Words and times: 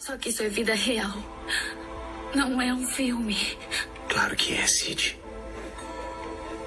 Só 0.00 0.16
que 0.16 0.30
isso 0.30 0.42
é 0.42 0.48
vida 0.48 0.74
real. 0.74 1.12
Não 2.34 2.60
é 2.60 2.72
um 2.72 2.86
filme. 2.86 3.36
Claro 4.08 4.34
que 4.34 4.54
é, 4.54 4.66
Sid. 4.66 5.18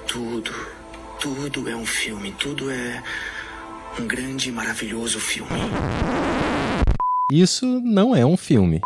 Tudo, 0.06 0.52
tudo 1.18 1.68
é 1.68 1.74
um 1.74 1.84
filme. 1.84 2.30
Tudo 2.38 2.70
é 2.70 3.02
um 3.98 4.06
grande 4.06 4.50
e 4.50 4.52
maravilhoso 4.52 5.18
filme. 5.18 5.50
Isso 7.32 7.66
não 7.80 8.14
é 8.14 8.24
um 8.24 8.36
filme. 8.36 8.80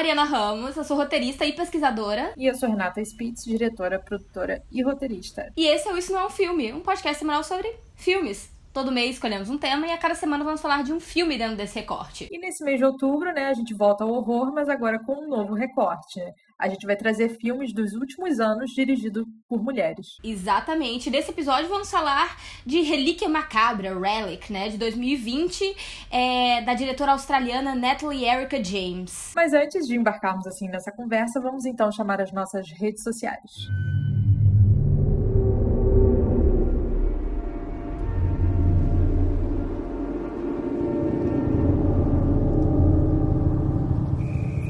Mariana 0.00 0.24
Ramos, 0.24 0.78
eu 0.78 0.82
sou 0.82 0.96
roteirista 0.96 1.44
e 1.44 1.52
pesquisadora. 1.52 2.32
E 2.34 2.46
eu 2.46 2.54
sou 2.54 2.70
Renata 2.70 3.02
Spitz, 3.02 3.44
diretora, 3.44 3.98
produtora 3.98 4.62
e 4.72 4.82
roteirista. 4.82 5.52
E 5.54 5.66
esse 5.66 5.86
é 5.86 5.92
o 5.92 5.98
Isso 5.98 6.10
Não 6.10 6.20
é 6.20 6.26
um 6.26 6.30
Filme, 6.30 6.72
um 6.72 6.80
podcast 6.80 7.18
semanal 7.18 7.44
sobre 7.44 7.70
filmes. 7.96 8.50
Todo 8.72 8.90
mês 8.90 9.16
escolhemos 9.16 9.50
um 9.50 9.58
tema 9.58 9.86
e 9.86 9.92
a 9.92 9.98
cada 9.98 10.14
semana 10.14 10.42
vamos 10.42 10.62
falar 10.62 10.82
de 10.82 10.90
um 10.90 10.98
filme 10.98 11.36
dentro 11.36 11.54
desse 11.54 11.78
recorte. 11.78 12.28
E 12.32 12.38
nesse 12.38 12.64
mês 12.64 12.78
de 12.78 12.84
outubro, 12.86 13.30
né, 13.30 13.48
a 13.48 13.52
gente 13.52 13.74
volta 13.74 14.02
ao 14.02 14.10
horror, 14.10 14.50
mas 14.54 14.70
agora 14.70 14.98
com 15.04 15.22
um 15.22 15.28
novo 15.28 15.52
recorte. 15.52 16.18
Né? 16.18 16.32
A 16.60 16.68
gente 16.68 16.84
vai 16.86 16.94
trazer 16.94 17.30
filmes 17.30 17.72
dos 17.72 17.94
últimos 17.94 18.38
anos 18.38 18.70
dirigidos 18.72 19.24
por 19.48 19.62
mulheres. 19.62 20.18
Exatamente. 20.22 21.10
Nesse 21.10 21.30
episódio 21.30 21.70
vamos 21.70 21.90
falar 21.90 22.36
de 22.66 22.82
Relíquia 22.82 23.30
Macabra, 23.30 23.98
Relic, 23.98 24.52
né, 24.52 24.68
de 24.68 24.76
2020, 24.76 25.74
é, 26.10 26.60
da 26.62 26.74
diretora 26.74 27.12
australiana 27.12 27.74
Natalie 27.74 28.26
Erica 28.26 28.62
James. 28.62 29.32
Mas 29.34 29.54
antes 29.54 29.86
de 29.86 29.96
embarcarmos 29.96 30.46
assim 30.46 30.68
nessa 30.68 30.92
conversa, 30.92 31.40
vamos 31.40 31.64
então 31.64 31.90
chamar 31.90 32.20
as 32.20 32.30
nossas 32.30 32.70
redes 32.70 33.02
sociais. 33.02 33.50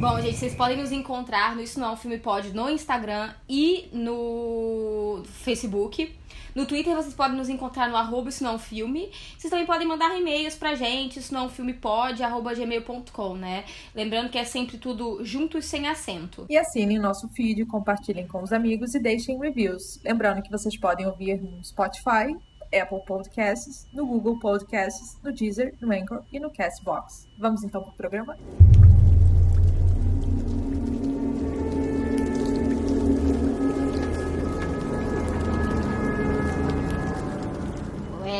Bom, 0.00 0.18
gente, 0.18 0.38
vocês 0.38 0.54
podem 0.54 0.78
nos 0.78 0.92
encontrar 0.92 1.54
no 1.54 1.60
Isso 1.60 1.78
Não 1.78 1.92
é 1.92 1.96
Filme 1.96 2.16
Pode 2.16 2.54
no 2.54 2.70
Instagram 2.70 3.34
e 3.46 3.86
no 3.92 5.22
Facebook. 5.26 6.16
No 6.54 6.64
Twitter 6.64 6.96
vocês 6.96 7.12
podem 7.12 7.36
nos 7.36 7.50
encontrar 7.50 7.86
no 7.90 7.94
arroba 7.94 8.30
Isso 8.30 8.42
Não 8.42 8.54
é 8.54 8.58
Filme. 8.58 9.10
Vocês 9.36 9.50
também 9.50 9.66
podem 9.66 9.86
mandar 9.86 10.18
e-mails 10.18 10.54
pra 10.54 10.74
gente, 10.74 11.18
isso 11.18 11.34
não 11.34 11.44
é 11.44 11.48
filme 11.50 11.74
pode, 11.74 12.22
arroba 12.22 12.54
gmail.com, 12.54 13.34
né? 13.34 13.66
Lembrando 13.94 14.30
que 14.30 14.38
é 14.38 14.44
sempre 14.44 14.78
tudo 14.78 15.22
junto 15.22 15.58
e 15.58 15.62
sem 15.62 15.86
acento. 15.86 16.46
E 16.48 16.56
assinem 16.56 16.98
nosso 16.98 17.28
feed, 17.28 17.66
compartilhem 17.66 18.26
com 18.26 18.42
os 18.42 18.54
amigos 18.54 18.94
e 18.94 18.98
deixem 18.98 19.38
reviews. 19.38 20.00
Lembrando 20.02 20.40
que 20.40 20.50
vocês 20.50 20.78
podem 20.78 21.06
ouvir 21.06 21.42
no 21.42 21.62
Spotify, 21.62 22.34
Apple 22.74 23.04
Podcasts, 23.06 23.86
no 23.92 24.06
Google 24.06 24.38
Podcasts, 24.40 25.18
no 25.22 25.30
Deezer, 25.30 25.74
no 25.78 25.92
Anchor 25.92 26.22
e 26.32 26.40
no 26.40 26.50
Castbox. 26.50 27.28
Vamos 27.38 27.62
então 27.62 27.82
pro 27.82 27.92
programa? 27.92 28.38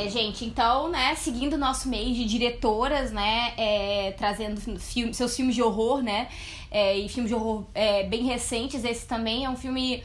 É, 0.00 0.08
gente, 0.08 0.46
então, 0.46 0.88
né, 0.88 1.14
seguindo 1.14 1.54
o 1.54 1.58
nosso 1.58 1.86
mês 1.86 2.16
de 2.16 2.24
diretoras, 2.24 3.12
né, 3.12 3.52
é, 3.58 4.14
trazendo 4.16 4.58
filme, 4.80 5.12
seus 5.12 5.36
filmes 5.36 5.54
de 5.54 5.62
horror, 5.62 6.02
né, 6.02 6.28
é, 6.70 6.96
e 6.96 7.06
filmes 7.06 7.28
de 7.28 7.34
horror 7.34 7.66
é, 7.74 8.04
bem 8.04 8.24
recentes, 8.24 8.82
esse 8.82 9.06
também 9.06 9.44
é 9.44 9.50
um 9.50 9.56
filme 9.56 10.02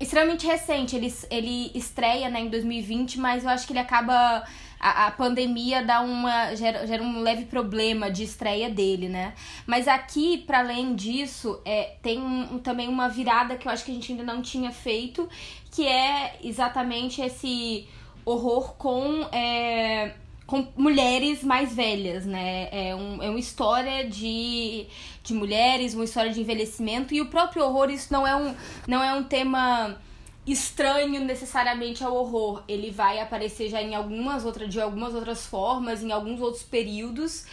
extremamente 0.00 0.46
recente, 0.46 0.96
ele, 0.96 1.12
ele 1.30 1.70
estreia, 1.74 2.30
né, 2.30 2.40
em 2.40 2.48
2020, 2.48 3.18
mas 3.18 3.44
eu 3.44 3.50
acho 3.50 3.66
que 3.66 3.72
ele 3.72 3.80
acaba... 3.80 4.44
A, 4.80 5.08
a 5.08 5.10
pandemia 5.10 5.82
dá 5.82 6.00
uma 6.00 6.54
gera, 6.54 6.86
gera 6.86 7.02
um 7.02 7.20
leve 7.20 7.46
problema 7.46 8.08
de 8.08 8.22
estreia 8.22 8.70
dele, 8.70 9.08
né? 9.08 9.34
Mas 9.66 9.88
aqui, 9.88 10.38
para 10.38 10.60
além 10.60 10.94
disso, 10.94 11.60
é, 11.64 11.96
tem 12.00 12.20
um, 12.20 12.60
também 12.60 12.86
uma 12.86 13.08
virada 13.08 13.56
que 13.56 13.66
eu 13.66 13.72
acho 13.72 13.84
que 13.84 13.90
a 13.90 13.94
gente 13.94 14.12
ainda 14.12 14.22
não 14.22 14.40
tinha 14.40 14.70
feito, 14.70 15.28
que 15.72 15.84
é 15.84 16.38
exatamente 16.44 17.20
esse 17.20 17.88
horror 18.28 18.74
com, 18.74 19.22
é, 19.32 20.14
com 20.46 20.66
mulheres 20.76 21.42
mais 21.42 21.74
velhas, 21.74 22.24
né? 22.26 22.68
É, 22.70 22.94
um, 22.94 23.22
é 23.22 23.28
uma 23.28 23.38
história 23.38 24.08
de, 24.08 24.86
de 25.22 25.34
mulheres, 25.34 25.94
uma 25.94 26.04
história 26.04 26.32
de 26.32 26.40
envelhecimento, 26.40 27.14
e 27.14 27.20
o 27.20 27.26
próprio 27.26 27.64
horror, 27.64 27.90
isso 27.90 28.12
não 28.12 28.26
é 28.26 28.34
um, 28.34 28.54
não 28.86 29.02
é 29.02 29.12
um 29.14 29.24
tema 29.24 29.98
estranho 30.46 31.20
necessariamente 31.24 32.02
ao 32.02 32.14
horror. 32.14 32.62
Ele 32.66 32.90
vai 32.90 33.20
aparecer 33.20 33.68
já 33.68 33.82
em 33.82 33.94
algumas 33.94 34.44
outras, 34.44 34.68
de 34.68 34.80
algumas 34.80 35.14
outras 35.14 35.46
formas, 35.46 36.02
em 36.02 36.10
alguns 36.10 36.40
outros 36.40 36.62
períodos, 36.62 37.44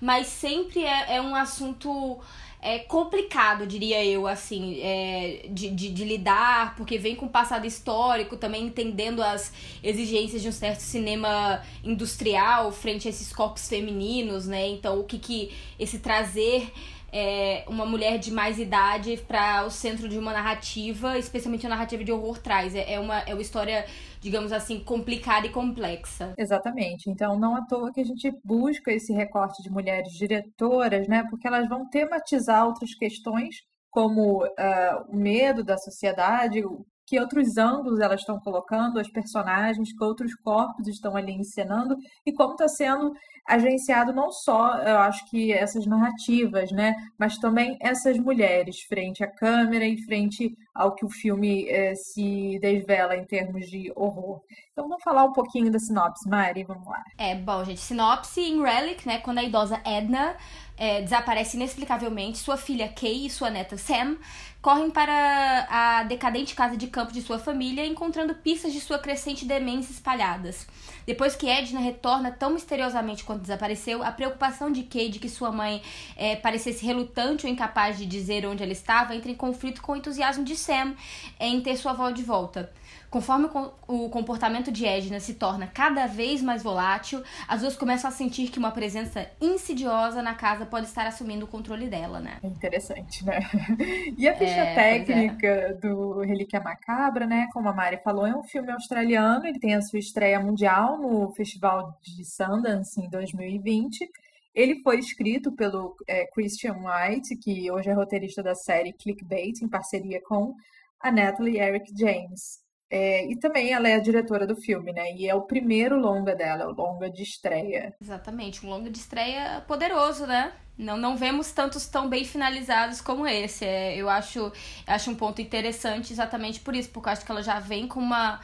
mas 0.00 0.28
sempre 0.28 0.84
é, 0.84 1.16
é 1.16 1.20
um 1.20 1.34
assunto 1.34 2.20
é 2.64 2.78
complicado, 2.78 3.66
diria 3.66 4.02
eu, 4.02 4.26
assim, 4.26 4.80
é, 4.80 5.44
de, 5.50 5.68
de, 5.68 5.90
de, 5.90 6.02
lidar, 6.02 6.74
porque 6.76 6.96
vem 6.96 7.14
com 7.14 7.26
o 7.26 7.28
passado 7.28 7.66
histórico, 7.66 8.38
também 8.38 8.64
entendendo 8.64 9.22
as 9.22 9.52
exigências 9.82 10.40
de 10.40 10.48
um 10.48 10.52
certo 10.52 10.80
cinema 10.80 11.62
industrial 11.84 12.72
frente 12.72 13.06
a 13.06 13.10
esses 13.10 13.30
corpos 13.34 13.68
femininos, 13.68 14.46
né? 14.46 14.66
Então, 14.66 14.98
o 14.98 15.04
que 15.04 15.18
que 15.18 15.52
esse 15.78 15.98
trazer 15.98 16.72
é, 17.16 17.62
uma 17.68 17.86
mulher 17.86 18.18
de 18.18 18.32
mais 18.32 18.58
idade 18.58 19.22
para 19.28 19.64
o 19.64 19.70
centro 19.70 20.08
de 20.08 20.18
uma 20.18 20.32
narrativa, 20.32 21.16
especialmente 21.16 21.64
a 21.64 21.68
narrativa 21.68 22.02
de 22.02 22.10
horror 22.10 22.38
traz. 22.38 22.74
É, 22.74 22.94
é, 22.94 22.98
uma, 22.98 23.20
é 23.20 23.32
uma 23.32 23.40
história, 23.40 23.86
digamos 24.24 24.52
assim, 24.52 24.82
complicada 24.82 25.46
e 25.46 25.50
complexa. 25.50 26.32
Exatamente. 26.38 27.10
Então, 27.10 27.38
não 27.38 27.54
à 27.54 27.66
toa 27.66 27.92
que 27.92 28.00
a 28.00 28.04
gente 28.04 28.32
busca 28.42 28.90
esse 28.90 29.12
recorte 29.12 29.62
de 29.62 29.70
mulheres 29.70 30.14
diretoras, 30.14 31.06
né? 31.06 31.26
Porque 31.28 31.46
elas 31.46 31.68
vão 31.68 31.86
tematizar 31.90 32.66
outras 32.66 32.94
questões 32.94 33.56
como 33.90 34.42
uh, 34.42 35.04
o 35.10 35.14
medo 35.14 35.62
da 35.62 35.76
sociedade, 35.76 36.62
que 37.06 37.20
outros 37.20 37.58
ângulos 37.58 38.00
elas 38.00 38.20
estão 38.20 38.40
colocando, 38.40 38.98
as 38.98 39.10
personagens, 39.10 39.92
que 39.92 40.02
outros 40.02 40.34
corpos 40.36 40.88
estão 40.88 41.14
ali 41.14 41.32
encenando 41.32 41.94
e 42.24 42.32
como 42.32 42.52
está 42.52 42.66
sendo 42.66 43.12
agenciado 43.46 44.12
não 44.12 44.32
só, 44.32 44.76
eu 44.78 44.98
acho 44.98 45.28
que 45.28 45.52
essas 45.52 45.86
narrativas, 45.86 46.72
né, 46.72 46.94
mas 47.18 47.38
também 47.38 47.76
essas 47.80 48.18
mulheres 48.18 48.80
frente 48.82 49.22
à 49.22 49.26
câmera 49.26 49.84
e 49.84 49.98
frente 50.02 50.56
ao 50.74 50.94
que 50.94 51.04
o 51.04 51.10
filme 51.10 51.68
eh, 51.68 51.94
se 51.94 52.58
desvela 52.60 53.16
em 53.16 53.24
termos 53.24 53.70
de 53.70 53.92
horror. 53.94 54.40
Então 54.72 54.88
vamos 54.88 55.04
falar 55.04 55.24
um 55.24 55.32
pouquinho 55.32 55.70
da 55.70 55.78
sinopse, 55.78 56.28
Mari, 56.28 56.64
vamos 56.64 56.86
lá. 56.86 57.02
É, 57.16 57.34
bom, 57.34 57.62
gente, 57.64 57.80
sinopse 57.80 58.40
em 58.40 58.60
Relic, 58.62 59.06
né, 59.06 59.18
quando 59.18 59.38
a 59.38 59.44
idosa 59.44 59.80
Edna 59.84 60.36
é, 60.76 61.02
desaparece 61.02 61.56
inexplicavelmente, 61.56 62.38
sua 62.38 62.56
filha 62.56 62.88
Kay 62.88 63.26
e 63.26 63.30
sua 63.30 63.50
neta 63.50 63.76
Sam 63.76 64.16
correm 64.64 64.90
para 64.90 65.66
a 65.68 66.04
decadente 66.04 66.54
casa 66.54 66.74
de 66.74 66.86
campo 66.86 67.12
de 67.12 67.20
sua 67.20 67.38
família, 67.38 67.84
encontrando 67.84 68.34
pistas 68.34 68.72
de 68.72 68.80
sua 68.80 68.98
crescente 68.98 69.44
demência 69.44 69.92
espalhadas. 69.92 70.66
Depois 71.06 71.36
que 71.36 71.46
Edna 71.50 71.80
retorna 71.80 72.32
tão 72.32 72.50
misteriosamente 72.54 73.24
quanto 73.34 73.42
desapareceu, 73.42 74.02
a 74.02 74.12
preocupação 74.12 74.70
de 74.70 74.84
Kay 74.84 75.08
de 75.08 75.18
que 75.18 75.28
sua 75.28 75.50
mãe 75.50 75.82
é, 76.16 76.36
parecesse 76.36 76.84
relutante 76.84 77.46
ou 77.46 77.52
incapaz 77.52 77.98
de 77.98 78.06
dizer 78.06 78.46
onde 78.46 78.62
ela 78.62 78.72
estava 78.72 79.14
entra 79.14 79.30
em 79.30 79.34
conflito 79.34 79.82
com 79.82 79.92
o 79.92 79.96
entusiasmo 79.96 80.44
de 80.44 80.56
Sam 80.56 80.94
em 81.38 81.60
ter 81.60 81.76
sua 81.76 81.92
avó 81.92 82.10
de 82.10 82.22
volta. 82.22 82.72
Conforme 83.14 83.48
o 83.86 84.08
comportamento 84.10 84.72
de 84.72 84.84
Edna 84.84 85.20
se 85.20 85.34
torna 85.34 85.68
cada 85.68 86.04
vez 86.08 86.42
mais 86.42 86.64
volátil, 86.64 87.22
as 87.46 87.60
duas 87.60 87.76
começam 87.76 88.10
a 88.10 88.12
sentir 88.12 88.50
que 88.50 88.58
uma 88.58 88.72
presença 88.72 89.30
insidiosa 89.40 90.20
na 90.20 90.34
casa 90.34 90.66
pode 90.66 90.86
estar 90.86 91.06
assumindo 91.06 91.44
o 91.44 91.48
controle 91.48 91.86
dela, 91.86 92.18
né? 92.18 92.40
Interessante, 92.42 93.24
né? 93.24 93.38
E 94.18 94.26
a 94.26 94.34
ficha 94.36 94.50
é, 94.50 94.74
técnica 94.74 95.46
é. 95.46 95.74
do 95.74 96.22
Relíquia 96.22 96.60
Macabra, 96.60 97.24
né? 97.24 97.46
Como 97.52 97.68
a 97.68 97.72
Mari 97.72 98.00
falou, 98.02 98.26
é 98.26 98.34
um 98.34 98.42
filme 98.42 98.72
australiano, 98.72 99.46
ele 99.46 99.60
tem 99.60 99.76
a 99.76 99.80
sua 99.80 100.00
estreia 100.00 100.40
mundial 100.40 100.98
no 100.98 101.30
Festival 101.34 101.96
de 102.02 102.24
Sundance 102.24 103.00
em 103.00 103.08
2020. 103.08 104.10
Ele 104.52 104.82
foi 104.82 104.98
escrito 104.98 105.52
pelo 105.52 105.94
é, 106.08 106.26
Christian 106.34 106.78
White, 106.78 107.36
que 107.36 107.70
hoje 107.70 107.88
é 107.88 107.92
roteirista 107.92 108.42
da 108.42 108.56
série 108.56 108.92
Clickbait, 108.92 109.62
em 109.62 109.68
parceria 109.68 110.20
com 110.26 110.52
a 111.00 111.12
Natalie 111.12 111.60
Eric 111.60 111.92
James. 111.96 112.63
É, 112.90 113.30
e 113.30 113.36
também 113.36 113.72
ela 113.72 113.88
é 113.88 113.94
a 113.94 114.00
diretora 114.00 114.46
do 114.46 114.54
filme, 114.54 114.92
né? 114.92 115.12
E 115.16 115.28
é 115.28 115.34
o 115.34 115.42
primeiro 115.42 115.98
longa 115.98 116.34
dela, 116.34 116.68
o 116.68 116.72
longa 116.72 117.10
de 117.10 117.22
estreia. 117.22 117.94
Exatamente, 118.00 118.64
um 118.64 118.70
longa 118.70 118.90
de 118.90 118.98
estreia 118.98 119.62
poderoso, 119.66 120.26
né? 120.26 120.52
Não, 120.76 120.96
não 120.96 121.16
vemos 121.16 121.52
tantos 121.52 121.86
tão 121.86 122.08
bem 122.08 122.24
finalizados 122.24 123.00
como 123.00 123.26
esse. 123.26 123.64
É, 123.64 123.96
eu 123.96 124.08
acho, 124.08 124.52
acho 124.86 125.10
um 125.10 125.14
ponto 125.14 125.40
interessante 125.40 126.12
exatamente 126.12 126.60
por 126.60 126.74
isso, 126.74 126.90
porque 126.90 127.08
eu 127.08 127.12
acho 127.12 127.24
que 127.24 127.30
ela 127.30 127.42
já 127.42 127.58
vem 127.60 127.86
com 127.86 128.00
uma, 128.00 128.40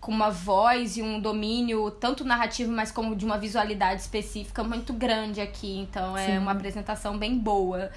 com 0.00 0.12
uma 0.12 0.30
voz 0.30 0.96
e 0.96 1.02
um 1.02 1.18
domínio, 1.20 1.90
tanto 1.90 2.24
narrativo, 2.24 2.70
mas 2.72 2.90
como 2.92 3.16
de 3.16 3.24
uma 3.24 3.38
visualidade 3.38 4.02
específica 4.02 4.62
muito 4.62 4.92
grande 4.92 5.40
aqui. 5.40 5.78
Então 5.78 6.16
é 6.16 6.26
Sim. 6.26 6.38
uma 6.38 6.52
apresentação 6.52 7.18
bem 7.18 7.38
boa 7.38 7.90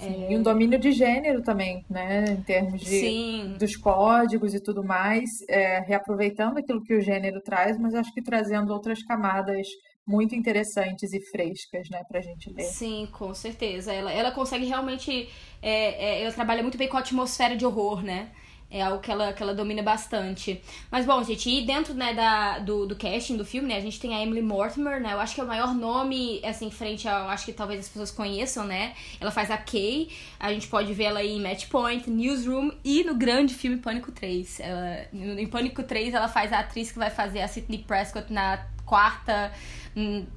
Sim, 0.00 0.24
é... 0.24 0.32
E 0.32 0.36
um 0.36 0.42
domínio 0.42 0.78
de 0.78 0.92
gênero 0.92 1.42
também, 1.42 1.84
né? 1.88 2.24
Em 2.30 2.42
termos 2.42 2.80
de, 2.80 3.00
Sim. 3.00 3.56
dos 3.58 3.76
códigos 3.76 4.54
e 4.54 4.60
tudo 4.60 4.82
mais, 4.82 5.28
é, 5.48 5.80
reaproveitando 5.80 6.58
aquilo 6.58 6.82
que 6.82 6.94
o 6.94 7.00
gênero 7.00 7.40
traz, 7.40 7.78
mas 7.78 7.94
acho 7.94 8.12
que 8.12 8.22
trazendo 8.22 8.72
outras 8.72 9.02
camadas 9.02 9.66
muito 10.06 10.34
interessantes 10.34 11.12
e 11.12 11.20
frescas, 11.20 11.88
né, 11.88 12.02
pra 12.08 12.20
gente 12.20 12.52
ler. 12.52 12.64
Sim, 12.64 13.08
com 13.12 13.32
certeza. 13.32 13.92
Ela, 13.92 14.12
ela 14.12 14.32
consegue 14.32 14.64
realmente. 14.64 15.28
É, 15.62 16.18
é, 16.18 16.22
ela 16.22 16.32
trabalha 16.32 16.62
muito 16.62 16.78
bem 16.78 16.88
com 16.88 16.96
a 16.96 17.00
atmosfera 17.00 17.54
de 17.54 17.64
horror, 17.64 18.02
né? 18.02 18.32
É 18.70 18.82
algo 18.82 19.00
que 19.00 19.10
ela, 19.10 19.32
que 19.32 19.42
ela 19.42 19.52
domina 19.52 19.82
bastante. 19.82 20.62
Mas 20.92 21.04
bom, 21.04 21.22
gente, 21.24 21.50
e 21.50 21.66
dentro 21.66 21.92
né, 21.92 22.14
da, 22.14 22.60
do, 22.60 22.86
do 22.86 22.94
casting 22.94 23.36
do 23.36 23.44
filme, 23.44 23.66
né, 23.66 23.76
a 23.76 23.80
gente 23.80 23.98
tem 23.98 24.14
a 24.14 24.22
Emily 24.22 24.42
Mortimer, 24.42 25.00
né? 25.00 25.12
Eu 25.12 25.18
acho 25.20 25.34
que 25.34 25.40
é 25.40 25.44
o 25.44 25.46
maior 25.46 25.74
nome, 25.74 26.40
assim, 26.44 26.70
frente 26.70 27.08
ao. 27.08 27.28
Acho 27.28 27.46
que 27.46 27.52
talvez 27.52 27.80
as 27.80 27.88
pessoas 27.88 28.12
conheçam, 28.12 28.64
né? 28.64 28.94
Ela 29.20 29.32
faz 29.32 29.50
a 29.50 29.56
Kay. 29.56 30.08
A 30.38 30.52
gente 30.52 30.68
pode 30.68 30.94
ver 30.94 31.04
ela 31.04 31.24
em 31.24 31.40
Match 31.40 31.66
Point, 31.66 32.08
Newsroom 32.08 32.70
e 32.84 33.02
no 33.02 33.16
grande 33.16 33.54
filme 33.54 33.76
Pânico 33.76 34.12
3. 34.12 34.60
Ela, 34.60 35.06
em 35.12 35.46
Pânico 35.48 35.82
3, 35.82 36.14
ela 36.14 36.28
faz 36.28 36.52
a 36.52 36.60
atriz 36.60 36.92
que 36.92 36.98
vai 36.98 37.10
fazer 37.10 37.40
a 37.40 37.48
Sidney 37.48 37.78
Prescott 37.78 38.32
na 38.32 38.64
quarta. 38.86 39.52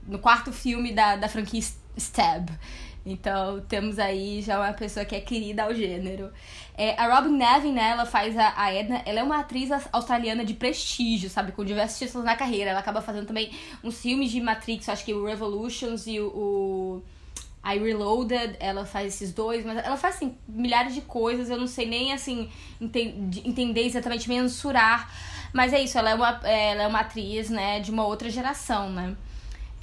no 0.08 0.18
quarto 0.18 0.52
filme 0.52 0.92
da, 0.92 1.16
da 1.18 1.30
franquia 1.30 1.62
Stab. 1.96 2.50
Então 3.06 3.60
temos 3.68 4.00
aí 4.00 4.42
já 4.42 4.60
uma 4.60 4.74
pessoa 4.74 5.06
que 5.06 5.16
é 5.16 5.20
querida 5.20 5.64
ao 5.64 5.74
gênero. 5.74 6.32
É, 6.76 7.00
a 7.00 7.14
Robin 7.14 7.36
Nevin, 7.36 7.74
né, 7.74 7.90
ela 7.90 8.06
faz 8.06 8.38
a, 8.38 8.54
a, 8.56 8.74
Edna, 8.74 9.02
ela 9.06 9.20
é 9.20 9.24
uma 9.24 9.40
atriz 9.40 9.70
australiana 9.92 10.46
de 10.46 10.54
prestígio, 10.54 11.30
sabe, 11.30 11.52
com 11.52 11.66
diversos 11.66 12.00
títulos 12.00 12.26
na 12.26 12.36
carreira. 12.36 12.72
Ela 12.72 12.80
acaba 12.80 13.02
fazendo 13.02 13.28
também 13.28 13.52
uns 13.84 14.02
filmes 14.02 14.32
de 14.32 14.40
Matrix, 14.40 14.88
acho 14.88 15.04
que 15.04 15.14
o 15.14 15.26
Revolutions 15.26 16.08
e 16.08 16.20
o, 16.20 16.28
o 16.28 17.04
I 17.66 17.78
Reloaded, 17.78 18.56
ela 18.60 18.86
faz 18.86 19.14
esses 19.16 19.34
dois, 19.34 19.66
mas 19.66 19.78
ela 19.78 19.98
faz, 19.98 20.16
assim, 20.16 20.38
milhares 20.48 20.94
de 20.94 21.02
coisas, 21.02 21.50
eu 21.50 21.58
não 21.58 21.68
sei 21.68 21.88
nem, 21.88 22.14
assim, 22.14 22.50
entender 22.80 23.86
exatamente, 23.86 24.28
mensurar. 24.30 25.12
Mas 25.54 25.72
é 25.72 25.82
isso, 25.82 25.98
ela 25.98 26.10
é 26.10 26.16
uma, 26.16 26.40
ela 26.44 26.84
é 26.84 26.88
uma 26.88 27.02
atriz, 27.02 27.50
né, 27.50 27.80
de 27.80 27.92
uma 27.92 28.06
outra 28.06 28.30
geração, 28.30 28.90
né. 28.90 29.16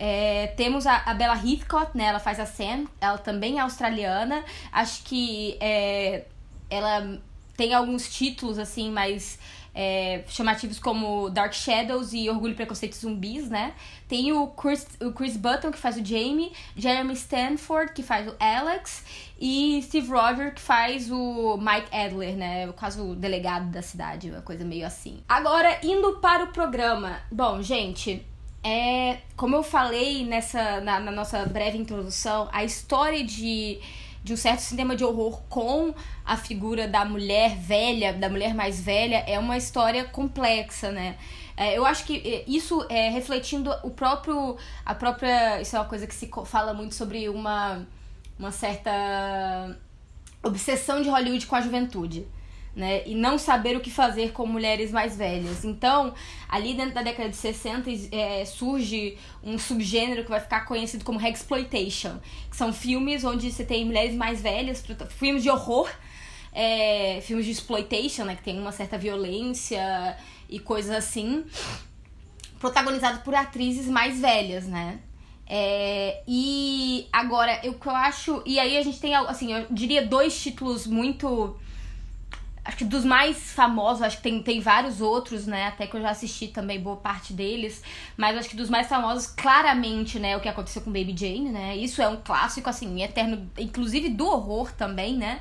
É, 0.03 0.47
temos 0.57 0.87
a, 0.87 1.03
a 1.05 1.13
Bella 1.13 1.35
Heathcote, 1.35 1.95
né? 1.95 2.07
Ela 2.07 2.19
faz 2.19 2.41
a 2.41 2.47
Sam, 2.47 2.87
ela 2.99 3.19
também 3.19 3.59
é 3.59 3.61
australiana. 3.61 4.43
Acho 4.73 5.03
que 5.05 5.59
é, 5.61 6.25
ela 6.71 7.21
tem 7.55 7.75
alguns 7.75 8.11
títulos, 8.11 8.59
assim, 8.59 8.91
mais 8.91 9.39
é, 9.75 10.25
chamativos 10.27 10.79
como 10.79 11.29
Dark 11.29 11.53
Shadows 11.53 12.15
e 12.15 12.31
Orgulho, 12.31 12.55
Preconceito 12.55 12.95
e 12.95 12.97
Zumbis, 12.97 13.51
né? 13.51 13.75
Tem 14.09 14.33
o 14.33 14.47
Chris, 14.47 14.89
o 15.03 15.13
Chris 15.13 15.37
Button, 15.37 15.71
que 15.71 15.77
faz 15.77 15.99
o 15.99 16.03
Jamie, 16.03 16.51
Jeremy 16.75 17.13
Stanford, 17.13 17.93
que 17.93 18.03
faz 18.03 18.27
o 18.27 18.35
Alex, 18.41 19.05
e 19.39 19.83
Steve 19.83 20.09
Roger, 20.09 20.55
que 20.55 20.63
faz 20.63 21.11
o 21.11 21.59
Mike 21.59 21.95
Adler, 21.95 22.37
né? 22.37 22.67
O 22.71 22.73
caso 22.73 23.15
delegado 23.17 23.71
da 23.71 23.83
cidade, 23.83 24.31
uma 24.31 24.41
coisa 24.41 24.65
meio 24.65 24.87
assim. 24.87 25.23
Agora, 25.29 25.79
indo 25.83 26.17
para 26.21 26.45
o 26.45 26.47
programa. 26.47 27.21
Bom, 27.31 27.61
gente, 27.61 28.27
é, 28.63 29.19
como 29.37 29.57
eu 29.57 29.63
falei 29.63 30.25
nessa 30.25 30.81
na, 30.81 31.01
na, 31.01 31.11
nossa 31.11 31.45
breve 31.47 31.79
introdução, 31.79 32.49
a 32.53 32.63
história 32.63 33.25
de, 33.25 33.81
de 34.23 34.35
um 34.35 34.37
certo 34.37 34.61
cinema 34.61 34.95
de 34.95 35.05
horror 35.05 35.41
com 35.49 35.95
a 36.25 36.37
figura 36.37 36.87
da 36.87 37.05
mulher 37.05 37.57
velha, 37.57 38.13
da 38.13 38.29
mulher 38.29 38.55
mais 38.55 38.81
velha, 38.81 39.25
é 39.27 39.39
uma 39.39 39.57
história 39.57 40.05
complexa, 40.05 40.93
né? 40.93 41.17
É, 41.57 41.77
eu 41.77 41.87
acho 41.87 42.05
que 42.05 42.17
é, 42.17 42.45
isso 42.47 42.85
é 42.89 43.09
refletindo 43.09 43.71
o 43.83 43.91
próprio. 43.91 44.57
a 44.85 44.95
própria. 44.95 45.61
Isso 45.61 45.77
é 45.77 45.79
uma 45.79 45.89
coisa 45.89 46.07
que 46.07 46.15
se 46.15 46.31
fala 46.47 46.73
muito 46.75 46.95
sobre 46.95 47.29
uma, 47.29 47.87
uma 48.39 48.51
certa 48.51 48.91
obsessão 50.43 51.03
de 51.03 51.09
Hollywood 51.09 51.47
com 51.47 51.57
a 51.57 51.61
juventude 51.61 52.27
né? 52.75 53.03
E 53.07 53.15
não 53.15 53.39
saber 53.39 53.77
o 53.77 53.81
que 53.81 53.91
fazer 53.91 54.33
com 54.33 54.47
mulheres 54.47 54.91
mais 54.91 55.17
velhas. 55.17 55.65
Então, 55.65 56.15
ali 56.49 56.75
dentro 56.75 56.95
da 56.95 57.03
década 57.03 57.29
de 57.29 57.37
60 57.37 57.91
é, 58.13 58.45
surge 58.45 59.19
um 59.43 59.59
subgênero 59.59 60.25
que 60.25 60.31
vai 60.31 60.41
ficar 60.41 60.65
conhecido 60.65 61.05
como 61.05 61.21
Exploitation, 61.27 62.19
que 62.49 62.57
são 62.57 62.73
filmes 62.73 63.25
onde 63.25 63.51
você 63.51 63.65
tem 63.65 63.85
mulheres 63.85 64.15
mais 64.15 64.41
velhas, 64.41 64.83
filmes 65.11 65.43
de 65.43 65.51
horror, 65.51 65.91
é, 66.53 67.21
filmes 67.23 67.47
de 67.47 67.53
exploitation, 67.53 68.25
né? 68.25 68.37
Que 68.37 68.43
tem 68.43 68.59
uma 68.59 68.73
certa 68.73 68.99
violência 68.99 70.17
e 70.49 70.59
coisas 70.59 70.91
assim, 70.91 71.45
protagonizados 72.59 73.23
por 73.23 73.35
atrizes 73.35 73.87
mais 73.87 74.21
velhas, 74.21 74.67
né? 74.67 75.01
É, 75.53 76.23
e 76.29 77.09
agora, 77.13 77.61
o 77.65 77.75
que 77.75 77.89
eu 77.89 77.95
acho. 77.95 78.41
E 78.47 78.59
aí 78.61 78.77
a 78.77 78.83
gente 78.83 79.01
tem, 79.01 79.15
assim, 79.17 79.53
eu 79.53 79.67
diria 79.69 80.07
dois 80.07 80.41
títulos 80.41 80.87
muito 80.87 81.57
Acho 82.71 82.77
que 82.77 82.85
dos 82.85 83.05
mais 83.05 83.53
famosos, 83.53 84.01
acho 84.01 84.19
que 84.19 84.23
tem, 84.23 84.41
tem 84.41 84.61
vários 84.61 85.01
outros, 85.01 85.45
né? 85.45 85.67
Até 85.67 85.89
que 85.89 85.97
eu 85.97 86.01
já 86.01 86.11
assisti 86.11 86.47
também 86.47 86.79
boa 86.79 86.97
parte 86.97 87.33
deles. 87.33 87.83
Mas 88.17 88.39
acho 88.39 88.49
que 88.49 88.55
dos 88.55 88.71
mais 88.71 88.87
famosos, 88.87 89.27
claramente, 89.27 90.21
né? 90.21 90.37
O 90.37 90.41
que 90.41 90.49
aconteceu 90.49 90.81
com 90.81 90.93
Baby 90.93 91.13
Jane, 91.19 91.51
né? 91.51 91.77
Isso 91.77 92.01
é 92.01 92.09
um 92.09 92.19
clássico, 92.19 92.71
assim, 92.71 93.03
eterno, 93.03 93.51
inclusive 93.59 94.09
do 94.11 94.25
horror 94.25 94.71
também, 94.71 95.17
né? 95.17 95.41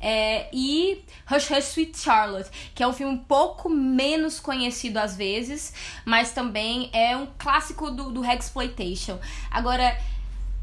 É, 0.00 0.48
e 0.52 1.02
Hush 1.28 1.50
Hush 1.50 1.70
Sweet 1.70 1.98
Charlotte, 1.98 2.48
que 2.76 2.80
é 2.80 2.86
um 2.86 2.92
filme 2.92 3.12
um 3.12 3.18
pouco 3.18 3.68
menos 3.68 4.38
conhecido 4.38 4.98
às 4.98 5.16
vezes, 5.16 5.74
mas 6.04 6.30
também 6.30 6.90
é 6.92 7.16
um 7.16 7.26
clássico 7.36 7.90
do, 7.90 8.12
do 8.12 8.24
Exploitation. 8.24 9.18
Agora 9.50 9.98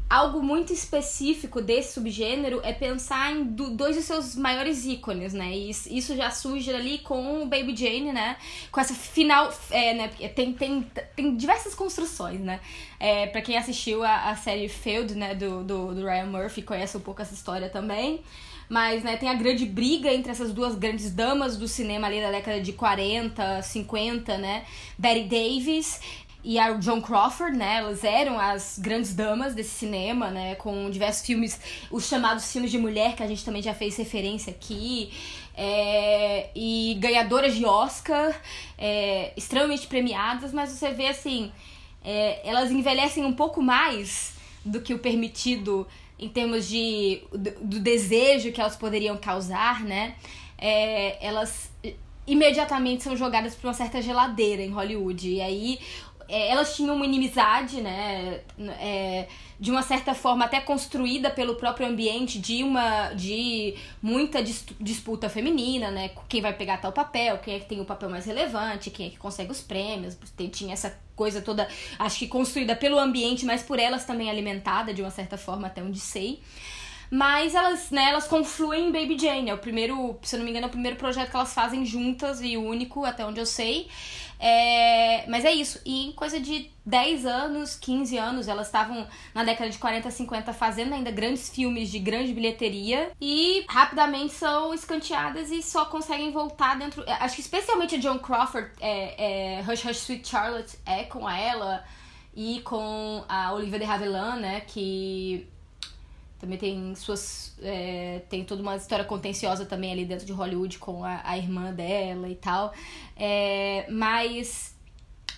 algo 0.08 0.40
muito 0.40 0.72
específico 0.72 1.60
desse 1.60 1.94
subgênero 1.94 2.60
é 2.62 2.72
pensar 2.72 3.32
em 3.32 3.44
do, 3.44 3.70
dois 3.70 3.96
dos 3.96 4.04
seus 4.04 4.36
maiores 4.36 4.86
ícones, 4.86 5.32
né? 5.32 5.50
E 5.52 5.70
isso 5.70 6.14
já 6.16 6.30
surge 6.30 6.72
ali 6.72 6.98
com 6.98 7.42
o 7.42 7.46
Baby 7.46 7.74
Jane, 7.76 8.12
né? 8.12 8.36
Com 8.70 8.80
essa 8.80 8.94
final, 8.94 9.52
é, 9.70 9.94
né? 9.94 10.08
Tem, 10.34 10.52
tem, 10.52 10.86
tem 11.16 11.36
diversas 11.36 11.74
construções, 11.74 12.40
né? 12.40 12.60
É, 13.00 13.26
para 13.26 13.42
quem 13.42 13.58
assistiu 13.58 14.04
a, 14.04 14.30
a 14.30 14.36
série 14.36 14.68
Field, 14.68 15.14
né? 15.14 15.34
Do, 15.34 15.64
do, 15.64 15.94
do 15.94 16.04
Ryan 16.04 16.26
Murphy, 16.26 16.62
conhece 16.62 16.96
um 16.96 17.00
pouco 17.00 17.20
essa 17.20 17.34
história 17.34 17.68
também. 17.68 18.20
Mas, 18.68 19.04
né, 19.04 19.16
tem 19.16 19.28
a 19.28 19.34
grande 19.34 19.64
briga 19.64 20.12
entre 20.12 20.32
essas 20.32 20.52
duas 20.52 20.74
grandes 20.74 21.12
damas 21.12 21.56
do 21.56 21.68
cinema 21.68 22.08
ali 22.08 22.20
da 22.20 22.32
década 22.32 22.60
de 22.60 22.72
40, 22.72 23.62
50, 23.62 24.38
né? 24.38 24.64
Betty 24.98 25.22
Davis 25.28 26.00
e 26.46 26.60
a 26.60 26.74
John 26.74 27.02
Crawford, 27.02 27.56
né? 27.56 27.78
Elas 27.78 28.04
eram 28.04 28.38
as 28.38 28.78
grandes 28.78 29.12
damas 29.12 29.52
desse 29.52 29.70
cinema, 29.70 30.30
né? 30.30 30.54
Com 30.54 30.88
diversos 30.88 31.26
filmes, 31.26 31.60
os 31.90 32.06
chamados 32.06 32.52
filmes 32.52 32.70
de 32.70 32.78
mulher, 32.78 33.16
que 33.16 33.22
a 33.24 33.26
gente 33.26 33.44
também 33.44 33.60
já 33.60 33.74
fez 33.74 33.96
referência 33.96 34.52
aqui. 34.52 35.10
É, 35.56 36.50
e 36.54 36.96
ganhadoras 37.00 37.56
de 37.56 37.64
Oscar, 37.64 38.40
é, 38.78 39.32
extremamente 39.36 39.88
premiadas, 39.88 40.52
mas 40.52 40.70
você 40.70 40.92
vê 40.92 41.08
assim, 41.08 41.50
é, 42.04 42.48
elas 42.48 42.70
envelhecem 42.70 43.24
um 43.24 43.32
pouco 43.32 43.60
mais 43.60 44.34
do 44.64 44.80
que 44.80 44.94
o 44.94 45.00
permitido 45.00 45.84
em 46.16 46.28
termos 46.28 46.68
de 46.68 47.22
do, 47.32 47.50
do 47.60 47.80
desejo 47.80 48.52
que 48.52 48.60
elas 48.60 48.76
poderiam 48.76 49.16
causar, 49.16 49.82
né? 49.82 50.14
É, 50.56 51.26
elas 51.26 51.72
imediatamente 52.24 53.02
são 53.02 53.16
jogadas 53.16 53.54
para 53.54 53.68
uma 53.68 53.74
certa 53.74 54.00
geladeira 54.00 54.62
em 54.62 54.70
Hollywood. 54.70 55.28
E 55.28 55.40
aí 55.40 55.78
é, 56.28 56.50
elas 56.50 56.74
tinham 56.74 56.94
uma 56.94 57.04
inimizade, 57.04 57.80
né? 57.80 58.40
É, 58.80 59.28
de 59.58 59.70
uma 59.70 59.82
certa 59.82 60.14
forma 60.14 60.44
até 60.44 60.60
construída 60.60 61.30
pelo 61.30 61.54
próprio 61.54 61.86
ambiente 61.86 62.38
de 62.38 62.62
uma 62.62 63.12
de 63.14 63.74
muita 64.02 64.42
dis 64.42 64.64
disputa 64.80 65.28
feminina, 65.28 65.90
né? 65.90 66.10
Quem 66.28 66.40
vai 66.40 66.52
pegar 66.52 66.78
tal 66.78 66.92
papel, 66.92 67.38
quem 67.38 67.54
é 67.54 67.58
que 67.60 67.66
tem 67.66 67.80
o 67.80 67.84
papel 67.84 68.10
mais 68.10 68.26
relevante, 68.26 68.90
quem 68.90 69.06
é 69.06 69.10
que 69.10 69.16
consegue 69.16 69.50
os 69.50 69.60
prêmios. 69.60 70.16
Tinha 70.52 70.72
essa 70.72 70.98
coisa 71.14 71.40
toda, 71.40 71.66
acho 71.98 72.18
que 72.18 72.28
construída 72.28 72.76
pelo 72.76 72.98
ambiente, 72.98 73.46
mas 73.46 73.62
por 73.62 73.78
elas 73.78 74.04
também 74.04 74.28
alimentada 74.28 74.92
de 74.92 75.00
uma 75.00 75.10
certa 75.10 75.38
forma, 75.38 75.66
até 75.66 75.82
onde 75.82 75.98
sei. 75.98 76.40
Mas 77.10 77.54
elas, 77.54 77.90
né, 77.90 78.10
elas 78.10 78.26
confluem 78.26 78.88
em 78.88 78.92
Baby 78.92 79.18
Jane. 79.18 79.50
É 79.50 79.54
o 79.54 79.58
primeiro, 79.58 80.18
se 80.22 80.34
eu 80.34 80.38
não 80.38 80.44
me 80.44 80.50
engano, 80.50 80.66
é 80.66 80.68
o 80.68 80.72
primeiro 80.72 80.96
projeto 80.96 81.30
que 81.30 81.36
elas 81.36 81.54
fazem 81.54 81.84
juntas 81.84 82.40
e 82.42 82.56
único, 82.56 83.04
até 83.04 83.24
onde 83.24 83.40
eu 83.40 83.46
sei. 83.46 83.88
É, 84.38 85.24
mas 85.28 85.44
é 85.44 85.52
isso. 85.52 85.80
E 85.84 86.08
em 86.08 86.12
coisa 86.12 86.38
de 86.38 86.70
10 86.84 87.24
anos, 87.24 87.76
15 87.76 88.18
anos, 88.18 88.48
elas 88.48 88.66
estavam 88.66 89.06
na 89.34 89.44
década 89.44 89.70
de 89.70 89.78
40, 89.78 90.10
50 90.10 90.52
fazendo 90.52 90.94
ainda 90.94 91.10
grandes 91.10 91.48
filmes 91.48 91.90
de 91.90 91.98
grande 91.98 92.32
bilheteria 92.32 93.10
e 93.20 93.64
rapidamente 93.68 94.34
são 94.34 94.74
escanteadas 94.74 95.50
e 95.50 95.62
só 95.62 95.86
conseguem 95.86 96.30
voltar 96.32 96.78
dentro. 96.78 97.02
É, 97.06 97.12
acho 97.14 97.36
que 97.36 97.40
especialmente 97.40 97.94
a 97.94 98.00
Joan 98.00 98.18
Crawford, 98.18 98.70
é, 98.80 99.58
é, 99.58 99.62
Hush 99.62 99.84
Hush 99.84 100.02
Sweet 100.02 100.28
Charlotte 100.28 100.76
é 100.84 101.04
com 101.04 101.28
ela 101.28 101.84
e 102.34 102.60
com 102.60 103.24
a 103.28 103.52
Olivia 103.54 103.78
de 103.78 103.84
Havilland, 103.86 104.40
né? 104.40 104.60
Que 104.60 105.48
também 106.38 106.58
tem 106.58 106.94
suas. 106.94 107.54
É, 107.62 108.22
tem 108.28 108.44
toda 108.44 108.62
uma 108.62 108.76
história 108.76 109.04
contenciosa 109.04 109.64
também 109.64 109.92
ali 109.92 110.04
dentro 110.04 110.26
de 110.26 110.32
Hollywood 110.32 110.78
com 110.78 111.04
a, 111.04 111.20
a 111.24 111.38
irmã 111.38 111.72
dela 111.72 112.28
e 112.28 112.36
tal. 112.36 112.72
É, 113.16 113.86
mas 113.90 114.74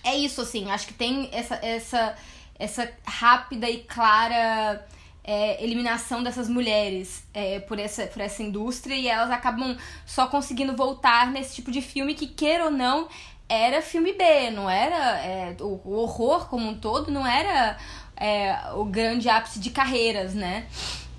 é 0.03 0.15
isso, 0.17 0.41
assim. 0.41 0.69
Acho 0.69 0.87
que 0.87 0.93
tem 0.93 1.29
essa, 1.31 1.55
essa, 1.55 2.15
essa 2.57 2.91
rápida 3.05 3.69
e 3.69 3.79
clara 3.79 4.85
é, 5.23 5.63
eliminação 5.63 6.23
dessas 6.23 6.49
mulheres 6.49 7.23
é, 7.33 7.59
por, 7.59 7.79
essa, 7.79 8.07
por 8.07 8.21
essa 8.21 8.41
indústria 8.41 8.95
e 8.95 9.07
elas 9.07 9.29
acabam 9.29 9.77
só 10.05 10.27
conseguindo 10.27 10.75
voltar 10.75 11.31
nesse 11.31 11.55
tipo 11.55 11.71
de 11.71 11.81
filme 11.81 12.13
que, 12.13 12.27
queira 12.27 12.65
ou 12.65 12.71
não, 12.71 13.07
era 13.49 13.81
filme 13.81 14.13
B, 14.13 14.51
não 14.51 14.69
era. 14.69 15.19
É, 15.25 15.55
o, 15.59 15.81
o, 15.83 15.93
horror 15.97 16.47
como 16.47 16.67
um 16.69 16.79
todo 16.79 17.11
não 17.11 17.25
era 17.25 17.77
é, 18.19 18.73
o 18.75 18.85
grande 18.85 19.29
ápice 19.29 19.59
de 19.59 19.69
carreiras, 19.69 20.33
né? 20.33 20.67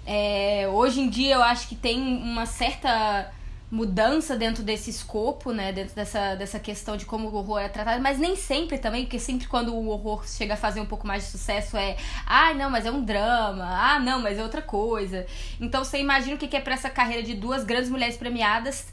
É, 0.07 0.69
hoje 0.73 1.01
em 1.01 1.09
dia 1.09 1.35
eu 1.37 1.43
acho 1.43 1.69
que 1.69 1.75
tem 1.75 2.01
uma 2.01 2.47
certa 2.47 3.33
mudança 3.71 4.37
dentro 4.37 4.65
desse 4.65 4.91
escopo, 4.91 5.53
né? 5.53 5.73
Dentro 5.73 5.95
dessa, 5.95 6.35
dessa 6.35 6.59
questão 6.59 6.97
de 6.97 7.07
como 7.07 7.29
o 7.29 7.35
horror 7.37 7.61
é 7.61 7.69
tratado, 7.69 8.03
mas 8.03 8.19
nem 8.19 8.35
sempre 8.35 8.79
também, 8.79 9.05
porque 9.05 9.19
sempre 9.19 9.47
quando 9.47 9.73
o 9.73 9.89
horror 9.89 10.27
chega 10.27 10.55
a 10.55 10.57
fazer 10.57 10.81
um 10.81 10.87
pouco 10.87 11.07
mais 11.07 11.25
de 11.25 11.31
sucesso 11.31 11.77
é 11.77 11.97
ah, 12.27 12.53
não, 12.53 12.69
mas 12.69 12.85
é 12.85 12.91
um 12.91 13.05
drama, 13.05 13.65
ah, 13.65 14.01
não, 14.01 14.21
mas 14.21 14.39
é 14.39 14.43
outra 14.43 14.61
coisa. 14.61 15.25
Então 15.61 15.85
você 15.85 15.99
imagina 15.99 16.35
o 16.35 16.39
que 16.39 16.57
é 16.57 16.61
para 16.61 16.75
essa 16.75 16.91
carreira 16.91 17.23
de 17.23 17.35
duas 17.35 17.65
grandes 17.65 17.89
mulheres 17.89 18.17
premiadas 18.17 18.93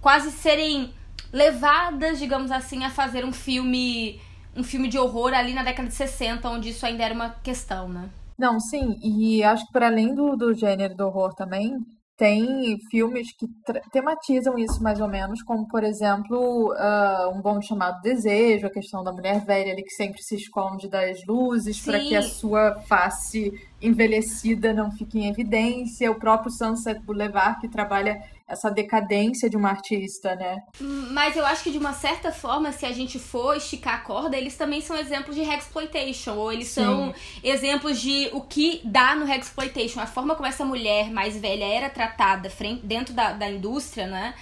quase 0.00 0.30
serem 0.32 0.92
levadas, 1.32 2.18
digamos 2.18 2.50
assim, 2.50 2.84
a 2.84 2.90
fazer 2.90 3.24
um 3.24 3.32
filme 3.32 4.20
um 4.56 4.62
filme 4.62 4.88
de 4.88 4.98
horror 4.98 5.32
ali 5.34 5.54
na 5.54 5.62
década 5.62 5.88
de 5.88 5.94
60, 5.94 6.48
onde 6.48 6.70
isso 6.70 6.84
ainda 6.84 7.04
era 7.04 7.14
uma 7.14 7.30
questão, 7.42 7.88
né? 7.88 8.08
Não, 8.38 8.58
sim, 8.58 8.98
e 9.02 9.42
acho 9.42 9.66
que 9.66 9.72
para 9.72 9.86
além 9.86 10.14
do, 10.14 10.36
do 10.36 10.54
gênero 10.54 10.96
do 10.96 11.06
horror 11.06 11.34
também, 11.34 11.78
tem 12.16 12.78
filmes 12.90 13.34
que 13.36 13.46
tematizam 13.90 14.58
isso 14.58 14.82
mais 14.82 15.00
ou 15.00 15.08
menos, 15.08 15.42
como 15.42 15.66
por 15.66 15.82
exemplo 15.82 16.72
uh, 16.72 17.36
um 17.36 17.40
bom 17.40 17.60
chamado 17.60 18.00
Desejo, 18.00 18.66
a 18.66 18.70
questão 18.70 19.02
da 19.02 19.12
mulher 19.12 19.44
velha 19.44 19.72
ali 19.72 19.82
que 19.82 19.94
sempre 19.94 20.22
se 20.22 20.36
esconde 20.36 20.88
das 20.88 21.18
luzes 21.26 21.80
para 21.80 21.98
que 21.98 22.14
a 22.14 22.22
sua 22.22 22.80
face 22.86 23.52
envelhecida 23.80 24.72
não 24.72 24.92
fique 24.92 25.18
em 25.18 25.28
evidência, 25.28 26.10
o 26.10 26.18
próprio 26.18 26.52
Sunset 26.52 27.00
Boulevard 27.00 27.60
que 27.60 27.68
trabalha 27.68 28.22
essa 28.46 28.70
decadência 28.70 29.48
de 29.48 29.56
uma 29.56 29.70
artista, 29.70 30.34
né? 30.34 30.62
Mas 30.80 31.36
eu 31.36 31.44
acho 31.44 31.62
que 31.62 31.70
de 31.70 31.78
uma 31.78 31.92
certa 31.92 32.30
forma, 32.30 32.72
se 32.72 32.84
a 32.84 32.92
gente 32.92 33.18
for 33.18 33.56
esticar 33.56 33.94
a 33.94 33.98
corda, 33.98 34.36
eles 34.36 34.56
também 34.56 34.80
são 34.80 34.96
exemplos 34.96 35.34
de 35.34 35.42
exploitation, 35.42 36.34
ou 36.34 36.52
eles 36.52 36.68
Sim. 36.68 36.82
são 36.82 37.14
exemplos 37.42 38.00
de 38.00 38.28
o 38.32 38.40
que 38.40 38.80
dá 38.84 39.14
no 39.14 39.30
exploitation, 39.32 40.00
a 40.00 40.06
forma 40.06 40.34
como 40.34 40.46
essa 40.46 40.64
mulher 40.64 41.10
mais 41.10 41.36
velha 41.36 41.64
era 41.64 41.90
tratada 41.90 42.50
dentro 42.82 43.14
da, 43.14 43.32
da 43.32 43.50
indústria, 43.50 44.06
né? 44.06 44.34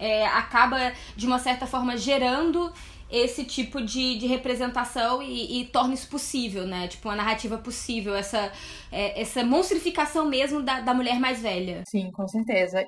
É, 0.00 0.26
acaba 0.26 0.92
de 1.16 1.26
uma 1.26 1.40
certa 1.40 1.66
forma 1.66 1.96
gerando 1.96 2.72
esse 3.10 3.44
tipo 3.44 3.80
de, 3.80 4.18
de 4.18 4.26
representação 4.26 5.22
e, 5.22 5.60
e 5.60 5.64
torna 5.66 5.94
isso 5.94 6.08
possível, 6.08 6.66
né? 6.66 6.88
Tipo, 6.88 7.08
uma 7.08 7.16
narrativa 7.16 7.56
possível, 7.58 8.14
essa, 8.14 8.52
é, 8.92 9.20
essa 9.20 9.42
monstrificação 9.44 10.26
mesmo 10.26 10.62
da, 10.62 10.80
da 10.80 10.92
mulher 10.92 11.18
mais 11.18 11.40
velha. 11.40 11.82
Sim, 11.86 12.10
com 12.10 12.28
certeza. 12.28 12.84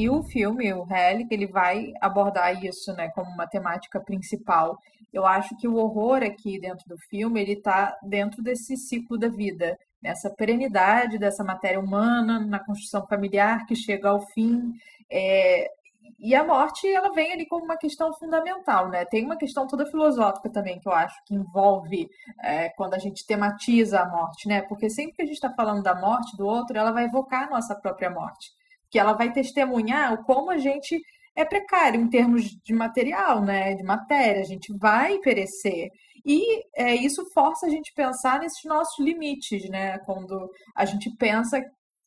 E 0.00 0.08
o 0.08 0.22
filme, 0.22 0.72
o 0.72 0.82
Relic, 0.82 1.30
ele 1.30 1.46
vai 1.46 1.92
abordar 2.00 2.64
isso, 2.64 2.90
né, 2.94 3.10
como 3.10 3.30
uma 3.30 3.46
temática 3.46 4.00
principal. 4.00 4.78
Eu 5.12 5.26
acho 5.26 5.54
que 5.58 5.68
o 5.68 5.76
horror 5.76 6.22
aqui 6.22 6.58
dentro 6.58 6.88
do 6.88 6.96
filme, 6.96 7.38
ele 7.38 7.52
está 7.52 7.98
dentro 8.02 8.42
desse 8.42 8.78
ciclo 8.78 9.18
da 9.18 9.28
vida, 9.28 9.78
nessa 10.02 10.30
perenidade 10.30 11.18
dessa 11.18 11.44
matéria 11.44 11.78
humana, 11.78 12.40
na 12.40 12.58
construção 12.58 13.06
familiar 13.06 13.66
que 13.66 13.76
chega 13.76 14.08
ao 14.08 14.22
fim. 14.28 14.72
É... 15.12 15.70
E 16.18 16.34
a 16.34 16.42
morte, 16.44 16.88
ela 16.88 17.12
vem 17.12 17.34
ali 17.34 17.46
como 17.46 17.66
uma 17.66 17.76
questão 17.76 18.10
fundamental, 18.14 18.88
né? 18.88 19.04
Tem 19.04 19.22
uma 19.22 19.36
questão 19.36 19.66
toda 19.66 19.84
filosófica 19.84 20.48
também 20.48 20.80
que 20.80 20.88
eu 20.88 20.92
acho 20.92 21.22
que 21.26 21.34
envolve 21.34 22.08
é, 22.42 22.70
quando 22.70 22.94
a 22.94 22.98
gente 22.98 23.26
tematiza 23.26 24.00
a 24.00 24.08
morte, 24.08 24.48
né? 24.48 24.62
Porque 24.62 24.88
sempre 24.88 25.12
que 25.12 25.22
a 25.22 25.26
gente 25.26 25.34
está 25.34 25.52
falando 25.52 25.82
da 25.82 25.94
morte 25.94 26.34
do 26.38 26.46
outro, 26.46 26.78
ela 26.78 26.90
vai 26.90 27.04
evocar 27.04 27.48
a 27.48 27.50
nossa 27.50 27.74
própria 27.74 28.08
morte 28.08 28.58
que 28.90 28.98
ela 28.98 29.12
vai 29.12 29.32
testemunhar 29.32 30.14
o 30.14 30.24
como 30.24 30.50
a 30.50 30.58
gente 30.58 31.00
é 31.36 31.44
precário 31.44 32.00
em 32.00 32.08
termos 32.08 32.44
de 32.44 32.74
material, 32.74 33.42
né, 33.42 33.74
de 33.74 33.82
matéria, 33.82 34.42
a 34.42 34.44
gente 34.44 34.76
vai 34.76 35.18
perecer. 35.18 35.88
E 36.24 36.62
é, 36.76 36.94
isso 36.94 37.24
força 37.32 37.66
a 37.66 37.70
gente 37.70 37.92
pensar 37.94 38.40
nesses 38.40 38.64
nossos 38.64 38.98
limites, 39.02 39.68
né? 39.70 39.98
Quando 40.00 40.50
a 40.76 40.84
gente 40.84 41.10
pensa 41.16 41.62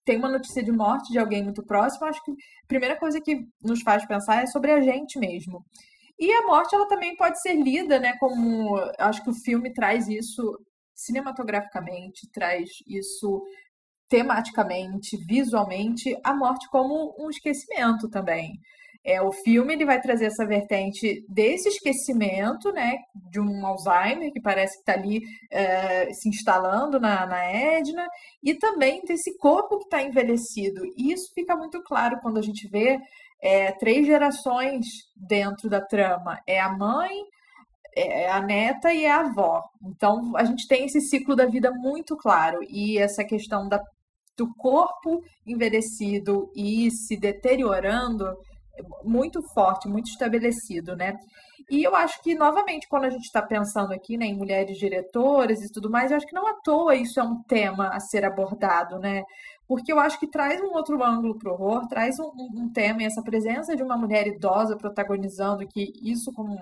tem 0.06 0.18
uma 0.18 0.30
notícia 0.30 0.62
de 0.62 0.72
morte 0.72 1.12
de 1.12 1.20
alguém 1.20 1.44
muito 1.44 1.64
próximo, 1.66 2.06
acho 2.06 2.24
que 2.24 2.32
a 2.32 2.68
primeira 2.68 2.98
coisa 2.98 3.22
que 3.22 3.48
nos 3.62 3.82
faz 3.82 4.06
pensar 4.06 4.44
é 4.44 4.48
sobre 4.48 4.72
a 4.72 4.82
gente 4.82 5.18
mesmo. 5.18 5.66
E 6.20 6.32
a 6.32 6.46
morte 6.46 6.76
ela 6.76 6.88
também 6.88 7.16
pode 7.16 7.42
ser 7.42 7.54
lida, 7.54 8.00
né, 8.00 8.14
como 8.20 8.76
acho 9.00 9.24
que 9.24 9.30
o 9.30 9.34
filme 9.34 9.74
traz 9.74 10.08
isso 10.08 10.60
cinematograficamente, 10.94 12.30
traz 12.32 12.70
isso 12.88 13.42
tematicamente, 14.14 15.18
visualmente, 15.26 16.16
a 16.24 16.36
morte 16.36 16.70
como 16.70 17.16
um 17.18 17.32
esquecimento 17.32 18.08
também. 18.08 18.60
É, 19.04 19.20
o 19.20 19.32
filme 19.32 19.74
ele 19.74 19.86
vai 19.86 20.00
trazer 20.00 20.26
essa 20.26 20.46
vertente 20.46 21.26
desse 21.28 21.68
esquecimento, 21.68 22.72
né, 22.72 23.00
de 23.32 23.40
um 23.40 23.66
Alzheimer 23.66 24.32
que 24.32 24.40
parece 24.40 24.76
que 24.76 24.82
está 24.82 24.94
ali 24.94 25.20
é, 25.52 26.14
se 26.14 26.30
instalando 26.30 27.00
na, 27.00 27.26
na 27.26 27.44
Edna, 27.44 28.08
e 28.44 28.54
também 28.54 29.02
desse 29.02 29.36
corpo 29.40 29.80
que 29.80 29.86
está 29.86 30.04
envelhecido. 30.04 30.86
E 30.96 31.12
isso 31.12 31.34
fica 31.34 31.56
muito 31.56 31.82
claro 31.82 32.20
quando 32.22 32.38
a 32.38 32.44
gente 32.44 32.68
vê 32.68 33.00
é, 33.42 33.72
três 33.72 34.06
gerações 34.06 34.86
dentro 35.18 35.72
da 35.72 35.82
trama. 35.82 36.40
É 36.46 36.62
a 36.62 36.70
mãe, 36.70 37.10
é 37.96 38.30
a 38.30 38.42
neta 38.42 38.94
e 38.94 39.06
é 39.06 39.12
a 39.12 39.22
avó. 39.22 39.64
Então 39.84 40.36
a 40.36 40.44
gente 40.44 40.68
tem 40.68 40.86
esse 40.86 41.02
ciclo 41.02 41.36
da 41.36 41.48
vida 41.48 41.72
muito 41.72 42.16
claro 42.16 42.60
e 42.70 43.00
essa 43.00 43.24
questão 43.24 43.68
da 43.68 43.82
do 44.38 44.54
corpo 44.56 45.22
envelhecido 45.46 46.52
e 46.56 46.90
se 46.92 47.18
deteriorando 47.18 48.26
muito 49.04 49.42
forte, 49.54 49.88
muito 49.88 50.10
estabelecido, 50.10 50.96
né? 50.96 51.16
E 51.70 51.84
eu 51.84 51.96
acho 51.96 52.22
que, 52.22 52.36
novamente, 52.36 52.88
quando 52.88 53.06
a 53.06 53.10
gente 53.10 53.24
está 53.24 53.42
pensando 53.42 53.94
aqui 53.94 54.18
né, 54.18 54.26
em 54.26 54.36
mulheres 54.36 54.78
diretoras 54.78 55.62
e 55.62 55.72
tudo 55.72 55.90
mais, 55.90 56.12
eu 56.12 56.18
acho 56.18 56.26
que 56.26 56.36
não 56.36 56.48
à 56.48 56.54
toa 56.64 56.96
isso 56.96 57.20
é 57.20 57.24
um 57.24 57.42
tema 57.44 57.90
a 57.90 58.00
ser 58.00 58.26
abordado, 58.26 59.00
né? 59.00 59.24
Porque 59.68 59.94
eu 59.94 60.00
acho 60.00 60.20
que 60.20 60.30
traz 60.30 60.60
um 60.62 60.74
outro 60.74 61.02
ângulo 61.04 61.38
para 61.38 61.52
o 61.52 61.54
horror, 61.54 61.88
traz 61.88 62.20
um, 62.20 62.32
um, 62.56 62.72
tema 62.72 63.02
e 63.04 63.06
essa 63.06 63.22
presença 63.22 63.76
de 63.76 63.84
uma 63.84 63.98
mulher 63.98 64.28
idosa 64.28 64.76
protagonizando, 64.76 65.66
que 65.68 65.94
isso, 66.02 66.32
como 66.34 66.58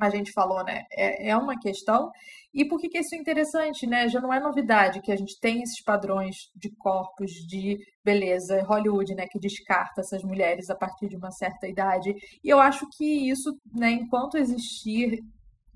a 0.00 0.10
gente 0.10 0.32
falou, 0.32 0.64
né, 0.64 0.84
é, 0.90 1.30
é 1.30 1.36
uma 1.36 1.58
questão. 1.58 2.10
E 2.54 2.64
por 2.64 2.78
que, 2.78 2.88
que 2.88 2.98
isso 2.98 3.14
é 3.14 3.18
interessante, 3.18 3.86
né? 3.86 4.08
Já 4.08 4.20
não 4.20 4.32
é 4.32 4.38
novidade 4.38 5.00
que 5.00 5.10
a 5.10 5.16
gente 5.16 5.40
tem 5.40 5.62
esses 5.62 5.80
padrões 5.80 6.50
de 6.54 6.68
corpos, 6.70 7.30
de 7.46 7.78
beleza, 8.04 8.62
Hollywood, 8.62 9.14
né, 9.14 9.26
que 9.26 9.38
descarta 9.38 10.00
essas 10.00 10.22
mulheres 10.22 10.68
a 10.68 10.74
partir 10.74 11.08
de 11.08 11.16
uma 11.16 11.30
certa 11.30 11.66
idade. 11.66 12.14
E 12.42 12.48
eu 12.48 12.58
acho 12.58 12.86
que 12.90 13.30
isso, 13.30 13.58
né, 13.72 13.90
enquanto 13.90 14.36
existir 14.36 15.24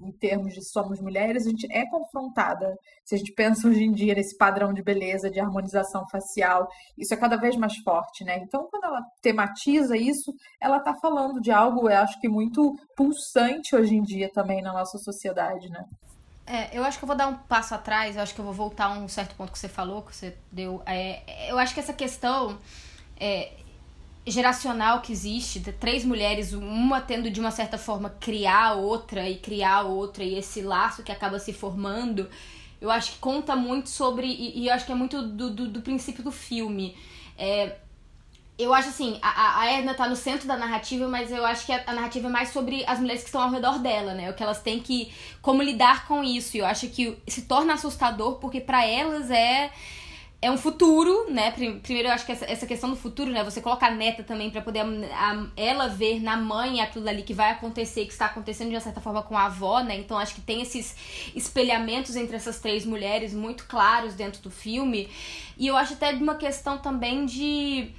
em 0.01 0.13
termos 0.13 0.53
de 0.53 0.63
somos 0.63 1.01
mulheres, 1.01 1.47
a 1.47 1.51
gente 1.51 1.67
é 1.71 1.89
confrontada. 1.89 2.77
Se 3.05 3.15
a 3.15 3.19
gente 3.19 3.33
pensa 3.33 3.67
hoje 3.67 3.83
em 3.83 3.93
dia 3.93 4.15
nesse 4.15 4.37
padrão 4.37 4.73
de 4.73 4.83
beleza, 4.83 5.31
de 5.31 5.41
harmonização 5.41 6.07
facial, 6.11 6.69
isso 6.99 7.15
é 7.15 7.17
cada 7.17 7.37
vez 7.37 7.57
mais 7.57 7.77
forte, 7.79 8.25
né? 8.25 8.39
Então, 8.39 8.69
quando 8.71 8.85
ela 8.85 9.03
tematiza 9.23 9.97
isso, 9.97 10.33
ela 10.61 10.79
está 10.79 10.95
falando 10.95 11.41
de 11.41 11.51
algo, 11.51 11.89
eu 11.89 11.97
acho 11.97 12.21
que 12.21 12.29
muito 12.29 12.77
pulsante 12.97 13.75
hoje 13.75 13.95
em 13.95 14.03
dia 14.03 14.31
também 14.33 14.61
na 14.61 14.73
nossa 14.73 14.99
sociedade, 14.99 15.69
né? 15.71 15.85
É, 16.47 16.77
eu 16.77 16.85
acho 16.85 16.99
que 16.99 17.05
eu 17.05 17.09
vou 17.09 17.17
dar 17.17 17.27
um 17.27 17.35
passo 17.35 17.75
atrás, 17.75 18.15
eu 18.15 18.23
acho 18.23 18.33
que 18.33 18.41
eu 18.41 18.45
vou 18.45 18.55
voltar 18.55 18.87
a 18.87 18.93
um 18.93 19.09
certo 19.09 19.35
ponto 19.35 19.51
que 19.51 19.59
você 19.59 19.69
falou, 19.69 20.03
que 20.03 20.15
você 20.15 20.37
deu. 20.53 20.81
É, 20.87 21.51
eu 21.51 21.59
acho 21.59 21.75
que 21.75 21.81
essa 21.81 21.93
questão. 21.93 22.59
É, 23.19 23.51
geracional 24.27 25.01
que 25.01 25.13
existe, 25.13 25.61
três 25.61 26.05
mulheres, 26.05 26.53
uma 26.53 27.01
tendo 27.01 27.31
de 27.31 27.39
uma 27.39 27.51
certa 27.51 27.79
forma 27.79 28.11
criar 28.11 28.73
outra 28.73 29.29
e 29.29 29.37
criar 29.37 29.83
outra, 29.83 30.25
e 30.25 30.35
esse 30.37 30.63
laço 30.63 31.03
que 31.03 31.13
acaba 31.13 31.39
se 31.39 31.53
formando, 31.53 32.29
eu 32.81 32.91
acho 32.91 33.13
que 33.13 33.19
conta 33.19 33.55
muito 33.55 33.89
sobre. 33.89 34.27
E, 34.27 34.63
e 34.63 34.69
eu 34.69 34.75
acho 34.75 34.85
que 34.85 34.93
é 34.93 34.95
muito 34.95 35.23
do, 35.23 35.51
do, 35.51 35.69
do 35.69 35.81
princípio 35.81 36.25
do 36.25 36.33
filme. 36.33 36.97
É, 37.39 37.77
eu 38.59 38.73
acho 38.73 38.89
assim, 38.89 39.19
a, 39.23 39.61
a 39.61 39.73
Edna 39.73 39.95
tá 39.95 40.09
no 40.09 40.17
centro 40.17 40.49
da 40.49 40.57
narrativa, 40.57 41.07
mas 41.07 41.31
eu 41.31 41.45
acho 41.45 41.67
que 41.67 41.73
a, 41.73 41.85
a, 41.87 41.93
narrativa 41.93 42.27
é 42.27 42.31
mais 42.31 42.49
sobre 42.49 42.85
as 42.87 42.99
mulheres 42.99 43.23
que 43.23 43.29
estão 43.29 43.43
ao 43.43 43.51
redor 43.51 43.79
dela, 43.79 44.15
né? 44.15 44.31
O 44.31 44.35
que 44.35 44.43
elas 44.43 44.61
têm 44.61 44.81
que. 44.81 45.13
como 45.41 45.63
lidar 45.63 46.07
com 46.09 46.25
isso. 46.25 46.57
E 46.57 46.61
eu 46.61 46.67
acho 46.67 46.89
que 46.89 47.17
se 47.29 47.43
torna 47.43 47.75
assustador 47.75 48.37
porque 48.37 48.61
para 48.61 48.85
elas 48.85 49.31
é 49.31 49.71
é 50.47 50.51
um 50.51 50.57
futuro, 50.57 51.29
né? 51.29 51.51
Primeiro, 51.51 52.07
eu 52.07 52.13
acho 52.13 52.25
que 52.25 52.31
essa, 52.31 52.45
essa 52.45 52.67
questão 52.69 52.89
do 52.89 52.95
futuro, 52.95 53.33
né? 53.33 53.43
Você 53.43 53.61
coloca 53.61 53.85
a 53.85 53.91
neta 53.91 54.23
também 54.23 54.49
para 54.49 54.63
poder 54.63 54.79
a, 54.79 54.85
a, 54.85 55.47
ela 55.57 55.89
ver 55.89 56.21
na 56.21 56.37
mãe 56.37 56.81
aquilo 56.81 57.09
ali 57.09 57.25
que 57.25 57.35
vai 57.35 57.51
acontecer, 57.51 58.07
que 58.07 58.13
está 58.13 58.27
acontecendo 58.27 58.69
de 58.69 58.77
uma 58.77 58.81
certa 58.81 59.01
forma 59.01 59.25
com 59.25 59.37
a 59.37 59.47
avó, 59.47 59.81
né? 59.81 59.97
Então, 59.97 60.17
acho 60.17 60.37
que 60.37 60.41
tem 60.41 60.63
esses 60.63 60.95
espelhamentos 61.35 62.15
entre 62.15 62.37
essas 62.37 62.61
três 62.61 62.87
mulheres 62.87 63.35
muito 63.35 63.65
claros 63.67 64.15
dentro 64.15 64.41
do 64.41 64.51
filme. 64.51 65.09
E 65.59 65.67
eu 65.67 65.77
acho 65.77 65.95
até 65.95 66.13
de 66.13 66.23
uma 66.23 66.37
questão 66.37 66.79
também 66.79 67.27
de 67.27 67.91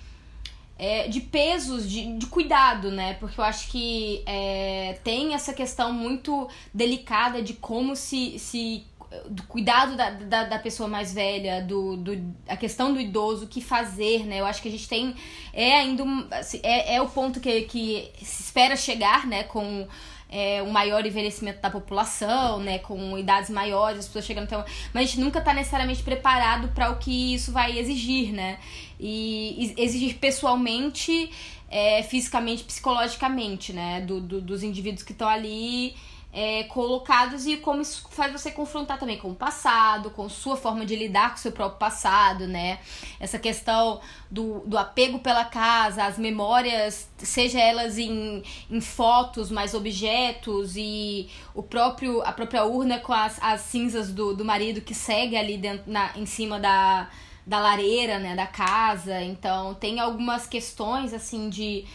é, 0.80 1.10
de 1.10 1.20
pesos, 1.20 1.90
de, 1.90 2.18
de 2.18 2.28
cuidado, 2.28 2.92
né? 2.92 3.16
Porque 3.16 3.42
eu 3.42 3.44
acho 3.44 3.70
que 3.70 4.24
é, 4.26 4.98
tem 5.04 5.34
essa 5.34 5.54
questão 5.54 5.92
muito 5.92 6.48
delicada 6.74 7.42
de 7.42 7.56
como 7.56 7.94
se, 7.94 8.40
se 8.40 8.86
do 9.30 9.44
cuidado 9.44 9.96
da, 9.96 10.10
da, 10.10 10.44
da, 10.44 10.60
pessoa 10.60 10.90
mais 10.90 11.14
velha, 11.14 11.62
do, 11.62 11.96
do, 11.96 12.36
a 12.48 12.58
questão 12.58 12.94
do 12.94 13.00
idoso, 13.00 13.46
o 13.46 13.48
que 13.48 13.62
fazer, 13.62 14.26
né? 14.26 14.42
Eu 14.42 14.46
acho 14.46 14.62
que 14.62 14.68
a 14.68 14.72
gente 14.72 14.88
tem. 14.88 15.16
É 15.54 15.80
ainda. 15.80 16.04
Assim, 16.32 16.60
é, 16.62 16.96
é 16.96 17.02
o 17.02 17.08
ponto 17.08 17.40
que, 17.40 17.62
que 17.62 18.12
se 18.22 18.44
espera 18.44 18.76
chegar, 18.76 19.26
né? 19.26 19.44
Com 19.44 19.88
é, 20.30 20.62
um 20.62 20.70
maior 20.70 21.06
envelhecimento 21.06 21.62
da 21.62 21.70
população, 21.70 22.60
né? 22.60 22.80
Com 22.80 23.18
idades 23.18 23.50
maiores, 23.50 24.00
as 24.00 24.08
pessoas 24.08 24.26
chegando 24.26 24.46
até. 24.46 24.58
Mas 24.94 25.04
a 25.04 25.06
gente 25.06 25.20
nunca 25.22 25.40
está 25.40 25.54
necessariamente 25.54 26.04
preparado 26.04 26.68
para 26.70 26.92
o 26.92 26.98
que 26.98 27.34
isso 27.34 27.52
vai 27.52 27.78
exigir, 27.80 28.34
né? 28.34 28.60
E 29.00 29.74
exigir 29.78 30.18
pessoalmente, 30.18 31.32
é, 31.70 32.04
fisicamente, 32.04 32.64
psicologicamente, 32.64 33.72
né? 33.72 34.02
Do, 34.02 34.20
do 34.20 34.42
dos 34.42 34.64
indivíduos 34.64 35.04
que 35.04 35.14
estão 35.14 35.30
ali 35.30 35.96
é, 36.32 36.64
colocados 36.66 37.48
e 37.48 37.58
como 37.58 37.82
isso 37.82 38.08
faz 38.12 38.32
você 38.32 38.52
confrontar 38.52 39.00
também 39.00 39.18
com 39.18 39.30
o 39.30 39.36
passado, 39.36 40.12
com 40.12 40.28
sua 40.30 40.56
forma 40.56 40.86
de 40.86 40.96
lidar 40.96 41.30
com 41.32 41.36
o 41.36 41.40
seu 41.40 41.52
próprio 41.52 41.80
passado, 41.80 42.48
né? 42.48 42.80
Essa 43.20 43.40
questão 43.40 44.02
do, 44.30 44.60
do 44.60 44.78
apego 44.78 45.20
pela 45.20 45.46
casa, 45.46 46.04
as 46.04 46.18
memórias, 46.18 47.10
seja 47.18 47.60
elas 47.60 47.98
em, 47.98 48.44
em 48.70 48.82
fotos, 48.82 49.50
mais 49.50 49.74
objetos 49.74 50.76
e 50.76 51.30
o 51.56 51.64
próprio 51.64 52.22
a 52.22 52.32
própria 52.32 52.66
urna 52.66 53.00
com 53.00 53.14
as, 53.14 53.42
as 53.42 53.62
cinzas 53.62 54.12
do, 54.12 54.36
do 54.36 54.46
marido 54.46 54.82
que 54.82 54.94
segue 54.94 55.36
ali 55.36 55.58
dentro, 55.58 55.90
na, 55.92 56.12
em 56.16 56.26
cima 56.26 56.60
da, 56.60 57.10
da 57.46 57.60
lareira, 57.60 58.20
né, 58.20 58.36
da 58.36 58.46
casa. 58.46 59.22
Então, 59.24 59.74
tem 59.74 60.00
algumas 60.00 60.46
questões 60.46 61.14
assim 61.14 61.50
de 61.50 61.86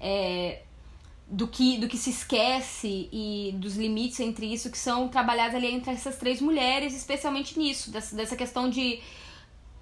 é, 0.00 0.60
do 1.30 1.46
que, 1.46 1.76
do 1.76 1.86
que 1.86 1.96
se 1.96 2.10
esquece 2.10 3.08
e 3.12 3.52
dos 3.56 3.76
limites 3.76 4.18
entre 4.20 4.46
isso 4.46 4.70
que 4.70 4.78
são 4.78 5.08
trabalhados 5.08 5.54
ali 5.54 5.66
entre 5.66 5.92
essas 5.92 6.16
três 6.16 6.40
mulheres, 6.40 6.94
especialmente 6.94 7.58
nisso, 7.58 7.90
dessa, 7.90 8.16
dessa 8.16 8.34
questão 8.34 8.70
de, 8.70 9.00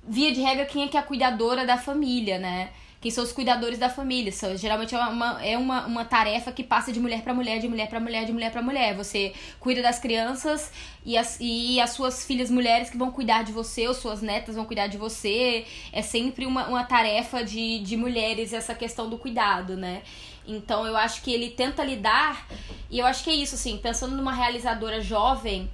via 0.07 0.33
de 0.33 0.41
regra, 0.41 0.67
quem 0.67 0.83
é 0.83 0.88
que 0.88 0.97
é 0.97 1.00
a 1.00 1.05
cuidadora 1.05 1.65
da 1.65 1.79
família, 1.79 2.38
né? 2.38 2.71
Quem 3.00 3.11
são 3.11 3.23
os 3.23 3.31
cuidadores 3.31 3.79
da 3.79 3.88
família? 3.88 4.33
São, 4.33 4.57
geralmente 4.57 4.93
é, 4.93 4.99
uma, 4.99 5.47
é 5.47 5.57
uma, 5.57 5.87
uma 5.87 6.05
tarefa 6.05 6.50
que 6.50 6.65
passa 6.65 6.91
de 6.91 6.99
mulher 6.99 7.23
para 7.23 7.33
mulher, 7.33 7.61
de 7.61 7.69
mulher 7.69 7.88
para 7.88 8.00
mulher, 8.00 8.25
de 8.25 8.33
mulher 8.33 8.50
para 8.50 8.62
mulher. 8.62 8.97
Você 8.97 9.33
cuida 9.61 9.81
das 9.81 10.00
crianças 10.00 10.73
e 11.05 11.17
as, 11.17 11.38
e 11.41 11.79
as 11.81 11.91
suas 11.91 12.26
filhas 12.26 12.50
mulheres 12.50 12.91
que 12.91 12.97
vão 12.97 13.12
cuidar 13.12 13.45
de 13.45 13.53
você, 13.53 13.87
ou 13.87 13.95
suas 13.95 14.23
netas 14.23 14.57
vão 14.57 14.65
cuidar 14.65 14.88
de 14.88 14.97
você. 14.97 15.65
É 15.93 16.03
sempre 16.03 16.47
uma, 16.47 16.67
uma 16.67 16.83
tarefa 16.83 17.45
de, 17.45 17.79
de 17.81 17.97
mulheres 17.97 18.53
essa 18.53 18.75
questão 18.75 19.09
do 19.09 19.19
cuidado, 19.19 19.76
né? 19.76 20.03
Então 20.47 20.87
eu 20.87 20.97
acho 20.97 21.23
que 21.23 21.33
ele 21.33 21.50
tenta 21.50 21.85
lidar, 21.85 22.47
e 22.91 22.99
eu 22.99 23.07
acho 23.07 23.25
que 23.25 23.31
é 23.31 23.35
isso, 23.35 23.55
assim, 23.55 23.79
pensando 23.79 24.17
numa 24.17 24.33
realizadora 24.33 25.00
jovem, 25.00 25.71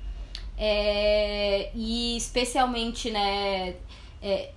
é, 0.56 1.70
e 1.74 2.16
especialmente, 2.16 3.10
né, 3.10 3.76
é, 4.22 4.50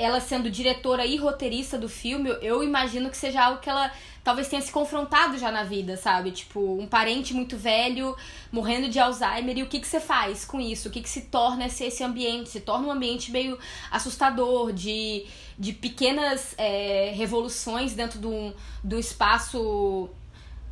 ela 0.00 0.20
sendo 0.20 0.50
diretora 0.50 1.04
e 1.04 1.16
roteirista 1.16 1.78
do 1.78 1.88
filme, 1.88 2.30
eu 2.40 2.62
imagino 2.62 3.10
que 3.10 3.16
seja 3.16 3.44
algo 3.44 3.60
que 3.60 3.68
ela 3.68 3.92
talvez 4.22 4.48
tenha 4.48 4.60
se 4.60 4.70
confrontado 4.70 5.38
já 5.38 5.50
na 5.50 5.64
vida, 5.64 5.96
sabe? 5.96 6.30
Tipo, 6.30 6.78
um 6.78 6.86
parente 6.86 7.32
muito 7.32 7.56
velho 7.56 8.16
morrendo 8.52 8.88
de 8.88 8.98
Alzheimer 8.98 9.58
e 9.58 9.62
o 9.62 9.66
que, 9.66 9.80
que 9.80 9.88
você 9.88 10.00
faz 10.00 10.44
com 10.44 10.60
isso? 10.60 10.88
O 10.88 10.90
que, 10.90 11.00
que 11.00 11.08
se 11.08 11.22
torna 11.22 11.66
esse, 11.66 11.84
esse 11.84 12.04
ambiente? 12.04 12.50
Se 12.50 12.60
torna 12.60 12.88
um 12.88 12.90
ambiente 12.90 13.30
meio 13.30 13.58
assustador, 13.90 14.72
de, 14.72 15.26
de 15.58 15.72
pequenas 15.72 16.54
é, 16.58 17.12
revoluções 17.14 17.94
dentro 17.94 18.18
do, 18.18 18.54
do 18.84 18.98
espaço 18.98 20.10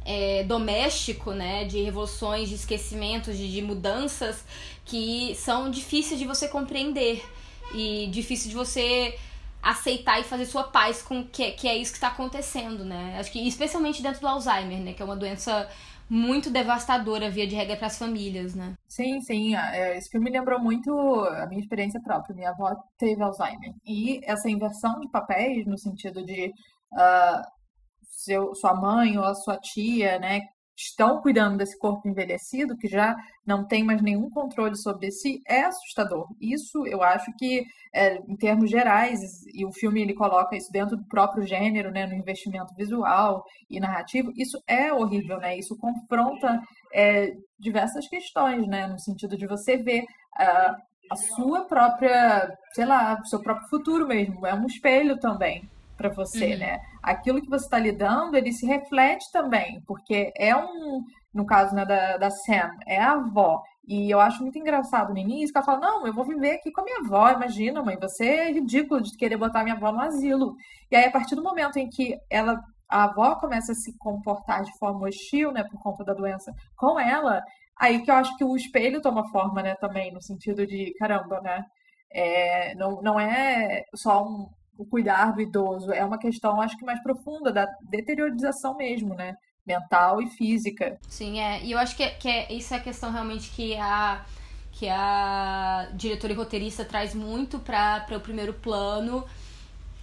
é, 0.05 0.45
doméstico, 0.45 1.33
né? 1.33 1.65
De 1.65 1.83
revoluções, 1.83 2.49
de 2.49 2.55
esquecimentos, 2.55 3.37
de, 3.37 3.51
de 3.51 3.63
mudanças 3.63 4.45
que 4.85 5.35
são 5.35 5.71
difíceis 5.71 6.19
de 6.19 6.27
você 6.27 6.49
compreender 6.49 7.23
e 7.75 8.07
difícil 8.09 8.49
de 8.49 8.57
você 8.57 9.19
aceitar 9.63 10.21
e 10.21 10.25
fazer 10.25 10.47
sua 10.47 10.65
paz 10.65 11.03
com 11.03 11.25
que, 11.25 11.53
que 11.53 11.69
é 11.69 11.77
isso 11.77 11.93
que 11.93 11.99
está 11.99 12.09
acontecendo, 12.09 12.85
né? 12.85 13.17
Acho 13.19 13.31
que 13.33 13.47
especialmente 13.47 14.03
dentro 14.03 14.21
do 14.21 14.29
Alzheimer, 14.29 14.81
né? 14.81 14.93
Que 14.93 15.03
é 15.03 15.05
uma 15.05 15.17
doença 15.17 15.69
muito 16.09 16.49
devastadora 16.51 17.31
via 17.31 17.47
de 17.47 17.55
regra 17.55 17.77
para 17.77 17.89
as 17.89 17.99
famílias, 17.99 18.55
né? 18.55 18.75
Sim, 18.89 19.21
sim. 19.21 19.55
É, 19.55 19.99
esse 19.99 20.09
filme 20.09 20.31
me 20.31 20.39
lembrou 20.39 20.59
muito 20.59 20.91
a 20.91 21.47
minha 21.47 21.61
experiência 21.61 22.01
própria. 22.01 22.35
Minha 22.35 22.51
avó 22.51 22.75
teve 22.97 23.23
Alzheimer. 23.23 23.75
E 23.85 24.21
essa 24.25 24.49
inversão 24.49 25.01
de 25.01 25.11
papéis, 25.11 25.67
no 25.67 25.77
sentido 25.77 26.25
de 26.25 26.47
uh, 26.93 27.43
seu, 28.03 28.55
sua 28.55 28.75
mãe 28.75 29.19
ou 29.19 29.25
a 29.25 29.35
sua 29.35 29.59
tia, 29.59 30.19
né, 30.19 30.41
estão 30.77 31.21
cuidando 31.21 31.59
desse 31.59 31.79
corpo 31.79 32.09
envelhecido, 32.09 32.77
que 32.77 32.89
já 32.89 33.15
não 33.49 33.65
tem 33.65 33.83
mais 33.83 34.03
nenhum 34.03 34.29
controle 34.29 34.77
sobre 34.77 35.11
si, 35.11 35.41
é 35.47 35.63
assustador. 35.63 36.29
Isso 36.39 36.87
eu 36.87 37.03
acho 37.03 37.33
que, 37.39 37.65
é, 37.95 38.17
em 38.29 38.37
termos 38.37 38.71
gerais, 38.71 39.19
e 39.55 39.65
o 39.65 39.73
filme 39.73 40.03
ele 40.03 40.13
coloca 40.13 40.55
isso 40.55 40.71
dentro 40.71 40.99
do 40.99 41.09
próprio 41.09 41.47
gênero, 41.47 41.91
né, 41.91 42.07
no 42.07 42.15
investimento 42.15 42.75
visual 42.75 43.43
e 43.71 43.81
narrativo, 43.81 44.31
isso 44.37 44.63
é 44.69 44.93
horrível, 44.93 45.39
né? 45.39 45.57
Isso 45.57 45.75
confronta 45.79 46.61
é, 46.93 47.35
diversas 47.59 48.07
questões, 48.07 48.69
né, 48.69 48.87
no 48.87 48.99
sentido 48.99 49.35
de 49.35 49.47
você 49.47 49.79
ver. 49.79 50.03
Uh, 50.39 50.89
a 51.11 51.17
sua 51.17 51.65
própria, 51.65 52.55
sei 52.75 52.85
lá, 52.85 53.19
seu 53.25 53.41
próprio 53.41 53.67
futuro 53.71 54.07
mesmo, 54.07 54.47
é 54.47 54.53
um 54.53 54.67
espelho 54.67 55.19
também 55.19 55.67
para 55.97 56.11
você, 56.11 56.53
uhum. 56.53 56.59
né? 56.59 56.79
Aquilo 57.03 57.41
que 57.41 57.49
você 57.49 57.65
está 57.65 57.79
lidando, 57.79 58.37
ele 58.37 58.53
se 58.53 58.67
reflete 58.67 59.33
também, 59.33 59.83
porque 59.87 60.33
é 60.37 60.55
um, 60.55 61.03
no 61.33 61.47
caso 61.47 61.75
né, 61.75 61.85
da, 61.85 62.17
da 62.17 62.31
Sam, 62.31 62.71
é 62.87 63.01
a 63.01 63.13
avó. 63.13 63.63
E 63.87 64.11
eu 64.11 64.21
acho 64.21 64.43
muito 64.43 64.59
engraçado 64.59 65.13
no 65.13 65.19
início 65.19 65.53
que 65.53 65.59
ela 65.59 65.65
fala: 65.65 65.81
Não, 65.81 66.07
eu 66.07 66.13
vou 66.13 66.25
viver 66.25 66.53
aqui 66.53 66.71
com 66.71 66.83
a 66.83 66.85
minha 66.85 66.99
avó. 66.99 67.31
Imagina, 67.31 67.83
mãe, 67.83 67.97
você 67.99 68.27
é 68.27 68.53
ridículo 68.53 69.01
de 69.03 69.17
querer 69.17 69.37
botar 69.39 69.63
minha 69.63 69.77
avó 69.77 69.91
no 69.91 70.01
asilo. 70.01 70.55
E 70.91 70.97
aí, 70.97 71.07
a 71.07 71.11
partir 71.11 71.35
do 71.35 71.43
momento 71.43 71.79
em 71.79 71.89
que 71.89 72.19
ela, 72.31 72.61
a 72.89 73.05
avó 73.05 73.37
começa 73.37 73.73
a 73.73 73.75
se 73.75 73.97
comportar 73.99 74.63
de 74.63 74.77
forma 74.79 75.07
hostil, 75.07 75.53
né, 75.53 75.65
por 75.65 75.81
conta 75.81 76.05
da 76.05 76.13
doença 76.15 76.53
com 76.77 77.01
ela, 77.01 77.43
aí 77.81 78.03
que 78.03 78.11
eu 78.11 78.15
acho 78.17 78.37
que 78.37 78.45
o 78.45 78.57
espelho 78.57 79.01
toma 79.01 79.29
forma, 79.31 79.63
né, 79.63 79.75
também, 79.77 80.13
no 80.13 80.23
sentido 80.23 80.67
de: 80.67 80.93
caramba, 80.99 81.41
né? 81.41 81.65
É, 82.13 82.75
não, 82.75 83.03
não 83.03 83.21
é 83.21 83.85
só 83.95 84.23
um, 84.25 84.49
o 84.79 84.87
cuidar 84.87 85.33
do 85.33 85.41
idoso. 85.41 85.93
É 85.93 86.05
uma 86.05 86.19
questão, 86.19 86.61
acho 86.61 86.77
que 86.77 86.85
mais 86.85 87.03
profunda, 87.03 87.53
da 87.53 87.67
deteriorização 87.91 88.77
mesmo, 88.77 89.15
né? 89.15 89.35
Mental 89.69 90.23
e 90.23 90.31
física. 90.31 90.99
Sim, 91.07 91.39
é. 91.41 91.63
E 91.63 91.73
eu 91.73 91.79
acho 91.79 91.95
que, 91.95 92.03
é, 92.03 92.09
que 92.09 92.27
é, 92.27 92.51
isso 92.53 92.73
é 92.73 92.79
a 92.79 92.81
questão 92.81 93.13
realmente 93.13 93.51
que 93.51 93.77
a, 93.77 94.25
que 94.73 94.89
a 94.89 95.91
diretora 95.93 96.33
e 96.33 96.37
roteirista 96.37 96.87
traz 96.87 97.15
muito 97.15 97.59
para 97.59 98.07
o 98.17 98.21
primeiro 98.21 98.55
plano. 98.55 99.25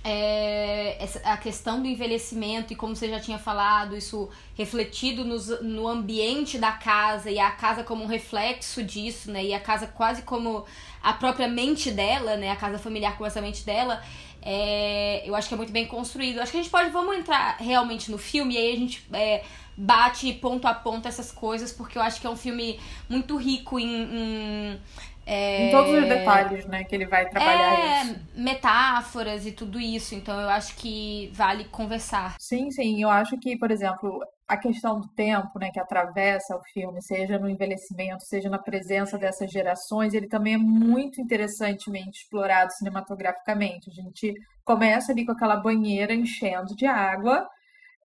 É, 0.08 1.04
a 1.24 1.36
questão 1.36 1.82
do 1.82 1.88
envelhecimento 1.88 2.72
e 2.72 2.76
como 2.76 2.96
você 2.96 3.10
já 3.10 3.20
tinha 3.20 3.40
falado, 3.40 3.98
isso 3.98 4.30
refletido 4.56 5.26
nos, 5.26 5.48
no 5.62 5.88
ambiente 5.88 6.60
da 6.60 6.74
casa 6.74 7.32
e 7.32 7.40
a 7.40 7.50
casa 7.50 7.84
como 7.84 8.04
um 8.04 8.08
reflexo 8.08 8.84
disso, 8.84 9.32
né? 9.32 9.44
E 9.44 9.52
a 9.52 9.60
casa 9.60 9.88
quase 9.88 10.22
como 10.22 10.64
a 11.02 11.14
própria 11.14 11.48
mente 11.48 11.90
dela, 11.90 12.38
né? 12.38 12.52
A 12.52 12.56
casa 12.56 12.78
familiar 12.78 13.18
como 13.18 13.26
essa 13.26 13.42
mente 13.42 13.66
dela. 13.66 14.00
É, 14.48 15.28
eu 15.28 15.36
acho 15.36 15.48
que 15.48 15.56
é 15.56 15.58
muito 15.58 15.74
bem 15.74 15.88
construído. 15.88 16.40
Acho 16.40 16.52
que 16.52 16.60
a 16.60 16.62
gente 16.62 16.72
pode, 16.72 16.92
vamos 16.92 17.18
entrar 17.18 17.58
realmente 17.58 18.12
no 18.12 18.20
filme 18.20 18.54
e 18.54 18.58
aí 18.58 18.74
a 18.74 18.78
gente 18.78 19.04
é, 19.12 19.44
bate 19.76 20.32
ponto 20.34 20.68
a 20.68 20.74
ponto 20.74 21.08
essas 21.08 21.32
coisas, 21.32 21.74
porque 21.74 21.98
eu 21.98 22.02
acho 22.04 22.22
que 22.22 22.28
é 22.28 22.30
um 22.30 22.38
filme 22.38 22.80
muito 23.10 23.36
rico 23.38 23.80
em. 23.80 24.04
em 24.04 24.80
é, 25.28 25.70
em 25.70 25.72
todos 25.72 25.92
os 25.92 26.08
detalhes, 26.08 26.68
né, 26.68 26.84
que 26.84 26.94
ele 26.94 27.08
vai 27.08 27.28
trabalhar 27.28 27.80
é, 27.80 28.04
isso. 28.04 28.16
metáforas 28.36 29.48
e 29.48 29.52
tudo 29.52 29.80
isso. 29.80 30.14
Então 30.14 30.40
eu 30.40 30.48
acho 30.48 30.76
que 30.76 31.32
vale 31.34 31.64
conversar. 31.66 32.36
Sim, 32.40 32.70
sim. 32.70 33.02
Eu 33.02 33.10
acho 33.10 33.36
que, 33.40 33.58
por 33.58 33.72
exemplo, 33.72 34.24
a 34.48 34.58
questão 34.58 35.00
do 35.00 35.08
tempo, 35.10 35.58
né, 35.58 35.72
que 35.72 35.80
atravessa 35.80 36.56
o 36.56 36.62
filme, 36.72 37.02
seja 37.02 37.40
no 37.40 37.50
envelhecimento, 37.50 38.24
seja 38.26 38.50
na 38.50 38.60
presença 38.60 39.18
dessas 39.18 39.52
gerações, 39.52 40.14
ele 40.14 40.28
também 40.28 40.54
é 40.54 40.58
muito 40.58 41.20
interessantemente 41.20 42.22
explorado 42.22 42.72
cinematograficamente. 42.74 43.90
A 43.90 43.94
gente 43.94 44.34
começa 44.64 45.12
ali 45.12 45.26
com 45.26 45.32
aquela 45.32 45.56
banheira 45.56 46.14
enchendo 46.14 46.76
de 46.76 46.86
água 46.86 47.48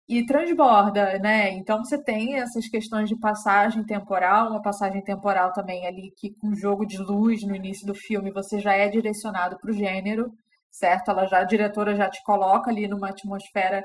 e 0.09 0.27
transborda, 0.27 1.19
né? 1.19 1.51
Então 1.53 1.85
você 1.85 2.03
tem 2.03 2.37
essas 2.37 2.69
questões 2.69 3.09
de 3.09 3.19
passagem 3.19 3.85
temporal, 3.85 4.51
uma 4.51 4.61
passagem 4.61 5.03
temporal 5.03 5.53
também 5.53 5.87
ali 5.87 6.13
que 6.17 6.35
com 6.41 6.55
jogo 6.55 6.85
de 6.85 6.99
luz 6.99 7.43
no 7.43 7.55
início 7.55 7.87
do 7.87 7.95
filme 7.95 8.31
você 8.33 8.59
já 8.59 8.75
é 8.75 8.89
direcionado 8.89 9.57
para 9.59 9.71
o 9.71 9.75
gênero, 9.75 10.31
certo? 10.71 11.11
Ela 11.11 11.27
já 11.27 11.39
a 11.39 11.45
diretora 11.45 11.95
já 11.95 12.11
te 12.11 12.23
coloca 12.25 12.71
ali 12.71 12.89
numa 12.89 13.11
atmosfera 13.11 13.85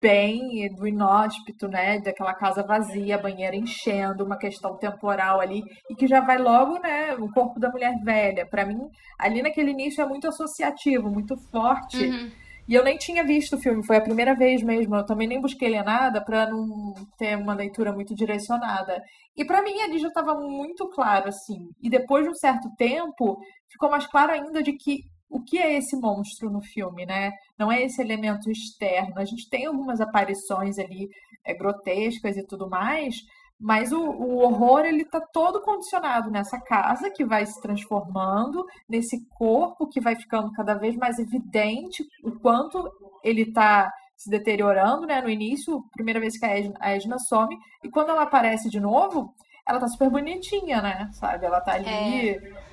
bem 0.00 0.72
do 0.74 0.86
inóspito, 0.86 1.66
né, 1.68 2.00
daquela 2.00 2.34
casa 2.34 2.62
vazia, 2.62 3.18
banheira 3.18 3.56
enchendo, 3.56 4.24
uma 4.24 4.36
questão 4.36 4.76
temporal 4.76 5.40
ali 5.40 5.62
e 5.90 5.94
que 5.94 6.06
já 6.06 6.20
vai 6.20 6.38
logo, 6.38 6.78
né, 6.78 7.14
o 7.14 7.30
corpo 7.32 7.58
da 7.58 7.70
mulher 7.70 7.94
velha. 8.02 8.46
Para 8.46 8.64
mim, 8.64 8.88
ali 9.18 9.42
naquele 9.42 9.72
início 9.72 10.02
é 10.02 10.06
muito 10.06 10.28
associativo, 10.28 11.10
muito 11.10 11.36
forte. 11.50 12.06
Uhum. 12.06 12.30
E 12.68 12.74
eu 12.74 12.84
nem 12.84 12.98
tinha 12.98 13.24
visto 13.24 13.56
o 13.56 13.58
filme, 13.58 13.84
foi 13.84 13.96
a 13.96 14.00
primeira 14.00 14.34
vez 14.34 14.62
mesmo. 14.62 14.94
Eu 14.94 15.06
também 15.06 15.26
nem 15.26 15.40
busquei 15.40 15.70
ler 15.70 15.82
nada 15.82 16.22
para 16.22 16.50
não 16.50 16.94
ter 17.16 17.34
uma 17.34 17.54
leitura 17.54 17.94
muito 17.94 18.14
direcionada. 18.14 19.02
E 19.34 19.42
para 19.42 19.62
mim 19.62 19.80
ali 19.80 19.98
já 19.98 20.08
estava 20.08 20.34
muito 20.34 20.86
claro 20.90 21.28
assim. 21.28 21.70
E 21.82 21.88
depois 21.88 22.24
de 22.24 22.30
um 22.30 22.34
certo 22.34 22.68
tempo, 22.76 23.38
ficou 23.70 23.90
mais 23.90 24.06
claro 24.06 24.32
ainda 24.32 24.62
de 24.62 24.74
que 24.74 25.04
o 25.30 25.40
que 25.40 25.58
é 25.58 25.76
esse 25.76 25.96
monstro 25.96 26.50
no 26.50 26.60
filme, 26.60 27.04
né? 27.04 27.32
Não 27.58 27.70
é 27.70 27.82
esse 27.82 28.00
elemento 28.00 28.50
externo. 28.50 29.18
A 29.18 29.24
gente 29.24 29.48
tem 29.48 29.66
algumas 29.66 30.00
aparições 30.00 30.78
ali 30.78 31.08
é, 31.44 31.54
grotescas 31.54 32.36
e 32.36 32.46
tudo 32.46 32.68
mais, 32.68 33.16
mas 33.60 33.92
o, 33.92 34.00
o 34.00 34.38
horror 34.38 34.84
ele 34.84 35.02
está 35.02 35.20
todo 35.20 35.60
condicionado 35.60 36.30
nessa 36.30 36.60
casa 36.60 37.10
que 37.10 37.24
vai 37.24 37.44
se 37.44 37.60
transformando, 37.60 38.64
nesse 38.88 39.26
corpo 39.30 39.88
que 39.88 40.00
vai 40.00 40.16
ficando 40.16 40.52
cada 40.52 40.74
vez 40.74 40.96
mais 40.96 41.18
evidente 41.18 42.06
o 42.22 42.32
quanto 42.32 42.90
ele 43.22 43.42
está 43.42 43.92
se 44.16 44.30
deteriorando, 44.30 45.06
né? 45.06 45.20
No 45.20 45.28
início, 45.28 45.84
primeira 45.92 46.20
vez 46.20 46.38
que 46.38 46.44
a 46.44 46.56
Edna, 46.56 46.74
a 46.80 46.92
Edna 46.92 47.18
some, 47.18 47.56
e 47.84 47.90
quando 47.90 48.10
ela 48.10 48.22
aparece 48.22 48.68
de 48.68 48.80
novo, 48.80 49.34
ela 49.66 49.78
tá 49.78 49.88
super 49.88 50.10
bonitinha, 50.10 50.80
né? 50.80 51.08
Sabe? 51.12 51.44
Ela 51.44 51.60
tá 51.60 51.74
ali. 51.74 52.30
É 52.30 52.67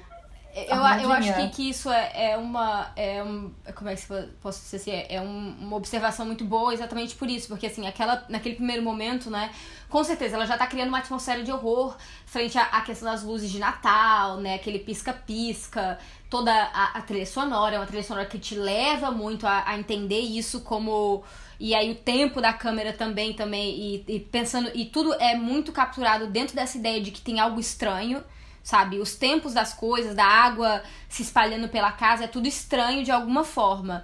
eu, 0.56 0.78
eu 1.04 1.12
acho 1.12 1.34
que, 1.34 1.50
que 1.50 1.70
isso 1.70 1.92
é, 1.92 2.32
é 2.32 2.38
uma. 2.38 2.90
É 2.96 3.22
um, 3.22 3.52
como 3.76 3.90
é 3.90 3.96
que 3.96 4.08
posso 4.42 4.62
dizer 4.64 4.78
assim? 4.78 4.92
É, 4.92 5.16
é 5.16 5.22
um, 5.22 5.50
uma 5.60 5.76
observação 5.76 6.26
muito 6.26 6.46
boa 6.46 6.74
exatamente 6.74 7.14
por 7.16 7.30
isso. 7.30 7.50
Porque, 7.50 7.68
assim, 7.68 7.86
aquela, 7.86 8.24
naquele 8.30 8.56
primeiro 8.56 8.82
momento, 8.82 9.30
né? 9.30 9.52
Com 9.90 10.02
certeza, 10.02 10.36
ela 10.36 10.46
já 10.46 10.58
tá 10.58 10.66
criando 10.66 10.88
uma 10.88 11.00
atmosfera 11.00 11.44
de 11.44 11.52
horror 11.52 11.98
frente 12.26 12.58
à, 12.58 12.64
à 12.64 12.82
questão 12.82 13.12
das 13.12 13.22
luzes 13.22 13.52
de 13.52 13.60
Natal, 13.60 14.38
né? 14.38 14.56
Aquele 14.56 14.80
pisca-pisca, 14.80 16.00
toda 16.30 16.54
a, 16.54 17.00
a, 17.00 17.02
trilha 17.02 17.26
sonora. 17.26 17.76
É 17.76 17.80
uma 17.80 17.86
trilha 17.86 18.04
sonora 18.04 18.26
que 18.26 18.40
te 18.40 18.56
leva 18.56 19.12
muito 19.12 19.46
a, 19.46 19.70
a 19.70 19.78
entender 19.78 20.22
isso 20.22 20.62
como 20.62 21.22
e 21.60 21.76
aí 21.76 21.92
o 21.92 21.96
tempo 21.96 22.42
da 22.42 22.54
câmera 22.54 22.92
também 22.92 23.34
também 23.34 23.78
e, 23.78 24.06
e, 24.08 24.20
pensando 24.20 24.70
e 24.74 24.86
tudo 24.86 25.14
é 25.14 25.36
muito 25.36 25.72
capturado 25.72 26.28
dentro 26.28 26.54
dessa 26.54 26.78
ideia 26.78 27.02
de 27.02 27.12
que 27.12 27.22
tem 27.22 27.40
algo 27.40 27.60
estranho 27.62 28.22
sabe? 28.66 28.98
Os 28.98 29.14
tempos 29.16 29.54
das 29.54 29.76
coisas, 29.76 30.16
da 30.16 30.26
água 30.26 30.82
se 31.08 31.22
espalhando 31.22 31.70
pela 31.70 31.92
casa, 31.92 32.24
é 32.24 32.28
tudo 32.28 32.48
estranho 32.48 33.04
de 33.04 33.12
alguma 33.12 33.44
forma. 33.44 34.04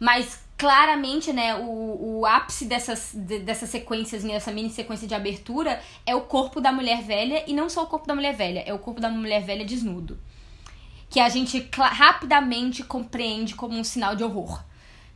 Mas 0.00 0.44
claramente, 0.58 1.32
né, 1.32 1.54
o, 1.54 2.18
o 2.18 2.26
ápice 2.26 2.64
dessas, 2.64 3.12
de, 3.14 3.38
dessas 3.38 3.70
sequências, 3.70 4.24
dessa 4.24 4.50
mini 4.50 4.68
sequência 4.68 5.06
de 5.06 5.14
abertura, 5.14 5.80
é 6.04 6.12
o 6.12 6.22
corpo 6.22 6.60
da 6.60 6.72
mulher 6.72 7.02
velha, 7.02 7.44
e 7.46 7.54
não 7.54 7.70
só 7.70 7.84
o 7.84 7.86
corpo 7.86 8.08
da 8.08 8.14
mulher 8.14 8.34
velha, 8.34 8.64
é 8.66 8.74
o 8.74 8.80
corpo 8.80 9.00
da 9.00 9.08
mulher 9.08 9.44
velha 9.44 9.64
desnudo. 9.64 10.18
Que 11.08 11.20
a 11.20 11.28
gente 11.28 11.70
rapidamente 11.72 12.82
compreende 12.82 13.54
como 13.54 13.78
um 13.78 13.84
sinal 13.84 14.16
de 14.16 14.24
horror. 14.24 14.60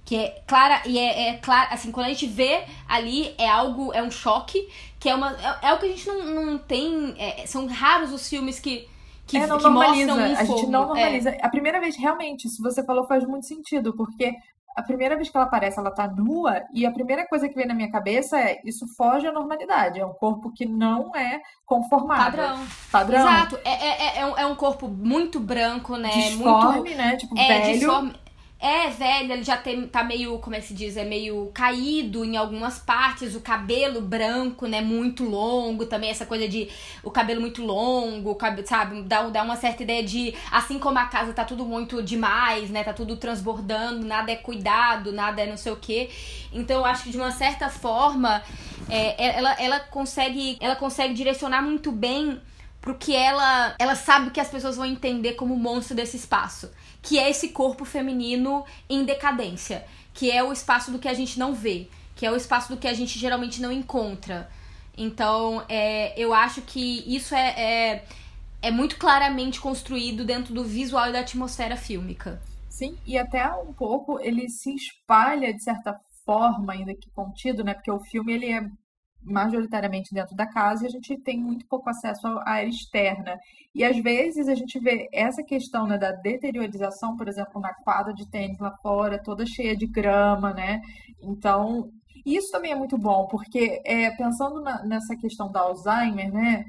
Que 0.04 0.16
é 0.16 0.42
clara, 0.46 0.82
e 0.84 0.98
é, 0.98 1.28
é 1.28 1.36
claro, 1.38 1.68
assim, 1.72 1.90
quando 1.90 2.06
a 2.06 2.10
gente 2.10 2.26
vê 2.26 2.64
ali, 2.86 3.34
é 3.38 3.48
algo, 3.48 3.90
é 3.94 4.02
um 4.02 4.10
choque, 4.10 4.68
que 5.00 5.08
é 5.08 5.14
uma. 5.14 5.32
É, 5.32 5.68
é 5.68 5.74
o 5.74 5.78
que 5.78 5.86
a 5.86 5.88
gente 5.88 6.06
não, 6.06 6.44
não 6.44 6.58
tem. 6.58 7.14
É, 7.18 7.46
são 7.46 7.66
raros 7.66 8.12
os 8.12 8.28
filmes 8.28 8.58
que. 8.58 8.88
Que, 9.26 9.38
é, 9.38 9.46
não 9.46 9.56
que 9.56 9.64
normaliza. 9.64 10.14
Um 10.14 10.22
a 10.22 10.44
gente 10.44 10.66
não 10.66 10.86
normaliza. 10.88 11.30
É. 11.30 11.38
A 11.42 11.48
primeira 11.48 11.80
vez, 11.80 11.96
realmente, 11.96 12.48
se 12.50 12.60
você 12.60 12.84
falou, 12.84 13.06
faz 13.06 13.24
muito 13.26 13.46
sentido, 13.46 13.96
porque 13.96 14.34
a 14.76 14.82
primeira 14.82 15.14
vez 15.14 15.30
que 15.30 15.36
ela 15.36 15.46
aparece, 15.46 15.78
ela 15.78 15.90
tá 15.90 16.08
nua, 16.08 16.62
e 16.72 16.84
a 16.84 16.90
primeira 16.90 17.26
coisa 17.28 17.48
que 17.48 17.54
vem 17.54 17.66
na 17.66 17.74
minha 17.74 17.90
cabeça 17.90 18.38
é 18.38 18.60
isso 18.64 18.86
foge 18.96 19.26
à 19.26 19.32
normalidade. 19.32 20.00
É 20.00 20.04
um 20.04 20.12
corpo 20.12 20.50
que 20.52 20.66
não 20.66 21.14
é 21.14 21.40
conformado. 21.64 22.36
Padrão. 22.36 22.66
Padrão. 22.90 23.20
Exato. 23.20 23.58
É, 23.64 23.70
é, 23.70 24.18
é, 24.18 24.26
um, 24.26 24.38
é 24.38 24.46
um 24.46 24.54
corpo 24.56 24.88
muito 24.88 25.38
branco, 25.38 25.96
né? 25.96 26.10
Disforme, 26.10 26.80
muito, 26.80 26.96
né? 26.96 27.16
Tipo, 27.16 27.38
é, 27.38 27.46
velho. 27.46 27.72
Disforme 27.72 28.23
é 28.64 28.88
velho, 28.88 29.30
ele 29.30 29.44
já 29.44 29.58
tem, 29.58 29.86
tá 29.86 30.02
meio, 30.02 30.38
como 30.38 30.56
é 30.56 30.60
que 30.60 30.68
se 30.68 30.72
diz, 30.72 30.96
é 30.96 31.04
meio 31.04 31.50
caído 31.52 32.24
em 32.24 32.34
algumas 32.34 32.78
partes, 32.78 33.34
o 33.34 33.40
cabelo 33.42 34.00
branco, 34.00 34.66
né, 34.66 34.80
muito 34.80 35.22
longo, 35.22 35.84
também 35.84 36.08
essa 36.08 36.24
coisa 36.24 36.48
de 36.48 36.70
o 37.02 37.10
cabelo 37.10 37.42
muito 37.42 37.62
longo, 37.62 38.38
sabe, 38.64 39.02
dá, 39.02 39.24
dá 39.24 39.42
uma 39.42 39.56
certa 39.56 39.82
ideia 39.82 40.02
de, 40.02 40.34
assim 40.50 40.78
como 40.78 40.98
a 40.98 41.04
casa 41.04 41.34
tá 41.34 41.44
tudo 41.44 41.66
muito 41.66 42.02
demais, 42.02 42.70
né, 42.70 42.82
tá 42.82 42.94
tudo 42.94 43.18
transbordando, 43.18 44.06
nada 44.06 44.32
é 44.32 44.36
cuidado, 44.36 45.12
nada 45.12 45.42
é 45.42 45.46
não 45.46 45.58
sei 45.58 45.70
o 45.70 45.76
que, 45.76 46.08
então 46.50 46.78
eu 46.78 46.86
acho 46.86 47.04
que 47.04 47.10
de 47.10 47.18
uma 47.18 47.32
certa 47.32 47.68
forma, 47.68 48.42
é, 48.88 49.26
é, 49.26 49.38
ela, 49.40 49.52
ela 49.60 49.80
consegue, 49.80 50.56
ela 50.58 50.74
consegue 50.74 51.12
direcionar 51.12 51.60
muito 51.60 51.92
bem 51.92 52.40
pro 52.80 52.94
que 52.94 53.14
ela, 53.14 53.74
ela 53.78 53.94
sabe 53.94 54.30
que 54.30 54.40
as 54.40 54.48
pessoas 54.48 54.76
vão 54.76 54.86
entender 54.86 55.34
como 55.34 55.54
monstro 55.54 55.94
desse 55.94 56.16
espaço 56.16 56.70
que 57.04 57.18
é 57.18 57.30
esse 57.30 57.50
corpo 57.50 57.84
feminino 57.84 58.64
em 58.88 59.04
decadência, 59.04 59.84
que 60.12 60.30
é 60.30 60.42
o 60.42 60.52
espaço 60.52 60.90
do 60.90 60.98
que 60.98 61.06
a 61.06 61.14
gente 61.14 61.38
não 61.38 61.54
vê, 61.54 61.86
que 62.16 62.24
é 62.24 62.32
o 62.32 62.36
espaço 62.36 62.74
do 62.74 62.78
que 62.78 62.88
a 62.88 62.94
gente 62.94 63.18
geralmente 63.18 63.60
não 63.60 63.70
encontra. 63.70 64.50
Então, 64.96 65.64
é, 65.68 66.18
eu 66.20 66.32
acho 66.32 66.62
que 66.62 67.04
isso 67.06 67.34
é, 67.34 67.48
é, 67.60 68.04
é 68.62 68.70
muito 68.70 68.96
claramente 68.96 69.60
construído 69.60 70.24
dentro 70.24 70.54
do 70.54 70.64
visual 70.64 71.08
e 71.08 71.12
da 71.12 71.20
atmosfera 71.20 71.76
fílmica. 71.76 72.40
Sim, 72.70 72.96
e 73.06 73.18
até 73.18 73.46
um 73.54 73.72
pouco 73.72 74.18
ele 74.18 74.48
se 74.48 74.74
espalha 74.74 75.52
de 75.52 75.62
certa 75.62 76.00
forma, 76.24 76.72
ainda 76.72 76.94
que 76.94 77.10
contido, 77.10 77.62
né? 77.62 77.74
Porque 77.74 77.90
o 77.90 78.00
filme 78.00 78.32
ele 78.32 78.50
é 78.50 78.66
majoritariamente 79.24 80.12
dentro 80.12 80.36
da 80.36 80.46
casa 80.46 80.84
e 80.84 80.86
a 80.86 80.90
gente 80.90 81.16
tem 81.18 81.38
muito 81.38 81.66
pouco 81.66 81.88
acesso 81.88 82.26
à 82.26 82.50
área 82.50 82.68
externa. 82.68 83.38
E 83.74 83.82
às 83.82 83.96
vezes 83.98 84.48
a 84.48 84.54
gente 84.54 84.78
vê 84.78 85.08
essa 85.12 85.42
questão 85.42 85.86
né, 85.86 85.98
da 85.98 86.12
deteriorização, 86.12 87.16
por 87.16 87.26
exemplo, 87.26 87.60
na 87.60 87.72
quadra 87.74 88.12
de 88.12 88.28
tênis 88.30 88.58
lá 88.58 88.76
fora, 88.82 89.22
toda 89.22 89.46
cheia 89.46 89.76
de 89.76 89.86
grama, 89.86 90.52
né? 90.52 90.82
Então, 91.20 91.90
isso 92.24 92.50
também 92.50 92.72
é 92.72 92.76
muito 92.76 92.96
bom, 92.96 93.26
porque 93.26 93.82
é, 93.84 94.10
pensando 94.10 94.60
na, 94.60 94.84
nessa 94.84 95.16
questão 95.16 95.50
da 95.50 95.60
Alzheimer, 95.60 96.32
né? 96.32 96.64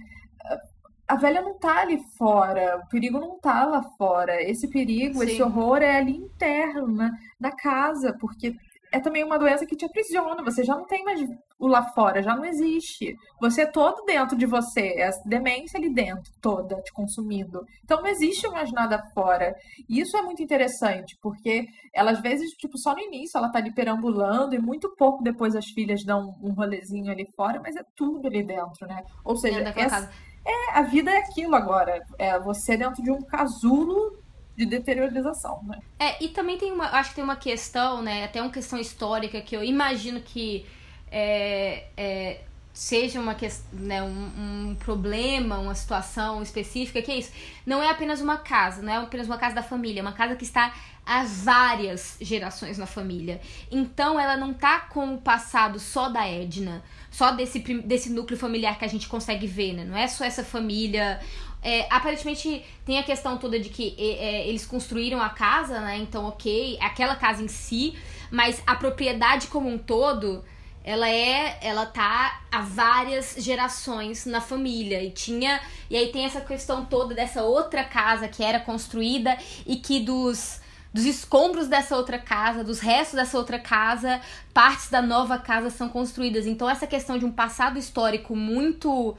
A 1.07 1.15
velha 1.15 1.41
não 1.41 1.59
tá 1.59 1.81
ali 1.81 1.99
fora, 2.17 2.81
o 2.83 2.89
perigo 2.89 3.19
não 3.19 3.39
tá 3.39 3.63
lá 3.65 3.83
fora. 3.95 4.41
Esse 4.41 4.67
perigo, 4.67 5.19
Sim. 5.19 5.25
esse 5.25 5.43
horror 5.43 5.77
é 5.77 5.97
ali 5.97 6.15
interno, 6.15 6.87
né, 6.87 7.11
na 7.39 7.51
casa, 7.51 8.17
porque 8.19 8.55
é 8.95 8.99
também 9.01 9.23
uma 9.25 9.37
doença 9.37 9.65
que 9.65 9.75
te 9.75 9.85
aprisiona. 9.85 10.41
Você 10.43 10.63
já 10.63 10.73
não 10.73 10.85
tem 10.85 11.03
mais 11.03 11.19
o 11.59 11.67
lá 11.67 11.83
fora, 11.93 12.23
já 12.23 12.33
não 12.33 12.45
existe. 12.45 13.13
Você 13.41 13.63
é 13.63 13.65
todo 13.65 14.05
dentro 14.05 14.37
de 14.37 14.45
você, 14.45 14.93
é 14.95 15.07
a 15.07 15.11
demência 15.25 15.77
ali 15.77 15.93
dentro, 15.93 16.31
toda 16.41 16.81
te 16.81 16.93
consumindo. 16.93 17.61
Então 17.83 18.01
não 18.01 18.07
existe 18.07 18.47
mais 18.47 18.71
nada 18.71 19.03
fora. 19.13 19.53
E 19.89 19.99
isso 19.99 20.15
é 20.15 20.21
muito 20.21 20.41
interessante, 20.41 21.17
porque 21.21 21.65
ela 21.93 22.11
às 22.11 22.21
vezes, 22.21 22.51
tipo, 22.51 22.77
só 22.77 22.93
no 22.93 23.01
início 23.01 23.37
ela 23.37 23.51
tá 23.51 23.59
ali 23.59 23.73
perambulando 23.73 24.55
e 24.55 24.59
muito 24.59 24.95
pouco 24.95 25.21
depois 25.21 25.55
as 25.55 25.65
filhas 25.65 26.03
dão 26.05 26.33
um 26.41 26.53
rolezinho 26.53 27.11
ali 27.11 27.27
fora, 27.35 27.59
mas 27.61 27.75
é 27.75 27.83
tudo 27.97 28.27
ali 28.27 28.43
dentro, 28.43 28.87
né? 28.87 29.03
Ou 29.25 29.35
seja, 29.35 29.73
essa, 29.75 30.09
é, 30.45 30.79
a 30.79 30.83
vida 30.83 31.11
é 31.11 31.17
aquilo 31.17 31.55
agora. 31.55 32.01
É 32.17 32.39
você 32.39 32.77
dentro 32.77 33.03
de 33.03 33.11
um 33.11 33.21
casulo 33.21 34.24
de 34.57 34.65
deteriorização, 34.65 35.61
né? 35.63 35.79
É, 35.99 36.23
e 36.23 36.29
também 36.29 36.57
tem 36.57 36.71
uma, 36.71 36.85
acho 36.91 37.09
que 37.09 37.15
tem 37.15 37.23
uma 37.23 37.35
questão, 37.35 38.01
né, 38.01 38.23
até 38.23 38.41
uma 38.41 38.51
questão 38.51 38.79
histórica 38.79 39.41
que 39.41 39.55
eu 39.55 39.63
imagino 39.63 40.21
que 40.21 40.65
é, 41.11 41.87
é, 41.97 42.41
seja 42.73 43.21
uma 43.21 43.35
né, 43.71 44.03
um, 44.03 44.69
um, 44.69 44.75
problema, 44.75 45.57
uma 45.57 45.73
situação 45.75 46.41
específica, 46.41 47.01
que 47.01 47.11
é 47.11 47.17
isso. 47.17 47.31
Não 47.65 47.81
é 47.81 47.89
apenas 47.89 48.19
uma 48.19 48.37
casa, 48.37 48.81
não 48.81 48.91
é 48.91 48.97
apenas 48.97 49.27
uma 49.27 49.37
casa 49.37 49.55
da 49.55 49.63
família, 49.63 49.99
é 49.99 50.01
uma 50.01 50.11
casa 50.11 50.35
que 50.35 50.43
está 50.43 50.73
há 51.05 51.23
várias 51.23 52.17
gerações 52.19 52.77
na 52.77 52.85
família. 52.85 53.39
Então 53.71 54.19
ela 54.19 54.35
não 54.35 54.53
tá 54.53 54.81
com 54.81 55.15
o 55.15 55.21
passado 55.21 55.79
só 55.79 56.09
da 56.09 56.27
Edna, 56.27 56.83
só 57.09 57.31
desse, 57.31 57.59
desse 57.59 58.09
núcleo 58.09 58.37
familiar 58.37 58.77
que 58.77 58.83
a 58.83 58.89
gente 58.89 59.07
consegue 59.07 59.47
ver, 59.47 59.73
né? 59.73 59.85
Não 59.85 59.95
é 59.95 60.07
só 60.07 60.25
essa 60.25 60.43
família 60.43 61.21
é, 61.65 61.87
aparentemente 61.89 62.63
tem 62.85 62.99
a 62.99 63.03
questão 63.03 63.39
toda 63.39 63.59
de 63.59 63.69
que 63.69 63.95
é, 63.97 64.47
eles 64.47 64.67
construíram 64.67 65.19
a 65.19 65.29
casa, 65.29 65.79
né? 65.79 65.97
Então, 65.97 66.25
ok, 66.25 66.77
aquela 66.79 67.15
casa 67.15 67.41
em 67.41 67.47
si, 67.47 67.95
mas 68.29 68.61
a 68.67 68.75
propriedade 68.75 69.47
como 69.47 69.67
um 69.67 69.75
todo, 69.75 70.45
ela 70.83 71.09
é, 71.09 71.57
ela 71.63 71.87
tá 71.87 72.43
há 72.51 72.61
várias 72.61 73.37
gerações 73.39 74.27
na 74.27 74.39
família 74.39 75.03
e 75.03 75.09
tinha, 75.09 75.59
e 75.89 75.97
aí 75.97 76.11
tem 76.11 76.25
essa 76.25 76.39
questão 76.39 76.85
toda 76.85 77.15
dessa 77.15 77.41
outra 77.41 77.83
casa 77.83 78.27
que 78.27 78.43
era 78.43 78.59
construída 78.59 79.35
e 79.65 79.77
que 79.77 79.99
dos 79.99 80.63
dos 80.93 81.03
escombros 81.03 81.67
dessa 81.67 81.97
outra 81.97 82.17
casa, 82.17 82.63
dos 82.63 82.79
restos 82.79 83.15
dessa 83.15 83.37
outra 83.37 83.59
casa, 83.59 84.21
partes 84.53 84.89
da 84.89 85.01
nova 85.01 85.37
casa 85.37 85.69
são 85.69 85.89
construídas. 85.89 86.45
Então 86.45 86.69
essa 86.69 86.87
questão 86.87 87.17
de 87.17 87.25
um 87.25 87.31
passado 87.31 87.77
histórico 87.77 88.33
muito 88.33 89.17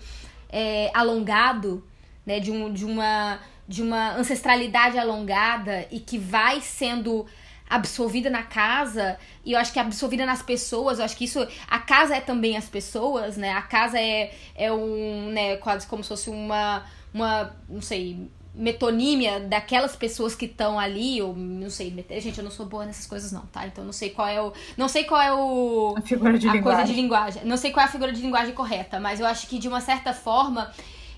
é, 0.49 0.91
alongado 0.95 1.85
né, 2.27 2.41
de, 2.41 2.51
um, 2.51 2.73
de, 2.73 2.85
uma, 2.85 3.39
de 3.67 3.83
uma 3.83 4.17
ancestralidade 4.17 4.99
alongada 4.99 5.87
e 5.91 6.01
que 6.01 6.19
vai 6.19 6.61
sendo 6.61 7.25
absorvida 7.69 8.31
na 8.31 8.43
casa 8.43 9.19
e 9.45 9.53
eu 9.53 9.59
acho 9.59 9.73
que 9.73 9.79
absorvida 9.79 10.25
nas 10.25 10.43
pessoas, 10.43 10.99
eu 10.99 11.05
acho 11.05 11.17
que 11.17 11.25
isso 11.25 11.47
a 11.69 11.79
casa 11.79 12.17
é 12.17 12.21
também 12.21 12.57
as 12.57 12.69
pessoas, 12.69 13.37
né? 13.37 13.53
A 13.53 13.63
casa 13.63 13.99
é 13.99 14.33
é 14.55 14.73
um, 14.73 15.31
né, 15.31 15.57
quase 15.57 15.87
como 15.87 16.03
se 16.03 16.09
fosse 16.09 16.31
uma 16.31 16.85
uma, 17.13 17.57
não 17.69 17.81
sei, 17.81 18.29
metonímia 18.55 19.41
daquelas 19.41 19.97
pessoas 19.97 20.35
que 20.35 20.47
estão 20.47 20.79
ali, 20.79 21.21
ou 21.21 21.35
não 21.35 21.71
sei, 21.71 21.95
gente, 22.21 22.39
eu 22.39 22.45
não 22.45 22.51
sou 22.51 22.67
boa 22.67 22.85
nessas 22.87 23.07
coisas 23.07 23.33
não, 23.33 23.43
tá? 23.47 23.67
Então 23.67 23.85
não 23.85 23.93
sei 23.93 24.11
qual 24.11 24.29
é 24.29 24.41
o, 24.41 24.53
não 24.77 24.89
sei 24.89 25.05
qual 25.05 25.21
é 25.21 25.33
o 25.33 25.95
a 25.97 26.01
figura 26.03 26.39
de 26.39 26.49
a 26.49 26.53
linguagem. 26.53 26.63
coisa 26.63 26.93
de 26.93 27.01
linguagem. 27.01 27.45
Não 27.45 27.57
sei 27.57 27.71
qual 27.71 27.85
é 27.85 27.89
a 27.89 27.93
figura 27.93 28.13
de 28.13 28.21
linguagem 28.21 28.55
correta, 28.55 29.01
mas 29.01 29.21
eu 29.21 29.27
acho 29.27 29.47
que 29.47 29.59
de 29.59 29.69
uma 29.69 29.81
certa 29.81 30.13
forma 30.13 30.71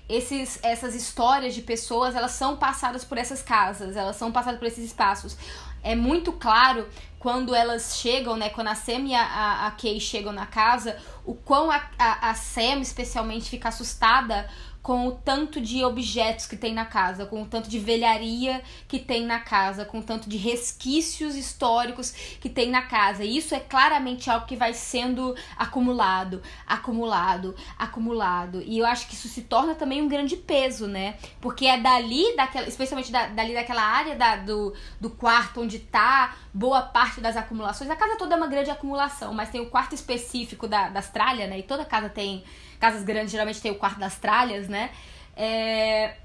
esses, 0.09 0.59
essas 0.63 0.95
histórias 0.95 1.53
de 1.53 1.61
pessoas, 1.61 2.15
elas 2.15 2.31
são 2.31 2.57
passadas 2.57 3.05
por 3.05 3.17
essas 3.17 3.43
casas, 3.43 3.95
elas 3.95 4.15
são 4.15 4.31
passadas 4.31 4.59
por 4.59 4.67
esses 4.67 4.83
espaços. 4.83 5.37
É 5.83 5.95
muito 5.95 6.33
claro 6.33 6.89
quando 7.19 7.53
elas 7.53 7.97
chegam, 7.97 8.35
né? 8.35 8.49
Quando 8.49 8.69
a 8.69 8.75
Sam 8.75 9.05
e 9.05 9.13
a, 9.13 9.67
a 9.67 9.71
Kay 9.71 9.99
chegam 9.99 10.33
na 10.33 10.45
casa, 10.45 10.97
o 11.23 11.35
quão 11.35 11.69
a, 11.69 11.81
a, 11.97 12.31
a 12.31 12.33
Sam 12.33 12.79
especialmente 12.79 13.49
fica 13.49 13.69
assustada 13.69 14.49
com 14.89 15.05
o 15.05 15.11
tanto 15.11 15.61
de 15.61 15.85
objetos 15.85 16.47
que 16.47 16.57
tem 16.57 16.73
na 16.73 16.83
casa, 16.83 17.23
com 17.23 17.43
o 17.43 17.45
tanto 17.45 17.69
de 17.69 17.77
velharia 17.77 18.59
que 18.87 18.97
tem 18.97 19.23
na 19.23 19.39
casa, 19.39 19.85
com 19.85 19.99
o 19.99 20.01
tanto 20.01 20.27
de 20.27 20.35
resquícios 20.35 21.35
históricos 21.35 22.09
que 22.41 22.49
tem 22.49 22.71
na 22.71 22.81
casa. 22.81 23.23
E 23.23 23.37
isso 23.37 23.53
é 23.53 23.59
claramente 23.59 24.31
algo 24.31 24.47
que 24.47 24.55
vai 24.55 24.73
sendo 24.73 25.35
acumulado, 25.55 26.41
acumulado, 26.65 27.55
acumulado. 27.77 28.63
E 28.65 28.79
eu 28.79 28.85
acho 28.87 29.07
que 29.07 29.13
isso 29.13 29.27
se 29.27 29.43
torna 29.43 29.75
também 29.75 30.01
um 30.01 30.07
grande 30.07 30.35
peso, 30.35 30.87
né? 30.87 31.19
Porque 31.39 31.67
é 31.67 31.79
dali, 31.79 32.35
daquela, 32.35 32.67
especialmente 32.67 33.11
da, 33.11 33.27
dali 33.27 33.53
daquela 33.53 33.83
área 33.83 34.15
da, 34.15 34.37
do, 34.37 34.73
do 34.99 35.11
quarto 35.11 35.61
onde 35.61 35.77
tá 35.77 36.33
boa 36.51 36.81
parte 36.81 37.21
das 37.21 37.37
acumulações. 37.37 37.91
A 37.91 37.95
casa 37.95 38.17
toda 38.17 38.33
é 38.33 38.37
uma 38.37 38.47
grande 38.47 38.71
acumulação, 38.71 39.35
mas 39.35 39.49
tem 39.49 39.61
o 39.61 39.69
quarto 39.69 39.93
específico 39.93 40.67
da, 40.67 40.89
das 40.89 41.11
tralhas, 41.11 41.47
né? 41.47 41.59
E 41.59 41.63
toda 41.63 41.85
casa 41.85 42.09
tem 42.09 42.43
casas 42.79 43.03
grandes 43.03 43.31
geralmente 43.31 43.61
tem 43.61 43.71
o 43.71 43.75
quarto 43.75 43.99
das 43.99 44.17
tralhas, 44.17 44.67
né? 44.67 44.89
É, 45.35 46.15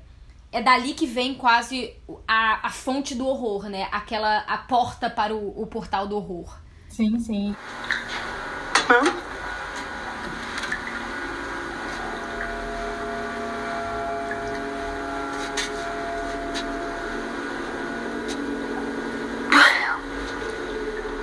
é 0.52 0.62
dali 0.62 0.94
que 0.94 1.06
vem 1.06 1.34
quase 1.34 1.92
a, 2.26 2.66
a 2.66 2.70
fonte 2.70 3.14
do 3.14 3.26
horror, 3.26 3.68
né? 3.68 3.88
Aquela 3.90 4.38
a 4.38 4.58
porta 4.58 5.10
para 5.10 5.34
o, 5.34 5.60
o 5.60 5.66
portal 5.66 6.06
do 6.06 6.16
horror. 6.16 6.56
Sim, 6.88 7.18
sim. 7.18 7.56
Hã? 8.88 9.34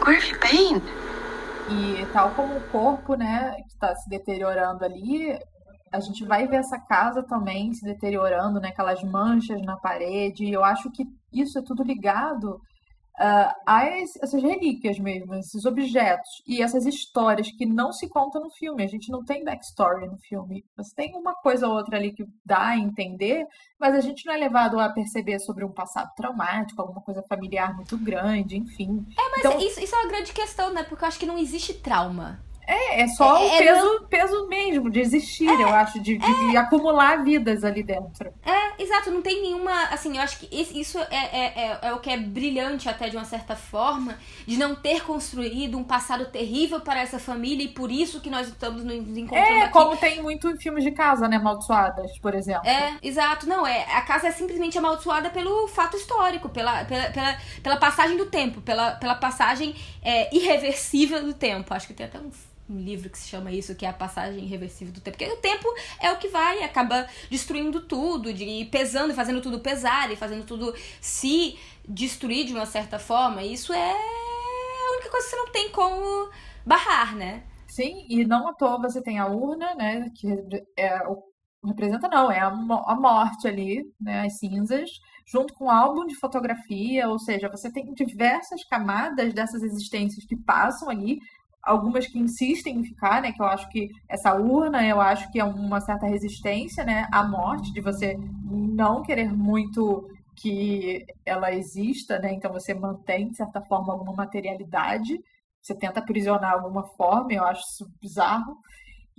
Where 0.03 0.15
have 0.15 0.27
you 0.27 0.37
been? 0.39 1.00
E 1.71 2.05
tal 2.11 2.31
como 2.31 2.57
o 2.57 2.69
corpo, 2.69 3.15
né, 3.15 3.53
que 3.61 3.73
está 3.73 3.95
se 3.95 4.09
deteriorando 4.09 4.83
ali, 4.83 5.39
a 5.91 5.99
gente 5.99 6.25
vai 6.25 6.45
ver 6.47 6.57
essa 6.57 6.77
casa 6.77 7.23
também 7.23 7.73
se 7.73 7.85
deteriorando, 7.85 8.59
né, 8.59 8.69
aquelas 8.69 9.01
manchas 9.03 9.61
na 9.61 9.77
parede. 9.77 10.43
E 10.43 10.51
eu 10.51 10.63
acho 10.63 10.91
que 10.91 11.05
isso 11.31 11.57
é 11.57 11.61
tudo 11.61 11.83
ligado 11.83 12.59
uh, 13.21 13.71
essas 14.01 14.33
relíquias 14.33 14.97
mesmo, 14.99 15.35
esses 15.35 15.65
objetos 15.65 16.41
e 16.47 16.61
essas 16.61 16.85
histórias 16.85 17.51
que 17.51 17.65
não 17.65 17.93
se 17.93 18.09
contam 18.09 18.43
no 18.43 18.49
filme. 18.49 18.83
A 18.83 18.87
gente 18.87 19.11
não 19.11 19.23
tem 19.23 19.43
backstory 19.43 20.07
no 20.07 20.17
filme. 20.17 20.65
Você 20.75 20.95
tem 20.95 21.15
uma 21.15 21.35
coisa 21.35 21.67
ou 21.67 21.75
outra 21.75 21.97
ali 21.97 22.11
que 22.11 22.25
dá 22.43 22.69
a 22.69 22.77
entender, 22.77 23.45
mas 23.79 23.95
a 23.95 24.01
gente 24.01 24.25
não 24.25 24.33
é 24.33 24.37
levado 24.37 24.79
a 24.79 24.89
perceber 24.89 25.39
sobre 25.39 25.63
um 25.63 25.71
passado 25.71 26.09
traumático, 26.15 26.81
alguma 26.81 27.01
coisa 27.01 27.23
familiar 27.23 27.75
muito 27.75 27.97
grande, 27.97 28.57
enfim. 28.57 29.05
É, 29.17 29.29
mas 29.29 29.39
então, 29.39 29.59
isso, 29.59 29.79
isso 29.79 29.95
é 29.95 29.99
uma 29.99 30.09
grande 30.09 30.33
questão, 30.33 30.73
né? 30.73 30.83
Porque 30.83 31.03
eu 31.03 31.07
acho 31.07 31.19
que 31.19 31.25
não 31.25 31.37
existe 31.37 31.73
trauma. 31.73 32.50
É, 32.67 33.01
é 33.01 33.07
só 33.07 33.37
é, 33.37 33.41
o 33.41 33.47
é 33.47 33.57
peso, 33.57 33.85
não... 33.85 34.03
peso 34.05 34.47
mesmo 34.47 34.89
de 34.89 34.99
existir, 34.99 35.49
é, 35.49 35.63
eu 35.63 35.69
acho, 35.69 35.99
de, 35.99 36.17
de, 36.17 36.55
é. 36.55 36.57
acumular 36.57 37.23
vidas 37.23 37.63
ali 37.63 37.83
dentro. 37.83 38.31
É, 38.45 38.81
exato, 38.81 39.11
não 39.11 39.21
tem 39.21 39.41
nenhuma. 39.41 39.71
Assim, 39.85 40.17
eu 40.17 40.23
acho 40.23 40.39
que 40.39 40.79
isso 40.79 40.99
é, 40.99 41.15
é, 41.15 41.79
é, 41.81 41.93
o 41.93 41.99
que 41.99 42.09
é 42.09 42.17
brilhante, 42.17 42.87
até 42.87 43.09
de 43.09 43.17
uma 43.17 43.25
certa 43.25 43.55
forma, 43.55 44.17
de 44.45 44.57
não 44.57 44.75
ter 44.75 45.03
construído 45.03 45.77
um 45.77 45.83
passado 45.83 46.25
terrível 46.25 46.79
para 46.81 46.99
essa 47.01 47.19
família 47.19 47.65
e 47.65 47.69
por 47.69 47.91
isso 47.91 48.21
que 48.21 48.29
nós 48.29 48.47
estamos 48.47 48.83
nos 48.83 49.17
encontrando. 49.17 49.51
É, 49.51 49.63
aqui. 49.63 49.73
como 49.73 49.97
tem 49.97 50.21
muito 50.21 50.49
em 50.49 50.57
filmes 50.57 50.83
de 50.83 50.91
casa, 50.91 51.27
né? 51.27 51.37
Amaldiçoadas, 51.37 52.17
por 52.19 52.35
exemplo. 52.35 52.67
É, 52.67 52.95
exato. 53.01 53.47
Não, 53.47 53.65
é. 53.65 53.83
A 53.93 54.01
casa 54.01 54.27
é 54.27 54.31
simplesmente 54.31 54.77
amaldiçoada 54.77 55.29
pelo 55.29 55.67
fato 55.67 55.97
histórico, 55.97 56.49
pela, 56.49 56.85
pela, 56.85 57.09
pela, 57.09 57.37
pela 57.63 57.77
passagem 57.77 58.17
do 58.17 58.27
tempo, 58.27 58.61
pela, 58.61 58.91
pela 58.91 59.15
passagem 59.15 59.75
irreversível 60.31 61.23
do 61.23 61.33
tempo. 61.33 61.73
Acho 61.73 61.87
que 61.87 61.93
tem 61.93 62.05
até 62.05 62.19
um 62.19 62.31
um 62.71 62.77
livro 62.77 63.09
que 63.09 63.17
se 63.17 63.27
chama 63.27 63.51
isso, 63.51 63.75
que 63.75 63.85
é 63.85 63.89
a 63.89 63.93
passagem 63.93 64.43
irreversível 64.43 64.93
do 64.93 65.01
tempo. 65.01 65.17
Porque 65.17 65.31
o 65.31 65.37
tempo 65.37 65.67
é 65.99 66.11
o 66.11 66.17
que 66.17 66.27
vai, 66.29 66.63
acaba 66.63 67.07
destruindo 67.29 67.81
tudo, 67.81 68.33
de 68.33 68.65
pesando, 68.71 69.13
fazendo 69.13 69.41
tudo 69.41 69.59
pesar 69.59 70.11
e 70.11 70.15
fazendo 70.15 70.45
tudo 70.45 70.73
se 70.99 71.57
destruir 71.87 72.45
de 72.45 72.53
uma 72.53 72.65
certa 72.65 72.97
forma. 72.97 73.43
Isso 73.43 73.73
é 73.73 73.91
a 73.91 74.95
única 74.95 75.09
coisa 75.09 75.25
que 75.25 75.31
você 75.31 75.35
não 75.35 75.51
tem 75.51 75.69
como 75.71 76.29
barrar, 76.65 77.15
né? 77.15 77.43
Sim, 77.67 78.05
e 78.09 78.25
não 78.25 78.47
à 78.47 78.53
toa 78.53 78.81
você 78.81 79.01
tem 79.01 79.19
a 79.19 79.27
urna, 79.27 79.75
né? 79.75 80.09
Que 80.15 80.27
é 80.77 81.07
o 81.07 81.31
representa 81.63 82.07
não, 82.07 82.31
é 82.31 82.39
a, 82.39 82.47
a 82.47 82.95
morte 82.95 83.47
ali, 83.47 83.83
né, 83.99 84.25
as 84.25 84.39
cinzas, 84.39 84.89
junto 85.27 85.53
com 85.53 85.65
o 85.65 85.69
álbum 85.69 86.05
de 86.05 86.15
fotografia, 86.15 87.07
ou 87.07 87.19
seja, 87.19 87.49
você 87.49 87.71
tem 87.71 87.93
diversas 87.93 88.63
camadas 88.65 89.33
dessas 89.33 89.61
existências 89.61 90.25
que 90.25 90.35
passam 90.35 90.89
ali, 90.89 91.19
algumas 91.63 92.07
que 92.07 92.19
insistem 92.19 92.77
em 92.77 92.83
ficar, 92.83 93.21
né? 93.21 93.31
Que 93.31 93.41
eu 93.41 93.45
acho 93.45 93.69
que 93.69 93.89
essa 94.09 94.33
urna, 94.35 94.85
eu 94.85 94.99
acho 94.99 95.31
que 95.31 95.39
é 95.39 95.43
uma 95.43 95.79
certa 95.79 96.07
resistência, 96.07 96.83
né? 96.83 97.07
À 97.11 97.23
morte, 97.23 97.71
de 97.73 97.81
você 97.81 98.17
não 98.43 99.01
querer 99.03 99.31
muito 99.31 100.07
que 100.35 101.05
ela 101.25 101.53
exista, 101.53 102.19
né? 102.19 102.33
Então 102.33 102.51
você 102.51 102.73
mantém, 102.73 103.29
de 103.29 103.37
certa 103.37 103.61
forma, 103.61 103.93
alguma 103.93 104.13
materialidade. 104.13 105.19
Você 105.61 105.75
tenta 105.75 105.99
aprisionar 105.99 106.53
alguma 106.53 106.83
forma, 106.95 107.31
eu 107.31 107.43
acho 107.43 107.61
isso 107.61 107.91
bizarro. 108.01 108.57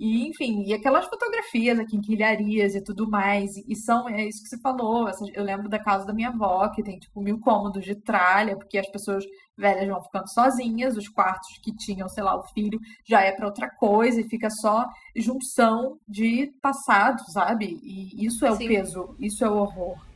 E, 0.03 0.27
enfim, 0.27 0.65
e 0.65 0.73
aquelas 0.73 1.05
fotografias, 1.05 1.79
aqui 1.79 1.91
quinquilharias 1.91 2.75
e 2.75 2.83
tudo 2.83 3.09
mais. 3.09 3.55
E 3.55 3.73
são, 3.73 4.09
é 4.09 4.27
isso 4.27 4.43
que 4.43 4.49
você 4.49 4.59
falou. 4.59 5.09
Eu 5.33 5.45
lembro 5.45 5.69
da 5.69 5.79
casa 5.79 6.05
da 6.05 6.11
minha 6.13 6.27
avó, 6.27 6.67
que 6.67 6.83
tem, 6.83 6.99
tipo, 6.99 7.21
mil 7.21 7.39
cômodos 7.39 7.85
de 7.85 7.95
tralha, 7.95 8.57
porque 8.57 8.77
as 8.77 8.89
pessoas 8.89 9.23
velhas 9.57 9.87
vão 9.87 10.03
ficando 10.03 10.29
sozinhas, 10.29 10.97
os 10.97 11.07
quartos 11.07 11.57
que 11.63 11.73
tinham, 11.73 12.09
sei 12.09 12.21
lá, 12.21 12.35
o 12.37 12.43
filho 12.53 12.77
já 13.07 13.21
é 13.21 13.31
para 13.31 13.45
outra 13.45 13.69
coisa 13.69 14.19
e 14.19 14.27
fica 14.27 14.49
só 14.49 14.85
junção 15.15 15.97
de 16.05 16.51
passado, 16.61 17.21
sabe? 17.31 17.79
E 17.81 18.25
isso 18.25 18.45
é 18.45 18.51
o 18.51 18.57
Sim. 18.57 18.67
peso, 18.67 19.15
isso 19.21 19.45
é 19.45 19.49
o 19.49 19.55
horror. 19.55 20.12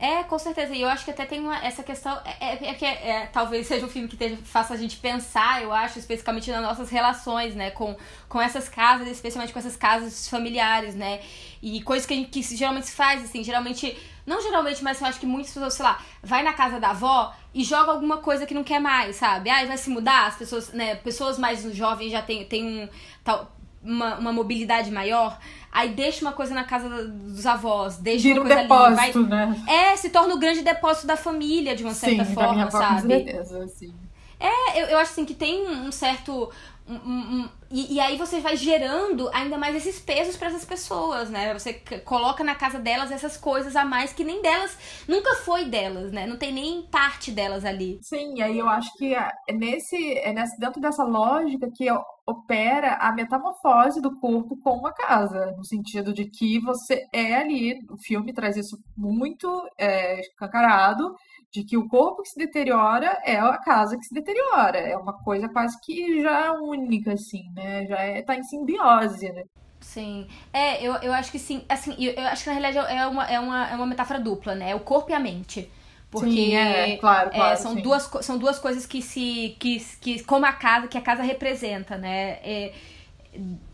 É, 0.00 0.22
com 0.24 0.38
certeza. 0.38 0.74
E 0.74 0.80
eu 0.80 0.88
acho 0.88 1.04
que 1.04 1.10
até 1.10 1.26
tem 1.26 1.40
uma, 1.40 1.58
essa 1.58 1.82
questão. 1.82 2.18
É, 2.24 2.46
é, 2.46 2.70
é 2.70 2.74
que 2.74 2.84
é, 2.84 3.08
é, 3.08 3.26
talvez 3.26 3.66
seja 3.66 3.84
um 3.84 3.88
filme 3.88 4.08
que 4.08 4.14
esteja, 4.14 4.38
faça 4.44 4.72
a 4.72 4.76
gente 4.76 4.96
pensar, 4.96 5.62
eu 5.62 5.72
acho, 5.72 5.98
especificamente 5.98 6.50
nas 6.50 6.62
nossas 6.62 6.88
relações, 6.88 7.54
né? 7.54 7.70
Com, 7.70 7.94
com 8.28 8.40
essas 8.40 8.68
casas, 8.68 9.06
especialmente 9.08 9.52
com 9.52 9.58
essas 9.58 9.76
casas 9.76 10.28
familiares, 10.28 10.94
né? 10.94 11.20
E 11.62 11.82
coisas 11.82 12.06
que, 12.06 12.14
a 12.14 12.16
gente, 12.16 12.30
que 12.30 12.42
geralmente 12.56 12.86
se 12.86 12.92
faz, 12.92 13.22
assim, 13.22 13.44
geralmente. 13.44 13.96
Não 14.24 14.42
geralmente, 14.42 14.82
mas 14.82 15.00
eu 15.00 15.06
acho 15.06 15.20
que 15.20 15.26
muitas 15.26 15.52
pessoas, 15.52 15.74
sei 15.74 15.84
lá, 15.84 16.02
vai 16.20 16.42
na 16.42 16.52
casa 16.52 16.80
da 16.80 16.90
avó 16.90 17.32
e 17.54 17.62
joga 17.62 17.92
alguma 17.92 18.16
coisa 18.16 18.44
que 18.44 18.54
não 18.54 18.64
quer 18.64 18.80
mais, 18.80 19.16
sabe? 19.16 19.48
Ah, 19.50 19.64
vai 19.64 19.78
se 19.78 19.88
mudar, 19.88 20.26
as 20.26 20.36
pessoas, 20.36 20.72
né? 20.72 20.96
Pessoas 20.96 21.38
mais 21.38 21.62
jovens 21.74 22.10
já 22.10 22.22
tem, 22.22 22.44
tem 22.44 22.64
um. 22.64 22.88
Tal, 23.22 23.55
uma, 23.86 24.18
uma 24.18 24.32
mobilidade 24.32 24.90
maior, 24.90 25.38
aí 25.70 25.90
deixa 25.90 26.22
uma 26.22 26.32
coisa 26.32 26.54
na 26.54 26.64
casa 26.64 26.88
dos 27.08 27.46
avós, 27.46 27.96
deixa 27.96 28.24
Vira 28.24 28.40
uma 28.40 28.46
coisa 28.46 28.60
um 28.60 28.62
depósito, 28.62 29.18
ali, 29.18 29.28
vai... 29.28 29.46
né? 29.46 29.64
É, 29.68 29.96
se 29.96 30.10
torna 30.10 30.34
o 30.34 30.38
grande 30.38 30.62
depósito 30.62 31.06
da 31.06 31.16
família, 31.16 31.76
de 31.76 31.82
uma 31.82 31.94
certa 31.94 32.24
sim, 32.24 32.34
forma, 32.34 32.70
sabe? 32.70 33.02
Com 33.02 33.08
certeza, 33.08 33.68
sim. 33.68 33.94
É, 34.38 34.82
eu, 34.82 34.86
eu 34.88 34.98
acho 34.98 35.12
assim 35.12 35.24
que 35.24 35.34
tem 35.34 35.66
um 35.66 35.90
certo. 35.90 36.50
Um, 36.88 36.94
um, 36.94 37.48
e, 37.70 37.94
e, 37.94 38.00
aí 38.00 38.16
você 38.16 38.40
vai 38.40 38.56
gerando 38.56 39.28
ainda 39.32 39.58
mais 39.58 39.74
esses 39.74 39.98
pesos 39.98 40.36
para 40.36 40.48
essas 40.48 40.64
pessoas, 40.64 41.30
né? 41.30 41.52
Você 41.52 41.74
coloca 42.04 42.44
na 42.44 42.54
casa 42.54 42.78
delas 42.78 43.10
essas 43.10 43.36
coisas 43.36 43.74
a 43.76 43.84
mais 43.84 44.12
que 44.12 44.24
nem 44.24 44.40
delas, 44.40 44.76
nunca 45.08 45.34
foi 45.36 45.64
delas, 45.64 46.12
né? 46.12 46.26
Não 46.26 46.36
tem 46.36 46.52
nem 46.52 46.82
parte 46.82 47.30
delas 47.30 47.64
ali. 47.64 47.98
Sim, 48.02 48.40
aí 48.42 48.58
eu 48.58 48.68
acho 48.68 48.92
que 48.96 49.14
é 49.14 49.30
nesse, 49.52 50.18
é 50.18 50.32
nesse 50.32 50.58
dentro 50.58 50.80
dessa 50.80 51.04
lógica 51.04 51.70
que 51.74 51.86
opera 52.26 52.94
a 52.96 53.12
metamorfose 53.12 54.00
do 54.00 54.18
corpo 54.18 54.56
com 54.56 54.84
a 54.86 54.92
casa, 54.92 55.54
no 55.56 55.64
sentido 55.64 56.12
de 56.12 56.24
que 56.24 56.58
você 56.60 57.06
é 57.12 57.36
ali, 57.36 57.78
o 57.88 57.96
filme 57.96 58.32
traz 58.32 58.56
isso 58.56 58.76
muito 58.96 59.48
é, 59.78 60.20
escancarado, 60.20 61.14
de 61.56 61.64
que 61.64 61.76
o 61.76 61.88
corpo 61.88 62.22
que 62.22 62.28
se 62.28 62.38
deteriora 62.38 63.18
é 63.24 63.36
a 63.36 63.56
casa 63.56 63.96
que 63.96 64.04
se 64.04 64.12
deteriora. 64.12 64.78
É 64.78 64.96
uma 64.96 65.14
coisa 65.14 65.48
quase 65.48 65.80
que 65.80 66.22
já 66.22 66.52
única, 66.52 67.14
assim, 67.14 67.50
né? 67.54 67.86
Já 67.86 67.96
é, 67.96 68.20
tá 68.20 68.36
em 68.36 68.42
simbiose, 68.42 69.32
né? 69.32 69.44
Sim. 69.80 70.26
É, 70.52 70.86
eu, 70.86 70.94
eu 70.96 71.12
acho 71.14 71.32
que 71.32 71.38
sim. 71.38 71.64
Assim, 71.68 71.94
eu, 71.98 72.12
eu 72.12 72.26
acho 72.26 72.44
que 72.44 72.50
na 72.50 72.56
realidade 72.58 72.92
é 72.92 73.06
uma, 73.06 73.24
é, 73.24 73.40
uma, 73.40 73.70
é 73.70 73.74
uma 73.74 73.86
metáfora 73.86 74.20
dupla, 74.20 74.54
né? 74.54 74.70
É 74.70 74.74
o 74.74 74.80
corpo 74.80 75.10
e 75.10 75.14
a 75.14 75.18
mente. 75.18 75.70
Porque 76.10 76.30
sim, 76.30 76.54
é, 76.54 76.96
claro, 76.98 77.30
claro, 77.30 77.52
é, 77.52 77.56
são, 77.56 77.74
duas, 77.74 78.08
são 78.20 78.36
duas 78.36 78.58
coisas 78.58 78.84
que 78.84 79.00
se. 79.00 79.56
Que, 79.58 79.78
que, 80.00 80.22
como 80.24 80.44
a 80.44 80.52
casa, 80.52 80.88
que 80.88 80.98
a 80.98 81.00
casa 81.00 81.22
representa, 81.22 81.96
né? 81.96 82.38
É, 82.42 82.74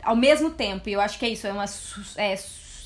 ao 0.02 0.16
mesmo 0.16 0.50
tempo, 0.50 0.88
e 0.88 0.92
eu 0.92 1.00
acho 1.00 1.18
que 1.18 1.26
é 1.26 1.28
isso, 1.28 1.46
é 1.46 1.52
uma. 1.52 1.64
É, 2.16 2.36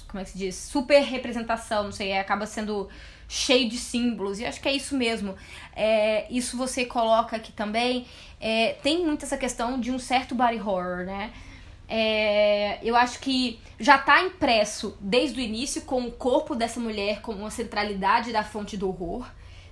como 0.08 0.20
é 0.20 0.24
que 0.24 0.30
se 0.30 0.38
diz? 0.38 0.54
Super 0.54 1.02
representação, 1.02 1.84
não 1.84 1.92
sei, 1.92 2.16
acaba 2.16 2.46
sendo 2.46 2.88
cheio 3.28 3.68
de 3.68 3.76
símbolos, 3.76 4.38
e 4.38 4.44
acho 4.44 4.60
que 4.60 4.68
é 4.68 4.72
isso 4.72 4.96
mesmo. 4.96 5.34
É, 5.74 6.26
isso 6.30 6.56
você 6.56 6.84
coloca 6.84 7.36
aqui 7.36 7.52
também. 7.52 8.06
É, 8.40 8.74
tem 8.82 9.04
muito 9.04 9.24
essa 9.24 9.36
questão 9.36 9.80
de 9.80 9.90
um 9.90 9.98
certo 9.98 10.34
body 10.34 10.60
horror, 10.60 11.04
né? 11.04 11.32
É, 11.88 12.78
eu 12.82 12.96
acho 12.96 13.20
que 13.20 13.60
já 13.78 13.96
está 13.96 14.22
impresso 14.22 14.96
desde 15.00 15.40
o 15.40 15.42
início 15.42 15.82
com 15.82 16.04
o 16.04 16.10
corpo 16.10 16.54
dessa 16.54 16.80
mulher 16.80 17.20
como 17.20 17.38
uma 17.38 17.50
centralidade 17.50 18.32
da 18.32 18.42
fonte 18.42 18.76
do 18.76 18.88
horror. 18.88 19.26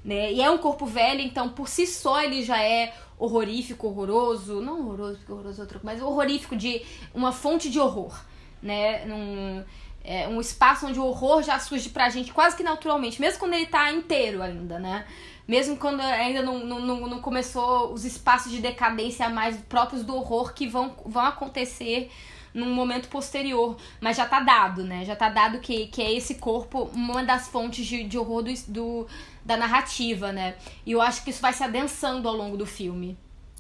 Né? 0.05 0.33
E 0.33 0.43
é 0.43 0.51
um 0.51 0.59
corpo 0.59 0.85
velho, 0.85 1.21
então 1.21 1.49
por 1.49 1.67
si 1.69 1.87
só 1.87 2.23
ele 2.23 2.43
já 2.43 2.62
é 2.62 2.95
horrorífico, 3.19 3.88
horroroso. 3.88 4.61
Não 4.61 4.81
horroroso, 4.81 5.19
porque 5.19 5.33
horroroso 5.33 5.61
é 5.61 5.64
outro, 5.64 5.81
mas 5.83 6.03
horrorífico 6.03 6.55
de 6.55 6.83
uma 7.12 7.33
fonte 7.33 7.71
de 7.71 7.81
horror. 7.81 8.14
Né? 8.62 9.05
Num, 9.07 9.64
é, 10.05 10.29
um 10.29 10.40
espaço 10.40 10.87
onde 10.87 11.01
o 11.01 11.05
horror 11.05 11.43
já 11.43 11.59
surge 11.59 11.88
pra 11.88 12.11
gente 12.11 12.33
quase 12.33 12.55
que 12.55 12.62
naturalmente, 12.62 13.21
mesmo 13.21 13.38
quando 13.40 13.55
ele 13.55 13.67
tá 13.67 13.90
inteiro 13.90 14.43
ainda, 14.43 14.79
né? 14.79 15.07
Mesmo 15.49 15.77
quando 15.77 16.01
ainda 16.01 16.43
não, 16.43 16.64
não, 16.64 17.09
não 17.09 17.21
começou 17.21 17.93
os 17.93 18.05
espaços 18.05 18.53
de 18.53 18.61
decadência 18.61 19.29
mais 19.29 19.57
próprios 19.57 20.03
do 20.03 20.14
horror 20.14 20.55
que 20.55 20.67
vão, 20.67 20.95
vão 21.05 21.25
acontecer 21.25 22.11
num 22.53 22.73
momento 22.75 23.09
posterior. 23.09 23.77
Mas 24.01 24.17
já 24.17 24.27
tá 24.27 24.40
dado, 24.40 24.85
né? 24.85 25.05
Já 25.05 25.17
tá 25.17 25.29
dado 25.29 25.59
que, 25.59 25.87
que 25.88 26.03
é 26.03 26.12
esse 26.12 26.37
corpo 26.37 26.85
uma 26.95 27.25
das 27.25 27.49
fontes 27.49 27.85
de, 27.87 28.05
de 28.05 28.19
horror 28.19 28.43
do, 28.43 28.53
do, 28.69 29.07
da 29.45 29.57
narrativa, 29.57 30.33
né? 30.33 30.57
E 30.87 30.93
eu 30.93 31.01
acho 31.03 31.25
que 31.25 31.31
isso 31.31 31.43
vai 31.43 31.53
se 31.53 31.64
adensando 31.64 32.29
ao 32.29 32.35
longo 32.35 32.57
do 32.57 32.67
filme. 32.67 33.19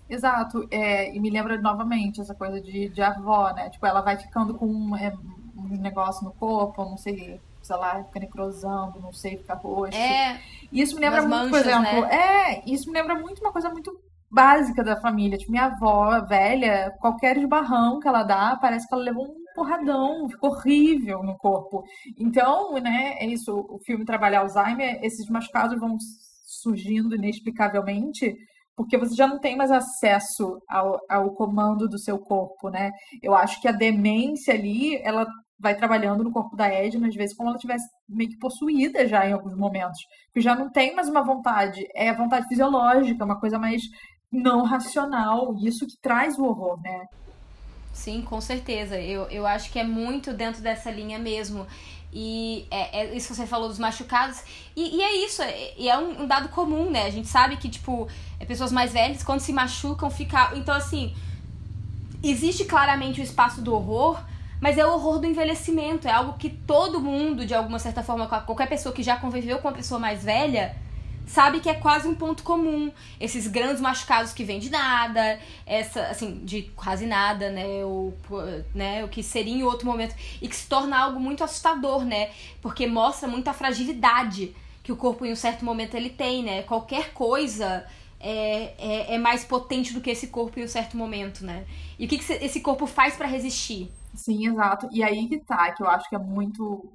Exato, 0.08 0.66
é, 0.70 1.14
e 1.14 1.18
me 1.18 1.30
lembra 1.30 1.58
novamente 1.60 2.20
essa 2.20 2.34
coisa 2.34 2.60
de, 2.60 2.90
de 2.90 3.02
avó, 3.02 3.52
né? 3.54 3.70
Tipo, 3.70 3.86
ela 3.86 4.02
vai 4.02 4.18
ficando 4.18 4.54
com 4.54 4.66
um, 4.66 4.94
um 5.64 5.80
negócio 5.80 6.24
no 6.24 6.32
corpo, 6.32 6.84
não 6.84 6.96
sei, 6.96 7.40
sei 7.62 7.76
lá, 7.76 8.02
fica 8.04 8.20
necrosando, 8.20 9.00
não 9.00 9.12
sei, 9.12 9.38
fica 9.38 9.54
roxo. 9.54 9.96
É. 9.96 10.40
Isso 10.72 10.94
me 10.94 11.00
lembra 11.00 11.22
muito, 11.22 11.34
manchas, 11.34 11.50
por 11.50 11.60
exemplo, 11.60 12.00
né? 12.02 12.14
é, 12.14 12.62
isso 12.66 12.90
me 12.90 12.98
lembra 12.98 13.14
muito 13.14 13.40
uma 13.40 13.52
coisa 13.52 13.70
muito 13.70 13.92
básica 14.30 14.82
da 14.82 15.00
família. 15.00 15.38
Tipo, 15.38 15.52
minha 15.52 15.66
avó, 15.66 16.20
velha, 16.26 16.92
qualquer 17.00 17.36
esbarrão 17.36 18.00
que 18.00 18.08
ela 18.08 18.24
dá, 18.24 18.56
parece 18.60 18.86
que 18.88 18.94
ela 18.94 19.04
levou 19.04 19.24
um 19.24 19.44
porradão, 19.54 20.28
ficou 20.28 20.50
horrível 20.50 21.22
no 21.22 21.36
corpo. 21.36 21.84
Então, 22.18 22.74
né, 22.74 23.16
é 23.20 23.26
isso, 23.26 23.54
o 23.70 23.78
filme 23.84 24.04
trabalha 24.04 24.40
Alzheimer, 24.40 24.98
esses 25.02 25.28
machucados 25.28 25.78
vão 25.78 25.96
surgindo 26.44 27.14
inexplicavelmente, 27.14 28.34
porque 28.76 28.98
você 28.98 29.14
já 29.14 29.28
não 29.28 29.38
tem 29.38 29.56
mais 29.56 29.70
acesso 29.70 30.58
ao, 30.68 30.98
ao 31.08 31.30
comando 31.34 31.88
do 31.88 31.98
seu 31.98 32.18
corpo, 32.18 32.68
né? 32.70 32.90
Eu 33.22 33.34
acho 33.34 33.60
que 33.60 33.68
a 33.68 33.72
demência 33.72 34.52
ali, 34.52 34.96
ela 35.02 35.26
vai 35.58 35.74
trabalhando 35.74 36.24
no 36.24 36.32
corpo 36.32 36.56
da 36.56 36.66
Edna, 36.68 37.08
às 37.08 37.14
vezes 37.14 37.36
como 37.36 37.48
ela 37.48 37.58
tivesse 37.58 37.88
meio 38.08 38.30
que 38.30 38.38
possuída 38.38 39.06
já 39.06 39.26
em 39.28 39.32
alguns 39.32 39.56
momentos, 39.56 39.98
que 40.32 40.40
já 40.40 40.54
não 40.54 40.70
tem 40.70 40.94
mais 40.94 41.08
uma 41.08 41.22
vontade, 41.22 41.86
é 41.94 42.10
a 42.10 42.16
vontade 42.16 42.48
fisiológica, 42.48 43.24
uma 43.24 43.38
coisa 43.38 43.58
mais 43.58 43.82
não 44.30 44.64
racional, 44.64 45.54
isso 45.62 45.86
que 45.86 45.96
traz 46.02 46.38
o 46.38 46.44
horror, 46.44 46.80
né? 46.82 47.06
Sim, 47.92 48.22
com 48.22 48.40
certeza. 48.40 49.00
Eu, 49.00 49.22
eu 49.30 49.46
acho 49.46 49.70
que 49.70 49.78
é 49.78 49.84
muito 49.84 50.32
dentro 50.32 50.60
dessa 50.60 50.90
linha 50.90 51.18
mesmo. 51.18 51.64
E 52.12 52.66
é, 52.70 53.00
é 53.00 53.16
isso 53.16 53.28
que 53.28 53.34
você 53.34 53.46
falou 53.46 53.68
dos 53.68 53.78
machucados. 53.78 54.42
E, 54.76 54.96
e 54.96 55.02
é 55.02 55.24
isso, 55.24 55.42
é, 55.42 55.74
e 55.78 55.88
é 55.88 55.96
um, 55.98 56.22
um, 56.22 56.26
dado 56.26 56.48
comum, 56.48 56.90
né? 56.90 57.04
A 57.06 57.10
gente 57.10 57.28
sabe 57.28 57.56
que, 57.56 57.68
tipo, 57.68 58.08
é 58.38 58.44
pessoas 58.44 58.72
mais 58.72 58.92
velhas, 58.92 59.22
quando 59.22 59.40
se 59.40 59.52
machucam, 59.52 60.10
fica. 60.10 60.52
Então, 60.56 60.74
assim, 60.74 61.14
existe 62.22 62.64
claramente 62.64 63.20
o 63.20 63.24
espaço 63.24 63.60
do 63.60 63.74
horror, 63.74 64.20
mas 64.64 64.78
é 64.78 64.86
o 64.86 64.94
horror 64.94 65.18
do 65.18 65.26
envelhecimento. 65.26 66.08
É 66.08 66.10
algo 66.10 66.38
que 66.38 66.48
todo 66.48 66.98
mundo, 66.98 67.44
de 67.44 67.54
alguma 67.54 67.78
certa 67.78 68.02
forma, 68.02 68.26
qualquer 68.26 68.66
pessoa 68.66 68.94
que 68.94 69.02
já 69.02 69.14
conviveu 69.14 69.58
com 69.58 69.68
uma 69.68 69.74
pessoa 69.74 70.00
mais 70.00 70.24
velha, 70.24 70.74
sabe 71.26 71.60
que 71.60 71.68
é 71.68 71.74
quase 71.74 72.08
um 72.08 72.14
ponto 72.14 72.42
comum. 72.42 72.90
Esses 73.20 73.46
grandes 73.46 73.78
machucados 73.78 74.32
que 74.32 74.42
vêm 74.42 74.58
de 74.58 74.70
nada, 74.70 75.38
essa, 75.66 76.06
assim, 76.06 76.40
de 76.46 76.62
quase 76.74 77.04
nada, 77.04 77.50
né? 77.50 77.84
O, 77.84 78.14
né? 78.74 79.04
o 79.04 79.08
que 79.08 79.22
seria 79.22 79.52
em 79.52 79.62
outro 79.64 79.86
momento. 79.86 80.14
E 80.40 80.48
que 80.48 80.56
se 80.56 80.66
torna 80.66 80.98
algo 80.98 81.20
muito 81.20 81.44
assustador, 81.44 82.02
né? 82.02 82.30
Porque 82.62 82.86
mostra 82.86 83.28
muita 83.28 83.52
fragilidade 83.52 84.56
que 84.82 84.90
o 84.90 84.96
corpo 84.96 85.26
em 85.26 85.32
um 85.32 85.36
certo 85.36 85.62
momento 85.62 85.94
ele 85.94 86.08
tem, 86.08 86.42
né? 86.42 86.62
Qualquer 86.62 87.12
coisa 87.12 87.84
é, 88.18 88.72
é, 88.78 89.14
é 89.16 89.18
mais 89.18 89.44
potente 89.44 89.92
do 89.92 90.00
que 90.00 90.08
esse 90.08 90.28
corpo 90.28 90.58
em 90.58 90.64
um 90.64 90.68
certo 90.68 90.96
momento, 90.96 91.44
né? 91.44 91.66
E 91.98 92.06
o 92.06 92.08
que, 92.08 92.16
que 92.16 92.32
esse 92.32 92.62
corpo 92.62 92.86
faz 92.86 93.14
para 93.14 93.26
resistir? 93.26 93.90
Sim, 94.14 94.48
exato. 94.48 94.88
E 94.92 95.02
aí 95.02 95.28
que 95.28 95.38
tá, 95.40 95.72
que 95.72 95.82
eu 95.82 95.88
acho 95.88 96.08
que 96.08 96.14
é 96.16 96.18
muito 96.18 96.92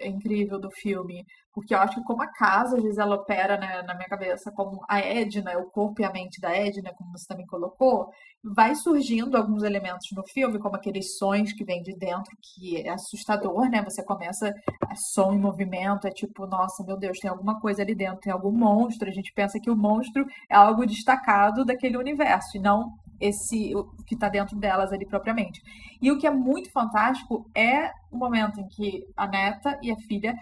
incrível 0.00 0.58
do 0.58 0.70
filme. 0.70 1.24
Porque 1.54 1.74
eu 1.74 1.78
acho 1.78 1.96
que 1.96 2.04
como 2.04 2.22
a 2.22 2.28
casa, 2.28 2.76
às 2.76 2.82
vezes, 2.82 2.98
ela 2.98 3.14
opera 3.14 3.58
né, 3.58 3.82
na 3.82 3.94
minha 3.94 4.08
cabeça 4.08 4.50
como 4.50 4.80
a 4.88 4.98
Edna, 5.00 5.58
o 5.58 5.70
corpo 5.70 6.00
e 6.00 6.04
a 6.04 6.10
mente 6.10 6.40
da 6.40 6.50
Edna, 6.50 6.94
como 6.96 7.12
você 7.12 7.26
também 7.28 7.46
colocou, 7.46 8.10
vai 8.42 8.74
surgindo 8.74 9.36
alguns 9.36 9.62
elementos 9.62 10.08
no 10.16 10.26
filme, 10.26 10.58
como 10.58 10.76
aqueles 10.76 11.18
sons 11.18 11.52
que 11.52 11.62
vêm 11.62 11.82
de 11.82 11.94
dentro, 11.94 12.34
que 12.40 12.78
é 12.78 12.88
assustador, 12.88 13.68
né? 13.68 13.82
Você 13.82 14.02
começa 14.02 14.54
a 14.88 14.94
som 14.96 15.34
em 15.34 15.38
movimento, 15.38 16.06
é 16.06 16.10
tipo, 16.10 16.46
nossa, 16.46 16.82
meu 16.84 16.96
Deus, 16.96 17.18
tem 17.18 17.30
alguma 17.30 17.60
coisa 17.60 17.82
ali 17.82 17.94
dentro, 17.94 18.20
tem 18.20 18.32
algum 18.32 18.50
monstro. 18.50 19.08
A 19.10 19.12
gente 19.12 19.30
pensa 19.34 19.60
que 19.60 19.70
o 19.70 19.76
monstro 19.76 20.24
é 20.50 20.54
algo 20.56 20.86
destacado 20.86 21.66
daquele 21.66 21.98
universo, 21.98 22.56
e 22.56 22.60
não 22.60 22.94
esse 23.22 23.74
o 23.74 23.84
que 24.04 24.14
está 24.14 24.28
dentro 24.28 24.56
delas 24.56 24.92
ali 24.92 25.06
propriamente. 25.06 25.62
E 26.00 26.10
o 26.10 26.18
que 26.18 26.26
é 26.26 26.30
muito 26.30 26.70
fantástico 26.70 27.48
é 27.54 27.90
o 28.10 28.16
momento 28.16 28.60
em 28.60 28.68
que 28.68 29.04
a 29.16 29.26
neta 29.26 29.78
e 29.80 29.90
a 29.90 29.96
filha 29.96 30.34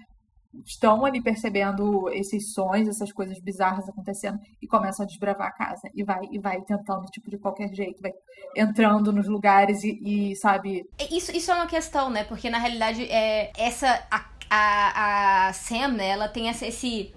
estão 0.64 1.04
ali 1.04 1.22
percebendo 1.22 2.08
esses 2.10 2.52
sons, 2.52 2.88
essas 2.88 3.12
coisas 3.12 3.38
bizarras 3.38 3.88
acontecendo 3.88 4.38
e 4.60 4.66
começam 4.66 5.04
a 5.04 5.06
desbravar 5.06 5.48
a 5.48 5.52
casa 5.52 5.88
e 5.94 6.02
vai 6.02 6.22
e 6.30 6.38
vai 6.38 6.60
tentando 6.62 7.06
tipo 7.06 7.30
de 7.30 7.38
qualquer 7.38 7.72
jeito, 7.72 8.02
vai 8.02 8.12
entrando 8.56 9.12
nos 9.12 9.28
lugares 9.28 9.84
e, 9.84 10.00
e 10.02 10.36
sabe. 10.36 10.84
Isso, 11.10 11.30
isso 11.30 11.50
é 11.50 11.54
uma 11.54 11.66
questão, 11.66 12.10
né? 12.10 12.24
Porque 12.24 12.50
na 12.50 12.58
realidade 12.58 13.04
é 13.04 13.52
essa 13.56 14.02
a, 14.10 14.24
a, 14.50 15.48
a 15.48 15.52
Sam, 15.52 15.92
né? 15.92 16.08
Ela 16.08 16.28
tem 16.28 16.48
essa, 16.48 16.66
esse 16.66 17.14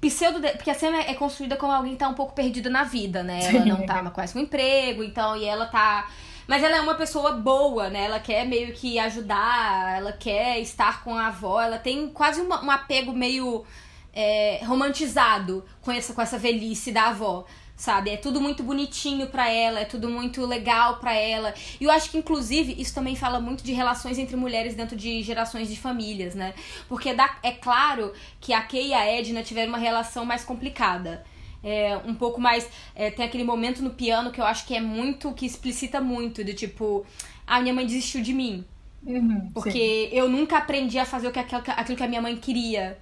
pseudo. 0.00 0.40
Porque 0.40 0.70
a 0.70 0.74
Sam 0.74 0.96
é 0.96 1.14
construída 1.14 1.56
como 1.56 1.72
alguém 1.72 1.92
que 1.92 1.98
tá 1.98 2.08
um 2.08 2.14
pouco 2.14 2.34
perdido 2.34 2.70
na 2.70 2.84
vida, 2.84 3.22
né? 3.22 3.40
Ela 3.44 3.64
não 3.64 3.86
tá 3.86 4.10
quase 4.10 4.32
com 4.32 4.38
emprego, 4.38 5.02
então, 5.02 5.36
e 5.36 5.44
ela 5.44 5.66
tá 5.66 6.08
mas 6.50 6.64
ela 6.64 6.78
é 6.78 6.80
uma 6.80 6.96
pessoa 6.96 7.30
boa, 7.30 7.88
né? 7.88 8.06
Ela 8.06 8.18
quer 8.18 8.44
meio 8.44 8.72
que 8.72 8.98
ajudar, 8.98 9.98
ela 9.98 10.12
quer 10.12 10.58
estar 10.58 11.04
com 11.04 11.14
a 11.14 11.28
avó, 11.28 11.60
ela 11.62 11.78
tem 11.78 12.08
quase 12.08 12.40
uma, 12.40 12.60
um 12.64 12.68
apego 12.72 13.12
meio 13.12 13.64
é, 14.12 14.60
romantizado 14.64 15.64
com 15.80 15.92
essa, 15.92 16.12
com 16.12 16.20
essa 16.20 16.36
velhice 16.36 16.90
da 16.90 17.04
avó 17.10 17.46
sabe? 17.80 18.10
É 18.10 18.16
tudo 18.18 18.42
muito 18.42 18.62
bonitinho 18.62 19.28
para 19.28 19.48
ela, 19.48 19.80
é 19.80 19.86
tudo 19.86 20.10
muito 20.10 20.44
legal 20.44 20.98
para 20.98 21.14
ela. 21.14 21.54
E 21.80 21.84
eu 21.84 21.90
acho 21.90 22.10
que 22.10 22.18
inclusive 22.18 22.76
isso 22.78 22.94
também 22.94 23.16
fala 23.16 23.40
muito 23.40 23.64
de 23.64 23.72
relações 23.72 24.18
entre 24.18 24.36
mulheres 24.36 24.74
dentro 24.74 24.94
de 24.94 25.22
gerações 25.22 25.70
de 25.70 25.78
famílias, 25.78 26.34
né? 26.34 26.52
Porque 26.90 27.14
dá, 27.14 27.38
é 27.42 27.52
claro 27.52 28.12
que 28.38 28.52
a 28.52 28.60
Kay 28.60 28.88
e 28.88 28.94
a 28.94 29.06
Edna 29.06 29.42
tiveram 29.42 29.70
uma 29.70 29.78
relação 29.78 30.26
mais 30.26 30.44
complicada 30.44 31.24
é, 31.64 31.96
um 32.04 32.14
pouco 32.14 32.38
mais. 32.38 32.68
É, 32.94 33.10
tem 33.10 33.24
aquele 33.24 33.44
momento 33.44 33.82
no 33.82 33.90
piano 33.90 34.30
que 34.30 34.40
eu 34.40 34.44
acho 34.44 34.66
que 34.66 34.74
é 34.74 34.80
muito. 34.80 35.32
que 35.32 35.46
explicita 35.46 36.02
muito, 36.02 36.44
de 36.44 36.52
tipo, 36.52 37.06
a 37.46 37.56
ah, 37.56 37.60
minha 37.62 37.72
mãe 37.72 37.86
desistiu 37.86 38.20
de 38.20 38.34
mim. 38.34 38.62
Uhum, 39.02 39.50
porque 39.54 40.08
sim. 40.10 40.16
eu 40.16 40.28
nunca 40.28 40.58
aprendi 40.58 40.98
a 40.98 41.06
fazer 41.06 41.28
o 41.28 41.32
que, 41.32 41.38
aquilo, 41.38 41.62
aquilo 41.66 41.96
que 41.96 42.04
a 42.04 42.08
minha 42.08 42.20
mãe 42.20 42.36
queria. 42.36 42.98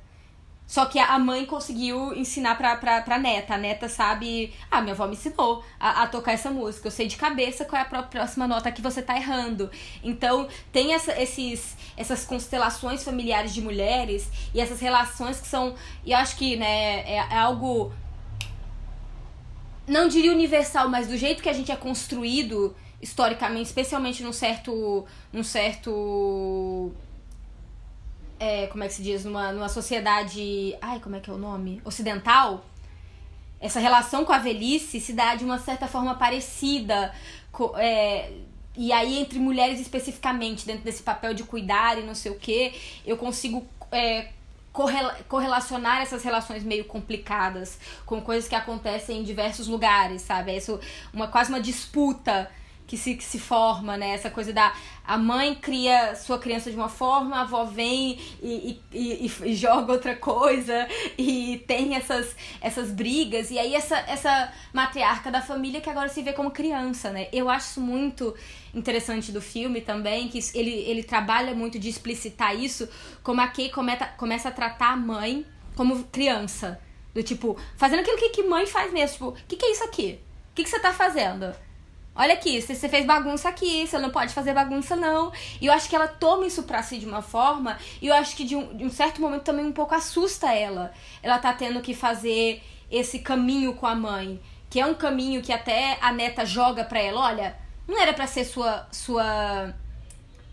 Só 0.69 0.85
que 0.85 0.99
a 0.99 1.19
mãe 1.19 1.47
conseguiu 1.47 2.15
ensinar 2.15 2.55
pra, 2.59 2.77
pra, 2.77 3.01
pra 3.01 3.19
neta. 3.19 3.55
A 3.55 3.59
neta 3.59 3.89
sabe. 3.89 4.53
Ah, 4.71 4.83
minha 4.83 4.93
avó 4.93 5.07
me 5.07 5.15
ensinou 5.15 5.65
a, 5.81 6.03
a 6.03 6.07
tocar 6.07 6.33
essa 6.33 6.51
música. 6.51 6.89
Eu 6.89 6.93
sei 6.93 7.09
de 7.09 7.17
cabeça 7.17 7.65
qual 7.65 7.81
é 7.81 7.87
a 7.87 8.03
próxima 8.03 8.47
nota 8.47 8.71
que 8.71 8.83
você 8.83 9.01
tá 9.01 9.17
errando. 9.17 9.71
Então, 10.05 10.47
tem 10.71 10.93
essa, 10.93 11.19
esses, 11.19 11.75
essas 11.97 12.27
constelações 12.27 13.03
familiares 13.03 13.55
de 13.55 13.63
mulheres 13.63 14.31
e 14.53 14.61
essas 14.61 14.79
relações 14.79 15.41
que 15.41 15.49
são. 15.49 15.75
E 16.05 16.13
eu 16.13 16.19
acho 16.19 16.37
que, 16.37 16.55
né, 16.57 17.01
é, 17.01 17.17
é 17.17 17.39
algo 17.39 17.91
não 19.87 20.07
diria 20.07 20.31
universal, 20.31 20.91
mas 20.91 21.09
do 21.09 21.17
jeito 21.17 21.43
que 21.43 21.49
a 21.49 21.53
gente 21.55 21.73
é 21.73 21.77
construído 21.77 22.77
historicamente, 23.01 23.69
especialmente 23.69 24.23
num 24.23 24.35
certo. 24.35 25.07
num 25.33 25.43
certo. 25.43 26.93
É, 28.39 28.67
como 28.69 28.85
é 28.85 28.89
que 28.89 28.95
se 28.95 29.03
diz? 29.03 29.25
Numa, 29.25 29.53
numa 29.53 29.69
sociedade. 29.69 30.77
Ai, 30.81 31.01
como 31.01 31.17
é 31.17 31.21
que 31.21 31.31
é 31.31 31.33
o 31.33 31.39
nome? 31.39 31.81
Ocidental. 31.85 32.65
Essa 33.61 33.81
relação 33.81 34.25
com 34.25 34.33
a 34.33 34.39
velhice 34.39 35.01
se 35.01 35.13
dá 35.13 35.35
de 35.35 35.45
uma 35.45 35.59
certa 35.59 35.89
forma 35.89 36.15
parecida. 36.15 37.13
É, 37.77 38.31
e 38.77 38.93
aí, 38.93 39.19
entre 39.19 39.39
mulheres 39.41 39.81
especificamente, 39.81 40.65
dentro 40.65 40.85
desse 40.85 41.03
papel 41.03 41.35
de 41.35 41.43
cuidar 41.43 41.99
e 41.99 42.03
não 42.03 42.15
sei 42.15 42.31
o 42.31 42.37
que, 42.37 42.73
eu 43.05 43.17
consigo 43.17 43.67
é, 43.91 44.29
correlacionar 45.29 46.01
essas 46.01 46.23
relações 46.23 46.63
meio 46.63 46.85
complicadas 46.85 47.79
com 48.07 48.21
coisas 48.21 48.49
que 48.49 48.55
acontecem 48.55 49.19
em 49.19 49.25
diversos 49.25 49.67
lugares, 49.67 50.23
sabe? 50.23 50.53
É 50.53 50.59
isso, 50.59 50.79
uma, 51.13 51.27
quase 51.27 51.51
uma 51.51 51.61
disputa 51.61 52.49
que 52.89 52.97
se, 52.97 53.15
que 53.15 53.23
se 53.23 53.39
forma, 53.39 53.99
né? 53.99 54.15
Essa 54.15 54.31
coisa 54.31 54.51
da 54.51 54.75
a 55.07 55.17
mãe 55.17 55.55
cria 55.55 56.17
sua 56.17 56.39
criança 56.39 56.71
de 56.71 56.77
uma 56.77 56.89
forma, 56.89 57.37
a 57.37 57.41
avó 57.43 57.65
vem 57.65 58.19
e, 58.43 58.81
e, 58.93 59.25
e, 59.25 59.33
e 59.45 59.55
joga 59.57 59.93
outra 59.93 60.17
coisa 60.17 60.89
e 61.17 61.63
tem 61.67 61.95
essas, 61.95 62.35
essas 62.63 62.91
brigas. 62.91 63.51
E 63.51 63.59
aí 63.59 63.75
essa, 63.75 63.99
essa 64.01 64.53
matriarca 64.73 65.31
da 65.31 65.43
família 65.43 65.83
que 65.83 65.91
agora 65.91 66.09
se 66.09 66.23
vê 66.23 66.33
como 66.33 66.51
criança, 66.51 67.11
né? 67.11 67.29
Eu 67.31 67.51
acho 67.51 67.69
isso 67.69 67.81
muito 67.81 68.35
interessante 68.75 69.31
do 69.31 69.41
filme 69.41 69.83
também, 69.83 70.29
que 70.29 70.39
ele, 70.55 70.71
ele 70.71 71.03
trabalha 71.03 71.55
muito 71.55 71.79
de 71.79 71.91
explicitar 71.91 72.59
isso, 72.59 72.89
como 73.23 73.43
a 73.43 73.49
Kay 73.49 73.69
cometa, 73.69 74.07
começa 74.17 74.49
a 74.49 74.53
tratar 74.53 74.93
a 74.93 74.97
mãe 74.97 75.45
como 75.77 76.05
criança. 76.05 76.81
Do 77.15 77.23
tipo, 77.23 77.59
fazendo 77.77 78.01
aquilo 78.01 78.17
que, 78.17 78.31
que 78.31 78.43
mãe 78.45 78.67
faz 78.67 78.91
mesmo. 78.93 79.13
Tipo, 79.13 79.29
o 79.29 79.47
que, 79.47 79.57
que 79.57 79.67
é 79.67 79.73
isso 79.73 79.85
aqui? 79.85 80.21
O 80.53 80.55
que, 80.55 80.65
que 80.65 80.71
você 80.71 80.81
tá 80.81 80.93
fazendo? 80.93 81.55
Olha 82.21 82.35
aqui, 82.35 82.61
você 82.61 82.89
fez 82.89 83.07
bagunça 83.07 83.49
aqui, 83.49 83.87
você 83.87 83.97
não 83.97 84.11
pode 84.11 84.35
fazer 84.35 84.53
bagunça, 84.53 84.97
não. 84.97 85.33
E 85.61 85.67
eu 85.67 85.73
acho 85.73 85.89
que 85.89 85.95
ela 85.95 86.09
toma 86.09 86.45
isso 86.45 86.65
pra 86.65 86.83
si 86.83 86.99
de 86.99 87.07
uma 87.07 87.23
forma, 87.23 87.79
e 88.03 88.09
eu 88.09 88.15
acho 88.15 88.35
que 88.35 88.43
de 88.43 88.57
um, 88.57 88.77
de 88.77 88.85
um 88.85 88.91
certo 88.91 89.21
momento 89.21 89.45
também 89.45 89.65
um 89.65 89.73
pouco 89.73 89.95
assusta 89.95 90.53
ela. 90.53 90.93
Ela 91.23 91.39
tá 91.39 91.53
tendo 91.53 91.81
que 91.81 91.95
fazer 91.95 92.61
esse 92.91 93.21
caminho 93.21 93.73
com 93.75 93.87
a 93.87 93.95
mãe, 93.95 94.41
que 94.69 94.81
é 94.81 94.85
um 94.85 94.95
caminho 94.95 95.41
que 95.41 95.53
até 95.53 95.97
a 96.01 96.11
neta 96.11 96.45
joga 96.45 96.83
pra 96.83 96.99
ela, 96.99 97.21
olha, 97.21 97.57
não 97.87 98.01
era 98.01 98.13
para 98.13 98.27
ser 98.27 98.45
sua 98.45 98.89
sua 98.91 99.73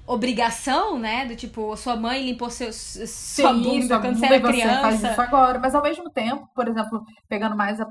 obrigação, 0.08 0.98
né? 1.00 1.26
Do 1.26 1.36
tipo, 1.36 1.76
sua 1.78 1.96
mãe 1.96 2.24
limpou 2.26 2.50
seu, 2.50 2.72
sua 2.74 3.54
Sim, 3.54 3.62
bunda 3.62 4.00
quando 4.00 4.18
você 4.18 4.26
era 4.26 4.40
criança. 4.42 4.82
faz 4.82 5.04
isso 5.04 5.22
agora. 5.22 5.60
Mas 5.60 5.76
ao 5.76 5.82
mesmo 5.84 6.10
tempo, 6.12 6.48
por 6.56 6.68
exemplo, 6.68 7.04
pegando 7.28 7.56
mais 7.56 7.80
a 7.82 7.86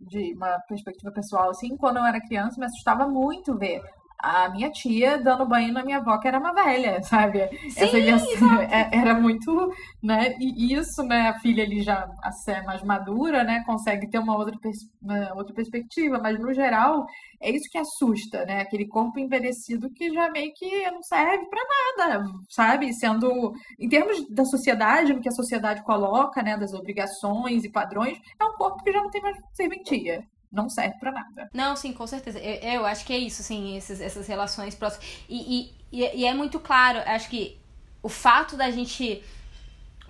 de 0.00 0.34
uma 0.34 0.58
perspectiva 0.68 1.10
pessoal, 1.12 1.50
assim, 1.50 1.76
quando 1.76 1.98
eu 1.98 2.04
era 2.04 2.20
criança, 2.20 2.58
me 2.60 2.66
assustava 2.66 3.06
muito 3.08 3.56
ver 3.56 3.82
a 4.18 4.48
minha 4.48 4.70
tia 4.70 5.18
dando 5.18 5.46
banho 5.46 5.72
na 5.72 5.84
minha 5.84 5.98
avó, 5.98 6.18
que 6.18 6.28
era 6.28 6.38
uma 6.38 6.52
velha, 6.52 7.02
sabe? 7.02 7.48
Sim, 7.70 7.80
Essa 7.80 7.98
é, 8.70 8.98
era 8.98 9.14
muito, 9.14 9.72
né? 10.02 10.36
E 10.40 10.74
isso, 10.74 11.02
né? 11.02 11.28
A 11.28 11.38
filha 11.38 11.64
ali 11.64 11.82
já 11.82 12.08
ser 12.32 12.62
mais 12.62 12.82
madura, 12.82 13.44
né? 13.44 13.62
Consegue 13.66 14.08
ter 14.08 14.18
uma 14.18 14.36
outra, 14.36 14.58
pers 14.58 14.78
uma 15.00 15.34
outra 15.34 15.54
perspectiva, 15.54 16.18
mas 16.18 16.38
no 16.38 16.52
geral 16.52 17.06
é 17.40 17.50
isso 17.50 17.70
que 17.70 17.78
assusta, 17.78 18.44
né? 18.44 18.60
Aquele 18.60 18.86
corpo 18.86 19.18
envelhecido 19.18 19.90
que 19.90 20.12
já 20.12 20.30
meio 20.30 20.52
que 20.54 20.90
não 20.90 21.02
serve 21.02 21.46
para 21.46 22.08
nada, 22.08 22.24
sabe? 22.48 22.92
Sendo, 22.92 23.52
em 23.78 23.88
termos 23.88 24.28
da 24.30 24.44
sociedade, 24.44 25.12
no 25.12 25.20
que 25.20 25.28
a 25.28 25.32
sociedade 25.32 25.82
coloca, 25.84 26.42
né? 26.42 26.56
Das 26.56 26.72
obrigações 26.72 27.64
e 27.64 27.70
padrões, 27.70 28.18
é 28.40 28.44
um 28.44 28.54
corpo 28.54 28.82
que 28.82 28.92
já 28.92 29.02
não 29.02 29.10
tem 29.10 29.22
mais 29.22 29.36
serventia 29.52 30.24
não 30.56 30.68
serve 30.68 30.98
para 30.98 31.12
nada. 31.12 31.50
Não, 31.52 31.76
sim, 31.76 31.92
com 31.92 32.06
certeza. 32.06 32.38
Eu, 32.38 32.80
eu, 32.80 32.86
acho 32.86 33.04
que 33.04 33.12
é 33.12 33.18
isso, 33.18 33.42
assim, 33.42 33.76
esses, 33.76 34.00
essas 34.00 34.26
relações 34.26 34.74
próximas. 34.74 35.06
E, 35.28 35.72
e, 35.92 36.20
e 36.20 36.24
é 36.24 36.34
muito 36.34 36.58
claro, 36.58 36.98
acho 37.06 37.28
que 37.28 37.58
o 38.02 38.08
fato 38.08 38.56
da 38.56 38.70
gente, 38.70 39.22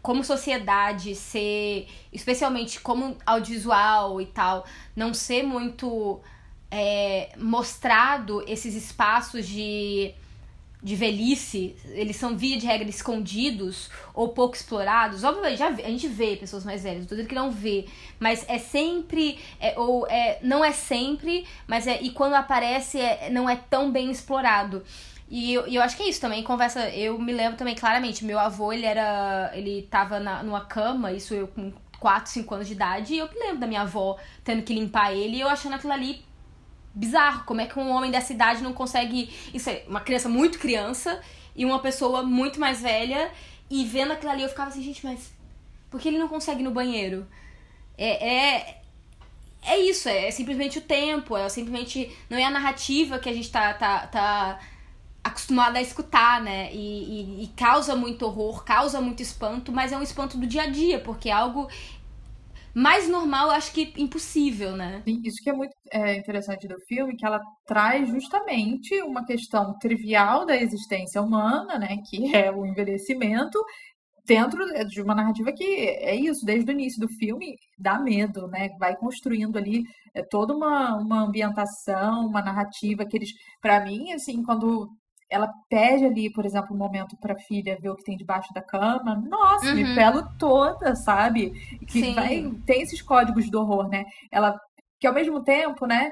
como 0.00 0.24
sociedade, 0.24 1.14
ser, 1.14 1.88
especialmente 2.12 2.80
como 2.80 3.16
audiovisual 3.26 4.20
e 4.20 4.26
tal, 4.26 4.64
não 4.94 5.12
ser 5.12 5.42
muito 5.42 6.20
é, 6.70 7.30
mostrado 7.36 8.44
esses 8.46 8.74
espaços 8.74 9.46
de 9.46 10.14
de 10.86 10.94
velhice, 10.94 11.74
eles 11.86 12.14
são 12.14 12.36
via 12.36 12.56
de 12.56 12.64
regra 12.64 12.88
escondidos 12.88 13.90
ou 14.14 14.28
pouco 14.28 14.54
explorados. 14.54 15.24
Obviamente, 15.24 15.58
já, 15.58 15.66
a 15.66 15.90
gente 15.90 16.06
vê 16.06 16.36
pessoas 16.36 16.64
mais 16.64 16.84
velhas, 16.84 17.06
tô 17.06 17.16
dizendo 17.16 17.28
que 17.28 17.34
não 17.34 17.50
vê, 17.50 17.86
mas 18.20 18.44
é 18.46 18.56
sempre, 18.56 19.36
é, 19.58 19.76
ou 19.76 20.06
é, 20.06 20.38
não 20.42 20.64
é 20.64 20.70
sempre, 20.70 21.44
mas 21.66 21.88
é, 21.88 22.00
e 22.00 22.10
quando 22.10 22.34
aparece 22.34 23.00
é, 23.00 23.28
não 23.30 23.50
é 23.50 23.56
tão 23.56 23.90
bem 23.90 24.12
explorado. 24.12 24.84
E 25.28 25.54
eu, 25.54 25.66
eu 25.66 25.82
acho 25.82 25.96
que 25.96 26.04
é 26.04 26.08
isso 26.08 26.20
também, 26.20 26.44
conversa, 26.44 26.88
eu 26.90 27.18
me 27.18 27.32
lembro 27.32 27.58
também 27.58 27.74
claramente, 27.74 28.24
meu 28.24 28.38
avô, 28.38 28.72
ele 28.72 28.86
era, 28.86 29.50
ele 29.54 29.88
tava 29.90 30.20
na, 30.20 30.40
numa 30.44 30.66
cama, 30.66 31.10
isso 31.10 31.34
eu 31.34 31.48
com 31.48 31.72
4, 31.98 32.30
5 32.30 32.54
anos 32.54 32.68
de 32.68 32.74
idade, 32.74 33.14
e 33.14 33.18
eu 33.18 33.28
me 33.28 33.40
lembro 33.40 33.58
da 33.58 33.66
minha 33.66 33.82
avó 33.82 34.16
tendo 34.44 34.62
que 34.62 34.72
limpar 34.72 35.12
ele 35.12 35.38
e 35.38 35.40
eu 35.40 35.48
achando 35.48 35.74
aquilo 35.74 35.92
ali 35.92 36.24
bizarro. 36.96 37.44
Como 37.44 37.60
é 37.60 37.66
que 37.66 37.78
um 37.78 37.90
homem 37.90 38.10
dessa 38.10 38.32
idade 38.32 38.62
não 38.62 38.72
consegue. 38.72 39.30
Isso 39.52 39.68
é 39.68 39.84
uma 39.86 40.00
criança 40.00 40.28
muito 40.28 40.58
criança 40.58 41.20
e 41.54 41.64
uma 41.64 41.78
pessoa 41.78 42.22
muito 42.22 42.58
mais 42.58 42.80
velha. 42.80 43.30
E 43.70 43.84
vendo 43.84 44.12
aquilo 44.12 44.32
ali, 44.32 44.42
eu 44.42 44.48
ficava 44.48 44.70
assim, 44.70 44.82
gente, 44.82 45.04
mas 45.04 45.32
por 45.90 46.00
que 46.00 46.08
ele 46.08 46.18
não 46.18 46.28
consegue 46.28 46.60
ir 46.60 46.64
no 46.64 46.70
banheiro? 46.70 47.26
É, 47.98 48.28
é, 48.28 48.80
é 49.62 49.78
isso, 49.78 50.08
é, 50.08 50.30
simplesmente 50.30 50.78
o 50.78 50.82
tempo, 50.82 51.36
é 51.36 51.48
simplesmente. 51.48 52.10
Não 52.30 52.38
é 52.38 52.44
a 52.44 52.50
narrativa 52.50 53.18
que 53.18 53.28
a 53.28 53.32
gente 53.32 53.50
tá, 53.50 53.74
tá, 53.74 54.06
tá 54.06 54.60
acostumado 55.24 55.76
a 55.76 55.82
escutar, 55.82 56.40
né? 56.40 56.72
E, 56.72 56.78
e, 56.78 57.44
e, 57.44 57.46
causa 57.48 57.96
muito 57.96 58.24
horror, 58.24 58.64
causa 58.64 59.00
muito 59.00 59.22
espanto, 59.22 59.72
mas 59.72 59.90
é 59.92 59.98
um 59.98 60.02
espanto 60.02 60.38
do 60.38 60.46
dia 60.46 60.62
a 60.62 60.66
dia, 60.66 61.00
porque 61.00 61.28
é 61.28 61.32
algo 61.32 61.68
mais 62.76 63.08
normal, 63.08 63.48
acho 63.50 63.72
que 63.72 63.94
impossível, 63.96 64.76
né? 64.76 65.00
Sim, 65.02 65.22
isso 65.24 65.42
que 65.42 65.48
é 65.48 65.52
muito 65.54 65.72
é, 65.90 66.14
interessante 66.18 66.68
do 66.68 66.78
filme, 66.86 67.16
que 67.16 67.24
ela 67.24 67.40
traz 67.66 68.06
justamente 68.06 69.00
uma 69.00 69.24
questão 69.24 69.78
trivial 69.78 70.44
da 70.44 70.54
existência 70.54 71.22
humana, 71.22 71.78
né? 71.78 71.96
Que 72.06 72.36
é 72.36 72.50
o 72.50 72.66
envelhecimento, 72.66 73.58
dentro 74.26 74.62
de 74.88 75.00
uma 75.00 75.14
narrativa 75.14 75.54
que 75.54 75.64
é 75.64 76.14
isso, 76.14 76.44
desde 76.44 76.70
o 76.70 76.74
início 76.74 77.00
do 77.00 77.08
filme, 77.08 77.56
dá 77.78 77.98
medo, 77.98 78.46
né? 78.48 78.68
Vai 78.78 78.94
construindo 78.94 79.56
ali 79.56 79.82
é, 80.14 80.22
toda 80.22 80.54
uma, 80.54 80.96
uma 80.98 81.22
ambientação, 81.22 82.26
uma 82.26 82.42
narrativa 82.42 83.06
que 83.06 83.16
eles, 83.16 83.30
para 83.58 83.82
mim, 83.86 84.12
assim, 84.12 84.42
quando 84.42 84.86
ela 85.30 85.52
pede 85.68 86.04
ali, 86.04 86.32
por 86.32 86.44
exemplo, 86.44 86.74
um 86.74 86.78
momento 86.78 87.16
para 87.16 87.34
a 87.34 87.38
filha 87.38 87.78
ver 87.80 87.90
o 87.90 87.96
que 87.96 88.04
tem 88.04 88.16
debaixo 88.16 88.52
da 88.54 88.62
cama. 88.62 89.16
Nossa, 89.28 89.66
uhum. 89.68 89.74
me 89.74 89.94
pelo 89.94 90.28
toda, 90.38 90.94
sabe? 90.94 91.50
Que 91.86 92.00
Sim. 92.00 92.14
vai 92.14 92.52
tem 92.64 92.82
esses 92.82 93.02
códigos 93.02 93.50
do 93.50 93.60
horror, 93.60 93.88
né? 93.88 94.04
Ela 94.30 94.58
que 94.98 95.06
ao 95.06 95.12
mesmo 95.12 95.42
tempo, 95.42 95.86
né, 95.86 96.10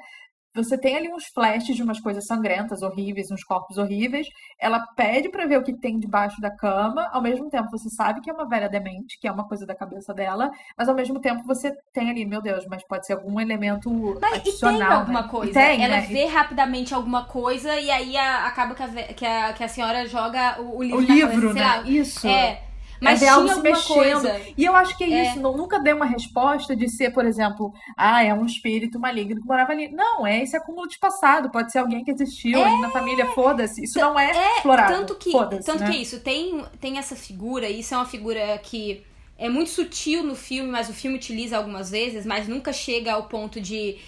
você 0.55 0.79
tem 0.79 0.97
ali 0.97 1.13
uns 1.13 1.27
flashes 1.27 1.75
de 1.75 1.83
umas 1.83 2.01
coisas 2.01 2.27
sangrentas, 2.27 2.83
horríveis, 2.83 3.31
uns 3.31 3.43
corpos 3.43 3.77
horríveis. 3.77 4.29
Ela 4.59 4.81
pede 4.95 5.29
para 5.29 5.47
ver 5.47 5.59
o 5.59 5.65
que 5.65 5.77
tem 5.77 5.99
debaixo 5.99 6.41
da 6.41 6.51
cama. 6.51 7.09
Ao 7.13 7.21
mesmo 7.21 7.51
tempo, 7.51 7.71
você 7.71 7.89
sabe 7.91 8.21
que 8.21 8.31
é 8.31 8.33
uma 8.33 8.49
velha 8.49 8.69
demente, 8.69 9.19
que 9.21 9.27
é 9.27 9.33
uma 9.33 9.49
coisa 9.49 9.67
da 9.67 9.75
cabeça 9.75 10.15
dela. 10.15 10.51
Mas 10.79 10.89
ao 10.89 10.95
mesmo 10.95 11.21
tempo, 11.21 11.43
você 11.45 11.73
tem 11.93 12.11
ali, 12.11 12.25
meu 12.25 12.41
Deus, 12.41 12.65
mas 12.69 12.87
pode 12.87 13.07
ser 13.07 13.15
algum 13.15 13.41
elemento 13.41 13.91
mas, 14.21 14.35
adicional. 14.35 14.77
E 14.77 14.79
tem 14.79 14.97
alguma 14.97 15.23
né? 15.23 15.29
coisa. 15.29 15.53
Tem, 15.53 15.85
Ela 15.85 15.97
né? 15.97 16.07
vê 16.07 16.27
rapidamente 16.27 16.95
alguma 16.95 17.25
coisa 17.25 17.79
e 17.81 17.91
aí 17.91 18.17
a, 18.17 18.47
acaba 18.47 18.75
que 18.75 18.83
a, 18.83 18.89
que 18.89 19.27
a, 19.27 19.53
que 19.53 19.65
a 19.65 19.69
senhora 19.69 20.07
joga 20.07 20.61
o, 20.61 20.79
o 20.79 20.83
livro. 20.83 20.99
O 20.99 21.01
livro, 21.01 21.55
né? 21.55 21.63
Lá. 21.63 21.83
Isso. 21.83 22.29
É. 22.29 22.63
Mas 23.05 23.23
é 23.23 23.29
algo 23.29 23.49
se 23.49 23.61
mexendo. 23.61 24.23
Coisa. 24.23 24.41
E 24.57 24.65
eu 24.65 24.75
acho 24.75 24.97
que 24.97 25.05
é, 25.05 25.11
é, 25.11 25.29
isso. 25.29 25.41
Não, 25.41 25.57
nunca 25.57 25.79
deu 25.79 25.97
uma 25.97 26.07
resposta 26.07 26.75
de 26.75 26.89
ser, 26.89 27.11
por 27.13 27.25
exemplo, 27.25 27.73
ah, 27.97 28.23
é 28.23 28.33
um 28.33 28.45
espírito 28.45 28.99
maligno 28.99 29.41
que 29.41 29.47
morava 29.47 29.73
ali. 29.73 29.89
Não, 29.89 30.27
é 30.27 30.43
esse 30.43 30.57
acúmulo 30.57 30.89
de 30.89 30.99
passado. 30.99 31.51
Pode 31.51 31.71
ser 31.71 31.79
alguém 31.79 32.03
que 32.03 32.11
existiu 32.11 32.59
é... 32.59 32.65
ali 32.65 32.81
na 32.81 32.91
família. 32.91 33.27
Foda-se. 33.33 33.85
Isso 33.85 33.99
não 33.99 34.19
é, 34.19 34.31
é 34.31 34.57
explorado. 34.57 34.95
Tanto 34.95 35.15
que, 35.17 35.33
tanto 35.33 35.81
né? 35.81 35.91
que 35.91 35.97
é 35.97 36.01
isso. 36.01 36.21
Tem, 36.21 36.65
tem 36.81 36.99
essa 36.99 37.15
figura, 37.15 37.69
e 37.69 37.81
isso 37.81 37.95
é 37.95 37.97
uma 37.97 38.07
figura 38.07 38.59
que 38.59 39.05
é 39.37 39.49
muito 39.49 39.71
sutil 39.71 40.23
no 40.23 40.35
filme, 40.35 40.71
mas 40.71 40.89
o 40.89 40.93
filme 40.93 41.17
utiliza 41.17 41.57
algumas 41.57 41.91
vezes, 41.91 42.25
mas 42.25 42.49
nunca 42.49 42.73
chega 42.73 43.13
ao 43.13 43.25
ponto 43.25 43.61
de. 43.61 43.99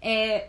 É, 0.00 0.48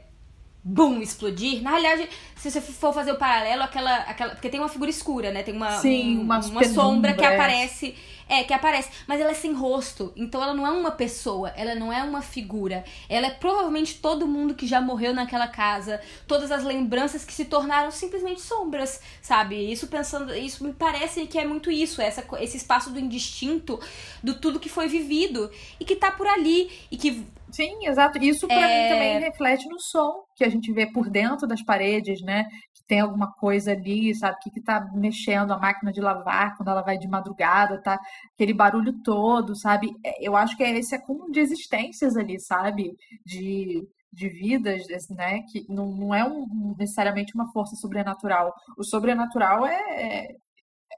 boom, 0.64 1.02
explodir. 1.02 1.62
Na 1.62 1.72
realidade, 1.72 2.10
se 2.36 2.52
você 2.52 2.62
for 2.62 2.94
fazer 2.94 3.12
o 3.12 3.18
paralelo, 3.18 3.64
aquela. 3.64 3.96
aquela 3.98 4.32
porque 4.36 4.50
tem 4.50 4.60
uma 4.60 4.70
figura 4.70 4.90
escura, 4.90 5.32
né? 5.32 5.44
Tem 5.44 5.56
uma, 5.56 5.72
Sim, 5.80 6.20
um, 6.20 6.22
uma 6.22 6.42
sombra 6.42 7.14
que 7.14 7.26
aparece. 7.26 7.96
É, 8.28 8.46
que 8.46 8.54
aparece. 8.54 8.90
Mas 9.06 9.20
ela 9.20 9.32
é 9.32 9.34
sem 9.34 9.52
rosto. 9.52 10.14
Então 10.16 10.42
ela 10.42 10.54
não 10.54 10.66
é 10.66 10.72
uma 10.72 10.92
pessoa. 10.92 11.50
Ela 11.50 11.76
não 11.76 11.92
é 11.92 12.02
uma 12.02 12.22
figura. 12.22 12.86
Ela 13.10 13.28
é 13.28 13.32
provavelmente 13.32 13.96
todo 13.96 14.26
mundo 14.26 14.56
que 14.56 14.66
já 14.66 14.80
morreu 14.80 15.14
naquela 15.14 15.50
casa. 15.50 16.00
Todas 16.26 16.50
as 16.50 16.64
lembranças 16.64 17.26
que 17.26 17.34
se 17.34 17.44
tornaram 17.44 17.92
simplesmente 17.92 18.40
sombras, 18.40 19.02
sabe? 19.22 19.70
Isso 19.70 19.88
pensando. 19.88 20.34
Isso 20.34 20.64
me 20.64 20.72
parece 20.72 21.28
que 21.28 21.38
é 21.38 21.46
muito 21.46 21.70
isso. 21.70 22.02
Essa, 22.02 22.24
esse 22.40 22.56
espaço 22.56 22.90
do 22.90 23.00
indistinto, 23.00 23.78
do 24.24 24.36
tudo 24.36 24.62
que 24.62 24.70
foi 24.70 24.88
vivido. 24.88 25.52
E 25.78 25.84
que 25.84 25.98
tá 25.98 26.10
por 26.10 26.26
ali. 26.26 26.72
E 26.90 26.96
que 26.96 27.26
Sim, 27.52 27.86
exato. 27.86 28.18
Isso 28.18 28.48
para 28.48 28.70
é... 28.70 28.84
mim 28.84 28.94
também 28.94 29.20
reflete 29.20 29.68
no 29.68 29.80
som 29.80 30.24
que 30.36 30.44
a 30.44 30.50
gente 30.50 30.72
vê 30.72 30.92
por 30.92 31.10
dentro 31.10 31.46
das 31.48 31.62
paredes, 31.62 32.22
né? 32.22 32.46
Que 32.74 32.84
tem 32.88 33.00
alguma 33.00 33.32
coisa 33.34 33.74
ali, 33.74 34.16
sabe? 34.16 34.38
Que, 34.42 34.50
que 34.50 34.62
tá 34.62 34.90
mexendo 34.94 35.52
a 35.52 35.60
máquina 35.60 35.92
de 35.92 36.02
lavar 36.02 36.56
quando 36.56 36.70
ela 36.70 36.82
vai 36.82 36.98
de 36.98 37.08
madrugada, 37.08 37.82
tá? 37.82 38.00
Aquele 38.34 38.54
barulho 38.54 38.94
todo, 39.04 39.56
sabe? 39.56 39.92
É, 40.04 40.26
eu 40.26 40.36
acho 40.36 40.56
que 40.56 40.64
é 40.64 40.78
esse 40.78 40.96
acúmulo 40.96 41.32
de 41.32 41.40
existências 41.40 42.16
ali, 42.16 42.40
sabe? 42.40 42.92
De, 43.26 43.84
de 44.12 44.30
vidas, 44.30 44.84
né? 45.10 45.42
Que 45.52 45.66
não, 45.70 45.88
não 45.88 46.16
é 46.16 46.24
um, 46.24 46.76
necessariamente 46.78 47.36
uma 47.36 47.52
força 47.52 47.76
sobrenatural. 47.76 48.54
O 48.78 48.84
sobrenatural 48.84 49.66
é, 49.66 49.76
é, 49.76 50.28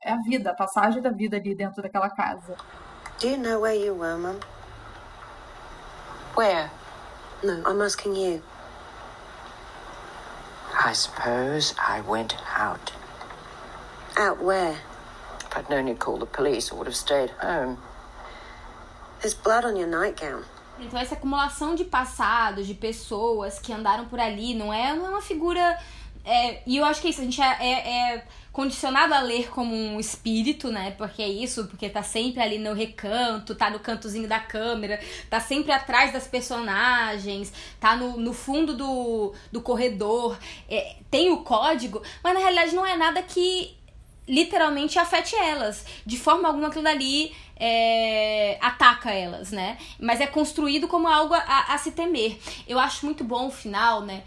é 0.03 0.11
a 0.11 0.21
vida, 0.21 0.51
a 0.51 0.55
passagem 0.55 1.01
da 1.01 1.09
vida 1.09 1.37
ali 1.37 1.55
dentro 1.55 1.81
daquela 1.81 2.09
casa. 2.09 2.55
Do 3.19 3.27
you 3.27 3.37
know 3.37 3.61
where 3.61 3.77
you 3.77 3.95
were, 3.95 4.17
Mum? 4.17 4.39
Where? 6.35 6.71
No, 7.43 7.61
I'm 7.65 7.81
asking 7.81 8.15
you. 8.15 8.41
I 10.83 10.93
suppose 10.93 11.75
I 11.77 12.01
went 12.01 12.35
out. 12.57 12.91
Out 14.17 14.41
where? 14.41 14.77
If 15.39 15.55
I'd 15.55 15.69
known 15.69 15.87
you'd 15.87 15.99
call 15.99 16.17
the 16.17 16.25
police, 16.25 16.71
I 16.71 16.75
would 16.75 16.87
have 16.87 16.95
stayed 16.95 17.29
home. 17.41 17.77
There's 19.21 19.35
blood 19.35 19.63
on 19.63 19.77
your 19.77 19.87
nightgown. 19.87 20.43
Então 20.79 20.99
essa 20.99 21.13
acumulação 21.13 21.75
de 21.75 21.85
passados, 21.85 22.65
de 22.65 22.73
pessoas 22.73 23.59
que 23.59 23.71
andaram 23.71 24.05
por 24.05 24.19
ali, 24.19 24.55
não 24.55 24.73
é, 24.73 24.93
não 24.95 25.05
é 25.05 25.09
uma 25.09 25.21
figura. 25.21 25.79
É, 26.25 26.61
e 26.65 26.77
eu 26.77 26.85
acho 26.85 27.01
que 27.01 27.07
é 27.07 27.09
isso, 27.09 27.21
a 27.21 27.23
gente 27.23 27.41
é, 27.41 27.57
é- 27.59 28.13
é 28.15 28.23
condicionado 28.51 29.13
a 29.15 29.19
ler 29.19 29.49
como 29.49 29.75
um 29.75 29.99
espírito, 29.99 30.71
né? 30.71 30.91
Porque 30.91 31.23
é 31.23 31.27
isso, 31.27 31.65
porque 31.65 31.89
tá 31.89 32.03
sempre 32.03 32.39
ali 32.41 32.59
no 32.59 32.73
recanto, 32.73 33.55
tá 33.55 33.69
no 33.69 33.79
cantozinho 33.79 34.27
da 34.27 34.39
câmera, 34.39 34.99
tá 35.29 35.39
sempre 35.39 35.71
atrás 35.71 36.13
das 36.13 36.27
personagens, 36.27 37.51
tá 37.79 37.95
no, 37.95 38.15
no 38.17 38.31
fundo 38.31 38.77
do, 38.77 39.33
do 39.51 39.59
corredor, 39.61 40.37
é, 40.69 40.95
tem 41.09 41.31
o 41.31 41.37
código, 41.37 42.01
mas 42.23 42.33
na 42.35 42.39
realidade 42.41 42.75
não 42.75 42.85
é 42.85 42.95
nada 42.95 43.21
que 43.23 43.75
literalmente 44.27 44.97
afete 44.99 45.35
elas. 45.35 45.85
De 46.05 46.17
forma 46.17 46.47
alguma 46.47 46.67
aquilo 46.67 46.83
dali 46.83 47.35
é, 47.57 48.57
ataca 48.61 49.11
elas, 49.11 49.51
né? 49.51 49.77
Mas 49.99 50.21
é 50.21 50.27
construído 50.27 50.87
como 50.87 51.07
algo 51.07 51.33
a, 51.33 51.73
a 51.73 51.77
se 51.77 51.91
temer. 51.91 52.37
Eu 52.67 52.79
acho 52.79 53.05
muito 53.05 53.23
bom 53.23 53.47
o 53.47 53.51
final, 53.51 54.01
né? 54.01 54.23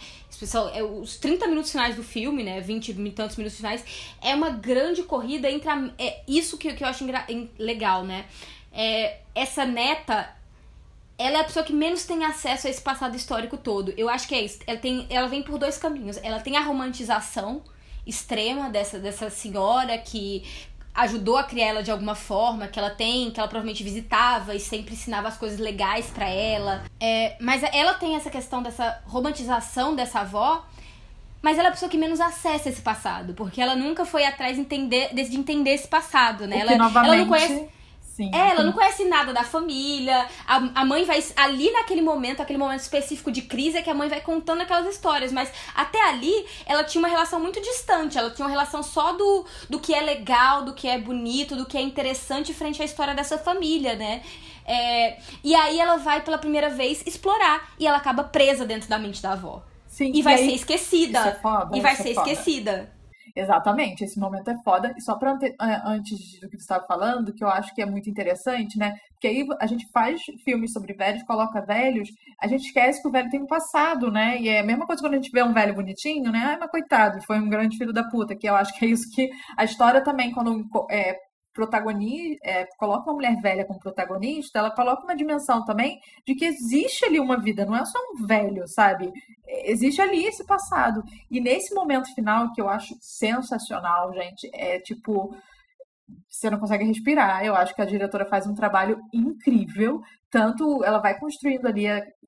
É, 0.74 0.82
os 0.82 1.16
30 1.16 1.46
minutos 1.46 1.70
finais 1.70 1.96
do 1.96 2.02
filme, 2.02 2.42
né? 2.42 2.60
20 2.60 2.88
e 2.90 3.10
tantos 3.10 3.36
minutos 3.36 3.56
finais, 3.56 3.84
é 4.20 4.34
uma 4.34 4.50
grande 4.50 5.02
corrida 5.02 5.50
entre 5.50 5.68
a, 5.68 5.90
é 5.98 6.22
isso 6.28 6.58
que, 6.58 6.72
que 6.74 6.84
eu 6.84 6.88
acho 6.88 7.04
em- 7.28 7.50
legal, 7.58 8.04
né? 8.04 8.26
É, 8.72 9.18
essa 9.34 9.64
neta 9.64 10.34
ela 11.18 11.38
é 11.38 11.40
a 11.40 11.44
pessoa 11.44 11.64
que 11.64 11.72
menos 11.72 12.04
tem 12.04 12.24
acesso 12.24 12.66
a 12.66 12.70
esse 12.70 12.80
passado 12.80 13.16
histórico 13.16 13.56
todo. 13.56 13.92
Eu 13.96 14.08
acho 14.08 14.28
que 14.28 14.34
é 14.34 14.42
isso. 14.42 14.58
Ela, 14.66 14.78
tem, 14.78 15.06
ela 15.08 15.26
vem 15.28 15.42
por 15.42 15.58
dois 15.58 15.78
caminhos. 15.78 16.18
Ela 16.22 16.40
tem 16.40 16.56
a 16.56 16.60
romantização 16.60 17.62
extrema 18.06 18.68
dessa, 18.68 18.98
dessa 18.98 19.30
senhora 19.30 19.96
que 19.98 20.44
ajudou 20.96 21.36
a 21.36 21.44
criar 21.44 21.66
ela 21.66 21.82
de 21.82 21.90
alguma 21.90 22.14
forma, 22.14 22.66
que 22.66 22.78
ela 22.78 22.90
tem, 22.90 23.30
que 23.30 23.38
ela 23.38 23.48
provavelmente 23.48 23.84
visitava 23.84 24.54
e 24.54 24.60
sempre 24.60 24.94
ensinava 24.94 25.28
as 25.28 25.36
coisas 25.36 25.58
legais 25.58 26.06
pra 26.06 26.28
ela. 26.28 26.84
É, 26.98 27.36
mas 27.40 27.62
ela 27.62 27.94
tem 27.94 28.16
essa 28.16 28.30
questão 28.30 28.62
dessa 28.62 29.00
romantização 29.04 29.94
dessa 29.94 30.20
avó, 30.20 30.64
mas 31.42 31.58
ela 31.58 31.68
é 31.68 31.70
a 31.70 31.72
pessoa 31.72 31.90
que 31.90 31.98
menos 31.98 32.20
acessa 32.20 32.68
esse 32.68 32.80
passado, 32.80 33.34
porque 33.34 33.60
ela 33.60 33.76
nunca 33.76 34.04
foi 34.04 34.24
atrás 34.24 34.56
de 34.56 34.62
entender, 34.62 35.14
de 35.14 35.36
entender 35.36 35.70
esse 35.70 35.86
passado, 35.86 36.46
né? 36.46 36.56
O 36.56 36.60
Ela, 36.60 36.76
novamente, 36.76 37.12
ela 37.12 37.16
não 37.18 37.28
conhece 37.28 37.68
Sim, 38.16 38.30
é, 38.34 38.48
ela 38.52 38.62
não 38.62 38.72
conhece 38.72 39.04
nada 39.04 39.30
da 39.34 39.44
família. 39.44 40.26
A, 40.46 40.56
a 40.80 40.84
mãe 40.86 41.04
vai. 41.04 41.22
Ali 41.36 41.70
naquele 41.70 42.00
momento, 42.00 42.40
aquele 42.40 42.58
momento 42.58 42.80
específico 42.80 43.30
de 43.30 43.42
crise, 43.42 43.76
é 43.76 43.82
que 43.82 43.90
a 43.90 43.94
mãe 43.94 44.08
vai 44.08 44.22
contando 44.22 44.62
aquelas 44.62 44.86
histórias. 44.86 45.30
Mas 45.30 45.52
até 45.74 46.00
ali, 46.08 46.46
ela 46.64 46.82
tinha 46.82 46.98
uma 47.02 47.08
relação 47.08 47.38
muito 47.38 47.60
distante. 47.60 48.16
Ela 48.16 48.30
tinha 48.30 48.46
uma 48.46 48.50
relação 48.50 48.82
só 48.82 49.12
do, 49.12 49.44
do 49.68 49.78
que 49.78 49.92
é 49.94 50.00
legal, 50.00 50.64
do 50.64 50.72
que 50.72 50.88
é 50.88 50.96
bonito, 50.98 51.54
do 51.56 51.66
que 51.66 51.76
é 51.76 51.82
interessante 51.82 52.54
frente 52.54 52.80
à 52.80 52.86
história 52.86 53.14
dessa 53.14 53.36
família, 53.36 53.94
né? 53.96 54.22
É, 54.64 55.18
e 55.44 55.54
aí 55.54 55.78
ela 55.78 55.98
vai 55.98 56.22
pela 56.22 56.38
primeira 56.38 56.70
vez 56.70 57.06
explorar. 57.06 57.68
E 57.78 57.86
ela 57.86 57.98
acaba 57.98 58.24
presa 58.24 58.64
dentro 58.64 58.88
da 58.88 58.98
mente 58.98 59.20
da 59.20 59.32
avó. 59.32 59.62
Sim, 59.86 60.10
E 60.14 60.22
vai 60.22 60.36
aí- 60.36 60.46
ser 60.48 60.54
esquecida. 60.54 61.18
É 61.20 61.34
foda, 61.34 61.76
e 61.76 61.80
vai 61.82 61.92
é 61.92 61.96
ser 61.96 62.14
foda. 62.14 62.30
esquecida. 62.32 62.95
Exatamente, 63.38 64.02
esse 64.02 64.18
momento 64.18 64.48
é 64.50 64.56
foda. 64.64 64.94
E 64.96 65.00
só 65.02 65.14
pra 65.18 65.32
ante- 65.32 65.54
antes 65.84 66.40
do 66.40 66.48
que 66.48 66.56
você 66.56 66.62
estava 66.62 66.86
falando, 66.86 67.34
que 67.34 67.44
eu 67.44 67.48
acho 67.48 67.74
que 67.74 67.82
é 67.82 67.86
muito 67.86 68.08
interessante, 68.08 68.78
né? 68.78 68.94
Porque 69.12 69.26
aí 69.26 69.46
a 69.60 69.66
gente 69.66 69.86
faz 69.92 70.22
filmes 70.42 70.72
sobre 70.72 70.94
velhos, 70.94 71.22
coloca 71.24 71.60
velhos, 71.60 72.08
a 72.40 72.46
gente 72.46 72.64
esquece 72.66 73.02
que 73.02 73.08
o 73.08 73.10
velho 73.10 73.28
tem 73.28 73.42
um 73.42 73.46
passado, 73.46 74.10
né? 74.10 74.40
E 74.40 74.48
é 74.48 74.60
a 74.60 74.64
mesma 74.64 74.86
coisa 74.86 75.02
quando 75.02 75.12
a 75.12 75.16
gente 75.16 75.30
vê 75.30 75.42
um 75.42 75.52
velho 75.52 75.74
bonitinho, 75.74 76.32
né? 76.32 76.38
Ai, 76.46 76.56
mas 76.58 76.70
coitado, 76.70 77.22
foi 77.26 77.38
um 77.38 77.48
grande 77.50 77.76
filho 77.76 77.92
da 77.92 78.04
puta, 78.08 78.34
que 78.34 78.48
eu 78.48 78.56
acho 78.56 78.72
que 78.78 78.86
é 78.86 78.88
isso 78.88 79.10
que 79.14 79.28
a 79.56 79.64
história 79.64 80.02
também, 80.02 80.32
quando 80.32 80.66
é, 80.90 81.14
protagoni 81.56 82.38
é, 82.42 82.66
coloca 82.76 83.08
uma 83.10 83.14
mulher 83.14 83.40
velha 83.40 83.64
como 83.64 83.80
protagonista, 83.80 84.58
ela 84.58 84.70
coloca 84.70 85.02
uma 85.02 85.16
dimensão 85.16 85.64
também 85.64 85.98
de 86.26 86.34
que 86.34 86.44
existe 86.44 87.06
ali 87.06 87.18
uma 87.18 87.40
vida, 87.40 87.64
não 87.64 87.74
é 87.74 87.84
só 87.86 87.98
um 88.12 88.26
velho, 88.26 88.68
sabe? 88.68 89.10
Existe 89.64 90.02
ali 90.02 90.26
esse 90.26 90.44
passado. 90.44 91.02
E 91.30 91.40
nesse 91.40 91.74
momento 91.74 92.14
final, 92.14 92.52
que 92.52 92.60
eu 92.60 92.68
acho 92.68 92.94
sensacional, 93.00 94.12
gente, 94.12 94.48
é 94.52 94.78
tipo. 94.80 95.34
Você 96.28 96.48
não 96.50 96.60
consegue 96.60 96.84
respirar. 96.84 97.44
Eu 97.44 97.56
acho 97.56 97.74
que 97.74 97.82
a 97.82 97.86
diretora 97.86 98.26
faz 98.26 98.46
um 98.46 98.54
trabalho 98.54 99.00
incrível. 99.12 100.00
Tanto 100.30 100.84
ela 100.84 100.98
vai 100.98 101.18
construindo 101.18 101.66
ali 101.66 101.86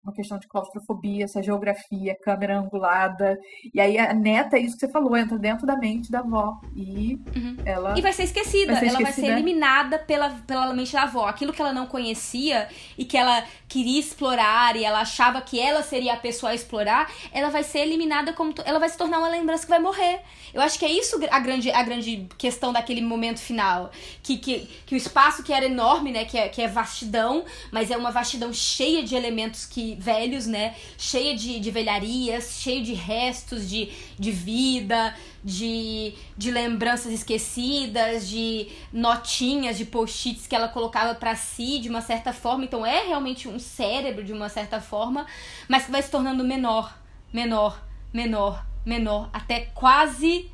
uma 0.09 0.15
questão 0.15 0.39
de 0.39 0.49
claustrofobia, 0.49 1.25
essa 1.25 1.43
geografia, 1.43 2.17
câmera 2.23 2.59
angulada. 2.59 3.39
E 3.73 3.81
aí 3.81 3.99
a 3.99 4.13
neta, 4.15 4.57
é 4.57 4.61
isso 4.61 4.75
que 4.77 4.87
você 4.87 4.93
falou, 4.93 5.17
entra 5.17 5.39
dentro 5.39 5.67
da 5.67 5.77
mente 5.77 6.11
da 6.11 6.21
avó. 6.21 6.59
E 6.75 7.19
ela. 7.65 7.97
E 7.97 8.03
vai 8.03 8.13
ser 8.13 8.25
esquecida. 8.25 8.73
Vai 8.73 8.81
ser 8.81 8.89
ela 8.89 8.95
vai 8.95 9.03
esquecida. 9.03 9.27
ser 9.27 9.33
eliminada 9.33 9.99
pela, 9.99 10.31
pela 10.47 10.73
mente 10.73 10.93
da 10.93 11.03
avó. 11.03 11.27
Aquilo 11.27 11.53
que 11.53 11.61
ela 11.61 11.73
não 11.73 11.87
conhecia 11.87 12.69
e 12.97 13.05
que 13.05 13.17
ela 13.17 13.45
queria 13.69 14.01
explorar 14.01 14.77
e 14.77 14.85
ela 14.85 15.01
achava 15.01 15.41
que 15.43 15.61
ela 15.61 15.83
seria 15.83 16.15
a 16.15 16.17
pessoa 16.17 16.53
a 16.53 16.55
explorar, 16.55 17.13
ela 17.33 17.51
vai 17.51 17.63
ser 17.63 17.81
eliminada 17.81 18.33
como. 18.33 18.55
Ela 18.65 18.79
vai 18.79 18.89
se 18.89 18.97
tornar 18.97 19.19
uma 19.19 19.29
lembrança 19.29 19.65
que 19.65 19.71
vai 19.71 19.81
morrer. 19.81 20.21
Eu 20.55 20.63
acho 20.63 20.79
que 20.79 20.85
é 20.85 20.91
isso 20.91 21.21
a 21.31 21.39
grande, 21.39 21.71
a 21.71 21.83
grande 21.83 22.27
questão 22.39 22.73
daquele 22.73 23.03
momento 23.03 23.39
final. 23.41 23.91
Que, 24.23 24.39
que, 24.39 24.69
que 24.87 24.95
o 24.95 24.97
espaço 24.97 25.43
que 25.43 25.53
era 25.53 25.67
enorme, 25.67 26.11
né? 26.13 26.25
Que 26.25 26.39
é, 26.39 26.49
que 26.49 26.63
é 26.63 26.69
vastidão, 26.69 27.45
mas 27.71 27.91
é 27.91 27.97
uma 27.97 28.11
vastidão 28.11 28.53
cheia 28.53 29.03
de 29.03 29.15
elementos 29.15 29.67
que 29.67 29.98
velhos, 29.99 30.47
né? 30.47 30.75
Cheia 30.97 31.37
de, 31.37 31.59
de 31.61 31.71
velharias, 31.71 32.61
cheio 32.61 32.83
de 32.83 32.95
restos 32.95 33.69
de, 33.69 33.91
de 34.19 34.31
vida, 34.31 35.15
de, 35.43 36.15
de 36.37 36.51
lembranças 36.51 37.13
esquecidas, 37.13 38.29
de 38.29 38.69
notinhas, 38.93 39.77
de 39.77 39.85
post-its 39.85 40.47
que 40.47 40.55
ela 40.55 40.69
colocava 40.69 41.15
pra 41.15 41.35
si 41.35 41.81
de 41.81 41.89
uma 41.89 42.01
certa 42.01 42.33
forma. 42.33 42.65
Então 42.65 42.85
é 42.87 43.07
realmente 43.07 43.49
um 43.49 43.59
cérebro 43.59 44.25
de 44.25 44.33
uma 44.33 44.49
certa 44.49 44.81
forma, 44.81 45.27
mas 45.69 45.85
que 45.87 45.93
vai 45.93 46.03
se 46.03 46.11
tornando 46.11 46.45
menor, 46.45 46.97
menor, 47.33 47.85
menor, 48.13 48.65
menor, 48.87 49.31
até 49.33 49.61
quase 49.75 50.51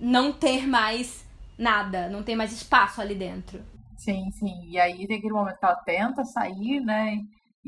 não 0.00 0.32
ter 0.32 0.66
mais 0.66 1.26
nada, 1.58 2.08
não 2.08 2.22
ter 2.22 2.36
mais 2.36 2.52
espaço 2.52 3.00
ali 3.00 3.14
dentro. 3.14 3.62
Sim, 3.96 4.30
sim. 4.30 4.64
E 4.70 4.78
aí 4.78 5.06
tem 5.06 5.18
aquele 5.18 5.32
momento 5.32 5.58
que 5.58 5.64
ela 5.64 5.76
tenta 5.76 6.24
sair, 6.24 6.80
né? 6.80 7.18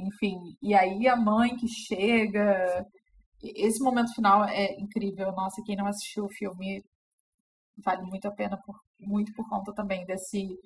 Enfim, 0.07 0.57
e 0.63 0.75
aí 0.75 1.07
a 1.09 1.17
mãe 1.17 1.57
que 1.57 1.69
chega. 1.69 2.87
Esse 3.43 3.83
momento 3.83 4.15
final 4.15 4.45
é 4.45 4.75
incrível. 4.81 5.33
Nossa, 5.33 5.63
quem 5.65 5.77
não 5.77 5.87
assistiu 5.87 6.25
o 6.27 6.31
filme 6.33 6.85
vale 7.85 8.03
muito 8.03 8.27
a 8.29 8.31
pena, 8.33 8.57
por, 8.65 8.77
muito 9.01 9.33
por 9.35 9.49
conta 9.49 9.73
também 9.75 10.05
desse, 10.07 10.59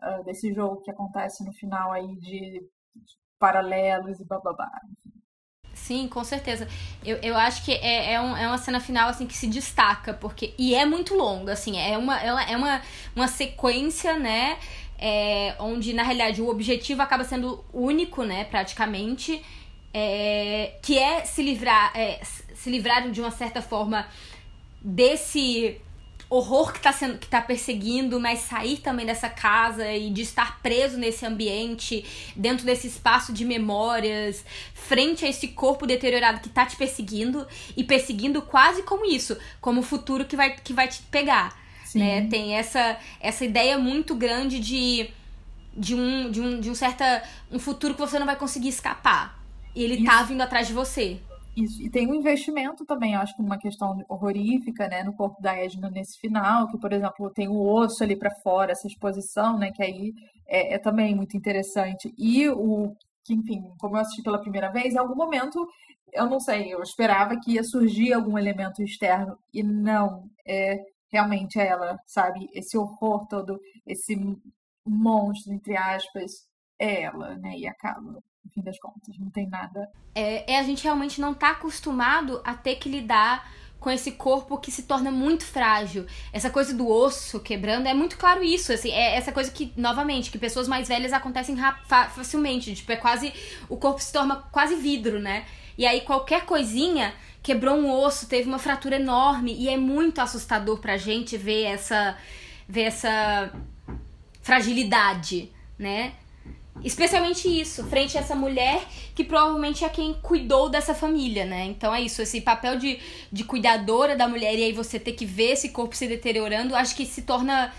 ah, 0.00 0.22
desse 0.22 0.52
jogo 0.54 0.82
que 0.82 0.90
acontece 0.90 1.44
no 1.44 1.52
final 1.52 1.92
aí 1.92 2.16
de 2.18 2.62
paralelos 3.38 4.20
e 4.20 4.24
blá 4.26 4.38
blá 4.40 4.52
blá. 4.54 4.70
Sim, 5.74 6.08
com 6.08 6.22
certeza. 6.24 6.68
Eu, 7.04 7.16
eu 7.18 7.36
acho 7.36 7.64
que 7.64 7.72
é, 7.72 8.12
é, 8.14 8.20
um- 8.20 8.36
é 8.36 8.46
uma 8.46 8.58
cena 8.58 8.80
final 8.80 9.08
assim 9.08 9.26
que 9.26 9.36
se 9.36 9.46
destaca, 9.46 10.12
porque. 10.12 10.54
E 10.58 10.74
é 10.74 10.84
muito 10.84 11.14
longa, 11.14 11.52
assim, 11.52 11.78
é 11.78 11.96
uma, 11.96 12.20
ela 12.20 12.42
é 12.44 12.56
uma, 12.56 12.82
uma 13.16 13.28
sequência, 13.28 14.18
né? 14.18 14.58
É, 15.00 15.56
onde, 15.58 15.94
na 15.94 16.02
realidade, 16.02 16.42
o 16.42 16.48
objetivo 16.48 17.00
acaba 17.00 17.24
sendo 17.24 17.64
único, 17.72 18.22
né, 18.22 18.44
praticamente. 18.44 19.42
é, 19.92 20.74
que 20.82 20.98
é 20.98 21.24
se 21.24 21.42
livrar. 21.42 21.90
é, 21.96 22.20
se 22.54 22.70
livrar 22.70 23.10
de 23.10 23.20
uma 23.20 23.30
certa 23.30 23.62
forma 23.62 24.06
desse 24.82 25.80
horror 26.28 26.72
que 26.72 26.80
tá, 26.80 26.92
sendo, 26.92 27.18
que 27.18 27.26
tá 27.26 27.40
perseguindo, 27.40 28.20
mas 28.20 28.40
sair 28.40 28.76
também 28.76 29.04
dessa 29.04 29.28
casa 29.28 29.90
e 29.92 30.10
de 30.10 30.22
estar 30.22 30.60
preso 30.62 30.96
nesse 30.96 31.26
ambiente, 31.26 32.04
dentro 32.36 32.64
desse 32.64 32.86
espaço 32.86 33.32
de 33.32 33.44
memórias, 33.44 34.44
frente 34.72 35.24
a 35.24 35.28
esse 35.28 35.48
corpo 35.48 35.86
deteriorado 35.86 36.40
que 36.40 36.48
tá 36.48 36.64
te 36.64 36.76
perseguindo 36.76 37.46
e 37.76 37.82
perseguindo 37.82 38.42
quase 38.42 38.82
como 38.84 39.04
isso, 39.04 39.36
como 39.60 39.80
o 39.80 39.82
futuro 39.82 40.24
que 40.24 40.36
vai, 40.36 40.54
que 40.54 40.72
vai 40.72 40.86
te 40.86 41.02
pegar. 41.10 41.59
Sim. 41.90 41.98
Né? 41.98 42.26
Tem 42.28 42.54
essa, 42.54 42.96
essa 43.20 43.44
ideia 43.44 43.76
muito 43.76 44.14
grande 44.14 44.60
de, 44.60 45.10
de, 45.76 45.94
um, 45.94 46.30
de, 46.30 46.40
um, 46.40 46.60
de 46.60 46.70
um 46.70 46.74
certa 46.74 47.22
um 47.50 47.58
futuro 47.58 47.94
que 47.94 48.00
você 48.00 48.16
não 48.16 48.26
vai 48.26 48.36
conseguir 48.36 48.68
escapar. 48.68 49.42
E 49.74 49.82
ele 49.82 50.04
tá 50.04 50.22
vindo 50.22 50.40
atrás 50.40 50.68
de 50.68 50.72
você. 50.72 51.20
Isso. 51.56 51.82
E 51.82 51.90
tem 51.90 52.06
um 52.08 52.14
investimento 52.14 52.84
também, 52.84 53.14
eu 53.14 53.20
acho 53.20 53.34
que 53.34 53.42
uma 53.42 53.58
questão 53.58 54.04
horrorífica, 54.08 54.86
né, 54.88 55.02
no 55.02 55.12
corpo 55.12 55.42
da 55.42 55.56
Edna 55.56 55.90
nesse 55.90 56.16
final, 56.20 56.68
que, 56.68 56.78
por 56.78 56.92
exemplo, 56.92 57.28
tem 57.30 57.48
o 57.48 57.60
osso 57.60 58.04
ali 58.04 58.16
pra 58.16 58.30
fora, 58.36 58.70
essa 58.70 58.86
exposição, 58.86 59.58
né, 59.58 59.72
que 59.72 59.82
aí 59.82 60.12
é, 60.46 60.74
é 60.74 60.78
também 60.78 61.14
muito 61.14 61.36
interessante. 61.36 62.14
E 62.16 62.48
o 62.48 62.94
que, 63.24 63.34
enfim, 63.34 63.62
como 63.80 63.96
eu 63.96 64.00
assisti 64.00 64.22
pela 64.22 64.40
primeira 64.40 64.70
vez, 64.70 64.94
em 64.94 64.98
algum 64.98 65.16
momento, 65.16 65.66
eu 66.12 66.30
não 66.30 66.38
sei, 66.38 66.72
eu 66.72 66.82
esperava 66.82 67.36
que 67.40 67.54
ia 67.54 67.64
surgir 67.64 68.12
algum 68.12 68.38
elemento 68.38 68.80
externo, 68.80 69.36
e 69.52 69.62
não, 69.62 70.22
é 70.46 70.78
realmente 71.12 71.58
ela, 71.58 71.98
sabe? 72.06 72.48
Esse 72.52 72.78
horror 72.78 73.26
todo, 73.28 73.60
esse 73.86 74.16
monstro, 74.86 75.52
entre 75.52 75.76
aspas, 75.76 76.32
é 76.78 77.02
ela, 77.02 77.36
né, 77.36 77.58
e 77.58 77.66
acaba, 77.66 78.00
no 78.00 78.22
fim 78.54 78.62
das 78.62 78.78
contas, 78.78 79.18
não 79.18 79.30
tem 79.30 79.46
nada 79.46 79.86
É, 80.14 80.52
é 80.54 80.58
a 80.58 80.62
gente 80.62 80.82
realmente 80.82 81.20
não 81.20 81.34
tá 81.34 81.50
acostumado 81.50 82.40
a 82.44 82.54
ter 82.54 82.76
que 82.76 82.88
lidar 82.88 83.46
com 83.78 83.90
esse 83.90 84.12
corpo 84.12 84.58
que 84.58 84.70
se 84.70 84.82
torna 84.82 85.10
muito 85.10 85.44
frágil. 85.44 86.06
Essa 86.32 86.50
coisa 86.50 86.74
do 86.74 86.86
osso 86.86 87.40
quebrando 87.40 87.86
é 87.86 87.94
muito 87.94 88.18
claro 88.18 88.42
isso, 88.42 88.72
assim, 88.72 88.90
é 88.90 89.16
essa 89.16 89.32
coisa 89.32 89.50
que, 89.50 89.72
novamente, 89.76 90.30
que 90.30 90.38
pessoas 90.38 90.68
mais 90.68 90.88
velhas 90.88 91.12
acontecem 91.12 91.56
facilmente, 91.86 92.74
tipo, 92.74 92.92
é 92.92 92.96
quase, 92.96 93.32
o 93.68 93.76
corpo 93.76 94.00
se 94.00 94.12
torna 94.12 94.36
quase 94.36 94.76
vidro, 94.76 95.18
né? 95.18 95.46
E 95.78 95.86
aí 95.86 96.02
qualquer 96.02 96.44
coisinha 96.44 97.14
quebrou 97.42 97.76
um 97.76 97.90
osso, 97.90 98.26
teve 98.26 98.48
uma 98.48 98.58
fratura 98.58 98.96
enorme 98.96 99.54
e 99.54 99.68
é 99.68 99.76
muito 99.76 100.20
assustador 100.20 100.78
pra 100.78 100.96
gente 100.96 101.36
ver 101.36 101.64
essa 101.64 102.16
ver 102.68 102.82
essa 102.82 103.52
fragilidade, 104.42 105.50
né? 105.78 106.12
Especialmente 106.84 107.48
isso, 107.48 107.84
frente 107.88 108.16
a 108.16 108.20
essa 108.20 108.34
mulher 108.34 108.82
que 109.14 109.24
provavelmente 109.24 109.84
é 109.84 109.88
quem 109.88 110.14
cuidou 110.14 110.68
dessa 110.68 110.94
família, 110.94 111.44
né? 111.44 111.64
Então 111.66 111.94
é 111.94 112.00
isso, 112.00 112.22
esse 112.22 112.40
papel 112.40 112.78
de, 112.78 112.98
de 113.30 113.44
cuidadora 113.44 114.16
da 114.16 114.28
mulher 114.28 114.56
e 114.56 114.64
aí 114.64 114.72
você 114.72 114.98
ter 114.98 115.12
que 115.12 115.26
ver 115.26 115.52
esse 115.52 115.70
corpo 115.70 115.94
se 115.94 116.06
deteriorando, 116.06 116.74
acho 116.74 116.94
que 116.94 117.04
se 117.04 117.22
torna 117.22 117.72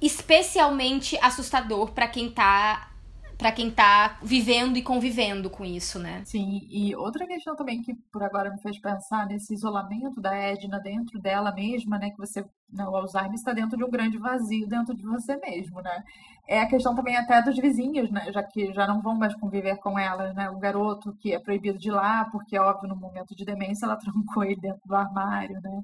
especialmente 0.00 1.18
assustador 1.20 1.90
para 1.90 2.08
quem 2.08 2.30
tá 2.30 2.90
para 3.38 3.52
quem 3.52 3.70
tá 3.70 4.18
vivendo 4.20 4.76
e 4.76 4.82
convivendo 4.82 5.48
com 5.48 5.64
isso, 5.64 5.96
né? 6.00 6.22
Sim, 6.24 6.66
e 6.68 6.94
outra 6.96 7.24
questão 7.24 7.54
também 7.54 7.80
que 7.80 7.94
por 8.12 8.20
agora 8.20 8.50
me 8.50 8.60
fez 8.60 8.80
pensar 8.80 9.26
nesse 9.28 9.54
isolamento 9.54 10.20
da 10.20 10.34
Edna 10.34 10.80
dentro 10.80 11.20
dela 11.20 11.52
mesma, 11.52 11.98
né, 12.00 12.10
que 12.10 12.18
você, 12.18 12.44
né, 12.68 12.84
o 12.84 12.96
Alzheimer 12.96 13.34
está 13.34 13.52
dentro 13.52 13.78
de 13.78 13.84
um 13.84 13.90
grande 13.90 14.18
vazio 14.18 14.66
dentro 14.66 14.92
de 14.92 15.04
você 15.04 15.36
mesmo, 15.36 15.80
né? 15.80 16.02
É 16.48 16.60
a 16.60 16.66
questão 16.66 16.96
também 16.96 17.16
até 17.16 17.40
dos 17.40 17.56
vizinhos, 17.56 18.10
né, 18.10 18.32
já 18.32 18.42
que 18.42 18.72
já 18.72 18.88
não 18.88 19.00
vão 19.00 19.14
mais 19.14 19.34
conviver 19.36 19.76
com 19.76 19.96
elas, 19.96 20.34
né? 20.34 20.50
O 20.50 20.58
garoto 20.58 21.14
que 21.20 21.32
é 21.32 21.38
proibido 21.38 21.78
de 21.78 21.88
ir 21.88 21.92
lá, 21.92 22.24
porque 22.32 22.58
óbvio 22.58 22.88
no 22.88 22.96
momento 22.96 23.36
de 23.36 23.44
demência 23.44 23.86
ela 23.86 23.96
trancou 24.02 24.42
ele 24.42 24.60
dentro 24.60 24.82
do 24.84 24.96
armário, 24.96 25.60
né? 25.62 25.80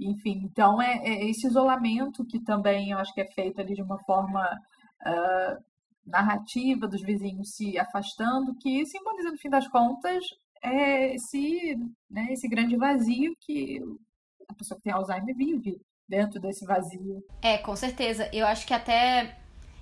Enfim, 0.00 0.42
então 0.44 0.82
é, 0.82 0.96
é 0.96 1.30
esse 1.30 1.46
isolamento 1.46 2.24
que 2.24 2.40
também 2.40 2.90
eu 2.90 2.98
acho 2.98 3.14
que 3.14 3.20
é 3.20 3.26
feito 3.26 3.60
ali 3.60 3.74
de 3.74 3.82
uma 3.82 3.98
forma 4.00 4.42
uh, 5.06 5.67
narrativa 6.08 6.88
dos 6.88 7.02
vizinhos 7.02 7.54
se 7.54 7.78
afastando, 7.78 8.54
que 8.56 8.84
simboliza, 8.86 9.30
no 9.30 9.38
fim 9.38 9.48
das 9.48 9.68
contas, 9.68 10.24
é 10.62 11.14
esse, 11.14 11.78
né, 12.10 12.28
esse 12.30 12.48
grande 12.48 12.76
vazio 12.76 13.36
que 13.40 13.80
a 14.48 14.54
pessoa 14.54 14.76
que 14.76 14.84
tem 14.84 14.92
Alzheimer 14.92 15.34
vive 15.36 15.80
dentro 16.08 16.40
desse 16.40 16.64
vazio. 16.64 17.22
É, 17.42 17.58
com 17.58 17.76
certeza. 17.76 18.28
Eu 18.32 18.46
acho 18.46 18.66
que 18.66 18.74
até 18.74 19.36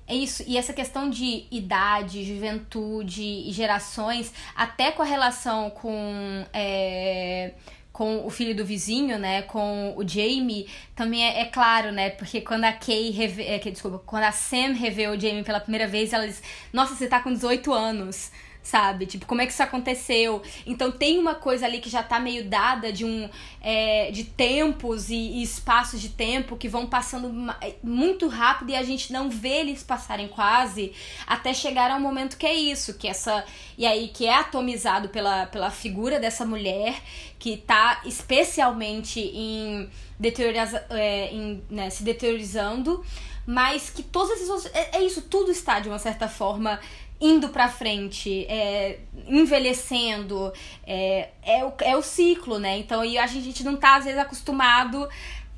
é 0.06 0.14
isso. 0.14 0.44
E 0.46 0.56
essa 0.56 0.72
questão 0.72 1.08
de 1.08 1.46
idade, 1.50 2.24
juventude 2.24 3.22
e 3.22 3.52
gerações, 3.52 4.32
até 4.54 4.92
com 4.92 5.02
a 5.02 5.06
relação 5.06 5.70
com. 5.70 6.44
É 6.52 7.54
com 7.96 8.26
o 8.26 8.28
filho 8.28 8.54
do 8.54 8.62
vizinho, 8.62 9.18
né, 9.18 9.40
com 9.40 9.94
o 9.96 10.06
Jamie, 10.06 10.68
também 10.94 11.24
é, 11.24 11.40
é 11.40 11.44
claro, 11.46 11.90
né, 11.90 12.10
porque 12.10 12.42
quando 12.42 12.64
a 12.64 12.72
Kay, 12.72 13.08
reve, 13.10 13.42
é, 13.42 13.58
desculpa, 13.58 13.98
quando 14.04 14.24
a 14.24 14.32
Sam 14.32 14.74
revê 14.74 15.08
o 15.08 15.18
Jamie 15.18 15.42
pela 15.42 15.60
primeira 15.60 15.88
vez, 15.88 16.12
ela 16.12 16.26
diz, 16.26 16.42
nossa, 16.74 16.94
você 16.94 17.06
tá 17.06 17.20
com 17.20 17.32
18 17.32 17.72
anos, 17.72 18.30
sabe? 18.66 19.06
Tipo, 19.06 19.26
como 19.26 19.40
é 19.40 19.46
que 19.46 19.52
isso 19.52 19.62
aconteceu? 19.62 20.42
Então 20.66 20.90
tem 20.90 21.18
uma 21.18 21.36
coisa 21.36 21.66
ali 21.66 21.78
que 21.78 21.88
já 21.88 22.02
tá 22.02 22.18
meio 22.18 22.48
dada 22.48 22.92
de 22.92 23.04
um 23.04 23.30
é, 23.60 24.10
de 24.10 24.24
tempos 24.24 25.08
e, 25.08 25.14
e, 25.14 25.42
espaços 25.42 26.00
de 26.00 26.08
tempo 26.08 26.56
que 26.56 26.68
vão 26.68 26.84
passando 26.84 27.32
é, 27.60 27.76
muito 27.80 28.26
rápido 28.26 28.70
e 28.70 28.76
a 28.76 28.82
gente 28.82 29.12
não 29.12 29.30
vê 29.30 29.60
eles 29.60 29.84
passarem 29.84 30.26
quase 30.26 30.92
até 31.28 31.54
chegar 31.54 31.92
ao 31.92 32.00
momento 32.00 32.36
que 32.36 32.44
é 32.44 32.54
isso, 32.54 32.94
que 32.94 33.06
essa 33.06 33.44
e 33.78 33.86
aí 33.86 34.08
que 34.08 34.26
é 34.26 34.34
atomizado 34.34 35.10
pela, 35.10 35.46
pela 35.46 35.70
figura 35.70 36.18
dessa 36.18 36.44
mulher 36.44 37.00
que 37.38 37.56
tá 37.56 38.00
especialmente 38.04 39.20
em 39.20 39.88
deterioriza, 40.18 40.84
é, 40.90 41.32
em, 41.32 41.62
né, 41.70 41.88
se 41.90 42.02
deteriorizando, 42.02 43.04
mas 43.46 43.90
que 43.90 44.02
todas 44.02 44.40
essas 44.40 44.66
é, 44.74 44.96
é 44.96 45.04
isso, 45.04 45.22
tudo 45.22 45.52
está 45.52 45.78
de 45.78 45.88
uma 45.88 46.00
certa 46.00 46.28
forma 46.28 46.80
indo 47.20 47.48
para 47.48 47.68
frente, 47.68 48.44
é, 48.46 48.98
envelhecendo, 49.26 50.52
é, 50.86 51.30
é, 51.42 51.64
o, 51.64 51.72
é 51.80 51.96
o 51.96 52.02
ciclo, 52.02 52.58
né? 52.58 52.78
Então, 52.78 53.04
e 53.04 53.16
a 53.16 53.26
gente 53.26 53.64
não 53.64 53.76
tá, 53.76 53.96
às 53.96 54.04
vezes, 54.04 54.18
acostumado 54.18 55.08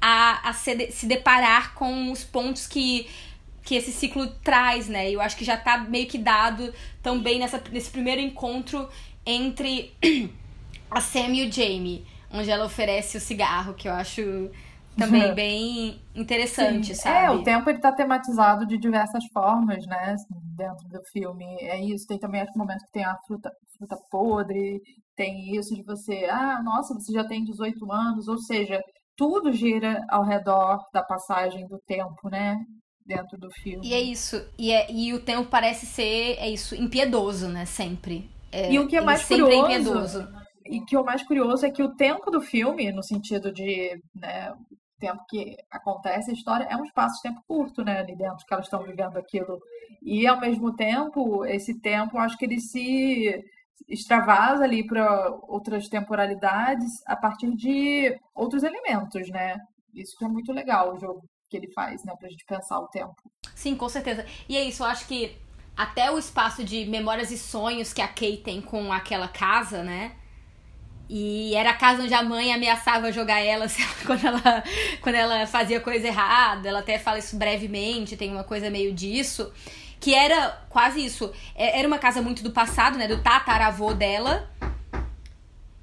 a, 0.01 0.49
a 0.49 0.53
se, 0.53 0.91
se 0.93 1.07
deparar 1.07 1.75
com 1.75 2.13
os 2.13 2.23
pontos 2.23 2.67
que, 2.67 3.09
que 3.63 3.75
esse 3.75 3.93
ciclo 3.93 4.29
traz, 4.43 4.89
né? 4.89 5.11
Eu 5.11 5.21
acho 5.21 5.37
que 5.37 5.45
já 5.45 5.57
tá 5.57 5.79
meio 5.79 6.07
que 6.07 6.19
dado 6.19 6.73
também 7.03 7.39
nessa, 7.39 7.63
nesse 7.73 7.91
primeiro 7.91 8.21
encontro 8.21 8.89
entre 9.27 9.93
a 10.91 11.01
Sam 11.01 11.35
e 11.35 11.49
o 11.49 11.53
Jamie, 11.53 12.07
onde 12.31 12.51
ela 12.51 12.65
oferece 12.65 13.17
o 13.17 13.21
cigarro, 13.21 13.75
que 13.75 13.89
eu 13.89 13.93
acho 13.93 14.51
também 14.99 15.32
bem 15.34 16.03
interessante, 16.14 16.88
Sim. 16.88 17.03
sabe? 17.03 17.26
É, 17.26 17.30
o 17.30 17.42
tempo 17.42 17.70
ele 17.70 17.78
tá 17.78 17.92
tematizado 17.92 18.66
de 18.66 18.76
diversas 18.76 19.24
formas, 19.32 19.86
né, 19.86 20.16
dentro 20.57 20.86
do 20.88 21.01
filme. 21.12 21.44
É 21.61 21.82
isso, 21.82 22.07
tem 22.07 22.18
também 22.18 22.40
aquele 22.40 22.59
momento 22.59 22.84
que 22.84 22.92
tem 22.92 23.05
a 23.05 23.16
fruta, 23.26 23.51
fruta 23.78 23.96
podre, 24.11 24.80
tem 25.16 25.57
isso 25.57 25.74
de 25.74 25.82
você, 25.82 26.26
ah, 26.30 26.61
nossa, 26.62 26.94
você 26.94 27.12
já 27.12 27.24
tem 27.26 27.44
18 27.44 27.90
anos, 27.90 28.28
ou 28.28 28.38
seja, 28.38 28.80
tudo 29.16 29.53
gira 29.53 30.05
ao 30.09 30.22
redor 30.22 30.78
da 30.92 31.03
passagem 31.03 31.66
do 31.66 31.78
tempo, 31.86 32.28
né? 32.30 32.57
Dentro 33.05 33.38
do 33.38 33.51
filme. 33.51 33.88
E 33.88 33.94
é 33.94 34.01
isso. 34.01 34.36
E, 34.59 34.70
é, 34.70 34.90
e 34.92 35.14
o 35.14 35.20
tempo 35.20 35.49
parece 35.49 35.86
ser, 35.86 36.36
é 36.38 36.49
isso, 36.49 36.74
impiedoso, 36.74 37.49
né? 37.49 37.64
Sempre. 37.64 38.30
É, 38.53 38.70
e 38.70 38.78
o 38.78 38.86
que 38.86 38.96
é 38.96 39.01
mais 39.01 39.24
curioso. 39.24 39.53
É 39.53 39.57
impiedoso. 39.57 40.28
E 40.66 40.80
que 40.82 40.96
o 40.96 41.05
mais 41.05 41.22
curioso 41.22 41.64
é 41.64 41.70
que 41.70 41.82
o 41.82 41.94
tempo 41.96 42.30
do 42.30 42.40
filme, 42.40 42.92
no 42.92 43.03
sentido 43.03 43.51
de 43.51 43.99
né, 44.14 44.53
tempo 44.99 45.24
que 45.28 45.57
acontece 45.70 46.30
a 46.30 46.34
história 46.34 46.66
é 46.70 46.76
um 46.76 46.84
espaço 46.84 47.16
de 47.16 47.22
tempo 47.22 47.42
curto, 47.46 47.82
né, 47.84 48.01
ali 48.01 48.16
dentro 48.16 48.44
que 48.46 48.53
elas 48.53 48.66
estão 48.66 48.82
vivendo 48.82 49.16
aquilo. 49.16 49.59
E 50.03 50.26
ao 50.26 50.40
mesmo 50.40 50.74
tempo, 50.74 51.44
esse 51.44 51.80
tempo, 51.80 52.18
acho 52.18 52.36
que 52.36 52.44
ele 52.44 52.61
se 52.61 53.44
extravasa 53.88 54.64
ali 54.64 54.86
para 54.86 55.30
outras 55.49 55.88
temporalidades 55.88 57.03
a 57.07 57.16
partir 57.16 57.55
de 57.55 58.18
outros 58.34 58.62
elementos, 58.62 59.28
né? 59.30 59.57
Isso 59.94 60.16
que 60.18 60.24
é 60.24 60.28
muito 60.28 60.53
legal 60.53 60.94
o 60.94 60.99
jogo 60.99 61.22
que 61.49 61.57
ele 61.57 61.72
faz, 61.72 62.05
né, 62.05 62.14
pra 62.18 62.28
gente 62.28 62.44
pensar 62.44 62.78
o 62.78 62.88
tempo. 62.88 63.14
Sim, 63.55 63.76
com 63.76 63.88
certeza. 63.88 64.26
E 64.49 64.57
é 64.57 64.64
isso, 64.64 64.82
eu 64.82 64.86
acho 64.86 65.07
que 65.07 65.36
até 65.76 66.11
o 66.11 66.18
espaço 66.18 66.64
de 66.64 66.84
memórias 66.86 67.30
e 67.30 67.38
sonhos 67.38 67.92
que 67.92 68.03
a 68.03 68.09
Kay 68.09 68.38
tem 68.38 68.61
com 68.61 68.92
aquela 68.92 69.28
casa, 69.28 69.82
né? 69.82 70.16
E 71.09 71.55
era 71.55 71.71
a 71.71 71.75
casa 71.75 72.03
onde 72.03 72.13
a 72.13 72.23
mãe 72.23 72.53
ameaçava 72.53 73.11
jogar 73.11 73.41
ela, 73.41 73.67
quando 74.05 74.27
ela 74.27 74.65
quando 75.01 75.15
ela 75.15 75.47
fazia 75.47 75.81
coisa 75.81 76.07
errada. 76.07 76.69
Ela 76.69 76.81
até 76.81 76.99
fala 76.99 77.19
isso 77.19 77.37
brevemente, 77.37 78.17
tem 78.17 78.31
uma 78.31 78.45
coisa 78.45 78.69
meio 78.69 78.93
disso. 78.93 79.51
Que 79.99 80.15
era 80.15 80.51
quase 80.69 81.05
isso. 81.05 81.33
É, 81.55 81.79
era 81.79 81.89
uma 81.89 81.99
casa 81.99 82.21
muito 82.21 82.43
do 82.43 82.51
passado, 82.51 82.99
né? 82.99 83.09
Do 83.09 83.23
tataravô 83.23 83.95
dela. 83.95 84.49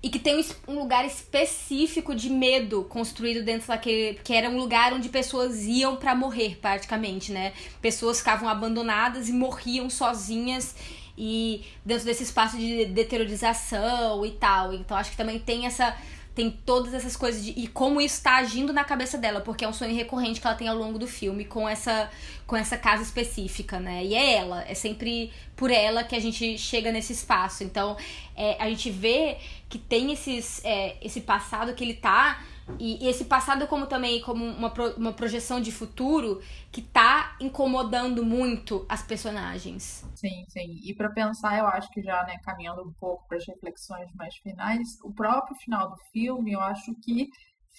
E 0.01 0.09
que 0.09 0.19
tem 0.19 0.45
um 0.67 0.77
lugar 0.77 1.03
específico 1.03 2.13
de 2.13 2.29
medo 2.29 2.83
construído 2.83 3.43
dentro 3.43 3.67
daquele. 3.67 4.19
Que 4.23 4.33
era 4.33 4.47
um 4.47 4.57
lugar 4.57 4.93
onde 4.93 5.09
pessoas 5.09 5.63
iam 5.63 5.95
para 5.95 6.13
morrer, 6.13 6.59
praticamente, 6.61 7.31
né? 7.31 7.51
Pessoas 7.81 8.19
ficavam 8.19 8.47
abandonadas 8.47 9.27
e 9.27 9.33
morriam 9.33 9.89
sozinhas 9.89 10.75
e 11.17 11.65
dentro 11.85 12.05
desse 12.05 12.23
espaço 12.23 12.57
de 12.57 12.85
deteriorização 12.85 14.25
e 14.25 14.31
tal. 14.31 14.73
Então 14.73 14.95
acho 14.97 15.11
que 15.11 15.17
também 15.17 15.39
tem 15.39 15.65
essa 15.65 15.95
tem 16.35 16.51
todas 16.51 16.93
essas 16.93 17.15
coisas 17.15 17.43
de, 17.45 17.51
e 17.51 17.65
como 17.65 18.01
isso 18.01 18.15
está 18.15 18.35
agindo 18.35 18.73
na 18.73 18.83
cabeça 18.83 19.17
dela, 19.17 19.39
porque 19.39 19.63
é 19.63 19.67
um 19.67 19.71
sonho 19.71 19.95
recorrente 19.95 20.41
que 20.41 20.45
ela 20.45 20.55
tem 20.55 20.67
ao 20.67 20.75
longo 20.75 20.99
do 20.99 21.07
filme 21.07 21.45
com 21.45 21.67
essa 21.67 22.11
com 22.45 22.57
essa 22.57 22.77
casa 22.77 23.01
específica, 23.01 23.79
né? 23.79 24.03
E 24.03 24.13
é 24.13 24.35
ela, 24.35 24.63
é 24.67 24.73
sempre 24.73 25.31
por 25.55 25.71
ela 25.71 26.03
que 26.03 26.13
a 26.13 26.19
gente 26.19 26.57
chega 26.57 26.91
nesse 26.91 27.13
espaço. 27.13 27.63
Então, 27.63 27.95
é, 28.35 28.61
a 28.61 28.69
gente 28.69 28.91
vê 28.91 29.37
que 29.69 29.79
tem 29.79 30.11
esses 30.11 30.63
é, 30.65 30.97
esse 31.01 31.21
passado 31.21 31.73
que 31.73 31.83
ele 31.83 31.93
tá 31.93 32.43
e, 32.77 33.05
e, 33.05 33.07
esse 33.07 33.25
passado 33.25 33.65
como 33.67 33.85
também 33.85 34.19
como 34.21 34.43
uma, 34.43 34.73
uma 34.97 35.13
projeção 35.13 35.61
de 35.61 35.71
futuro 35.71 36.41
que 36.71 36.81
tá 36.81 37.24
incomodando 37.39 38.25
muito 38.25 38.85
as 38.89 39.03
personagens. 39.03 40.05
Sim, 40.15 40.45
sim. 40.49 40.79
E 40.83 40.95
para 40.95 41.09
pensar, 41.11 41.57
eu 41.59 41.67
acho 41.67 41.89
que 41.91 42.01
já, 42.01 42.23
né, 42.25 42.37
caminhando 42.43 42.83
um 42.83 42.93
pouco 42.93 43.27
para 43.27 43.37
as 43.37 43.45
reflexões 43.47 44.11
mais 44.15 44.35
finais, 44.37 44.87
o 45.03 45.13
próprio 45.13 45.55
final 45.57 45.89
do 45.89 45.97
filme, 46.11 46.53
eu 46.53 46.59
acho 46.61 46.93
que 47.03 47.27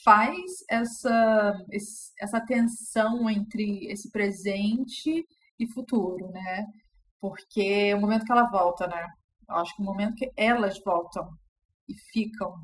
faz 0.05 0.37
essa 0.71 1.55
essa 2.21 2.41
tensão 2.41 3.29
entre 3.31 3.87
esse 3.91 4.11
presente 4.11 5.27
e 5.59 5.67
futuro, 5.73 6.31
né? 6.31 6.67
Porque 7.21 7.95
o 7.95 8.01
momento 8.01 8.25
que 8.25 8.33
ela 8.33 8.51
volta, 8.51 8.87
né? 8.87 9.07
Eu 9.49 9.57
acho 9.57 9.75
que 9.75 9.83
o 9.83 9.85
momento 9.85 10.17
que 10.17 10.31
elas 10.37 10.79
voltam 10.85 11.29
e 11.89 11.95
ficam 12.13 12.55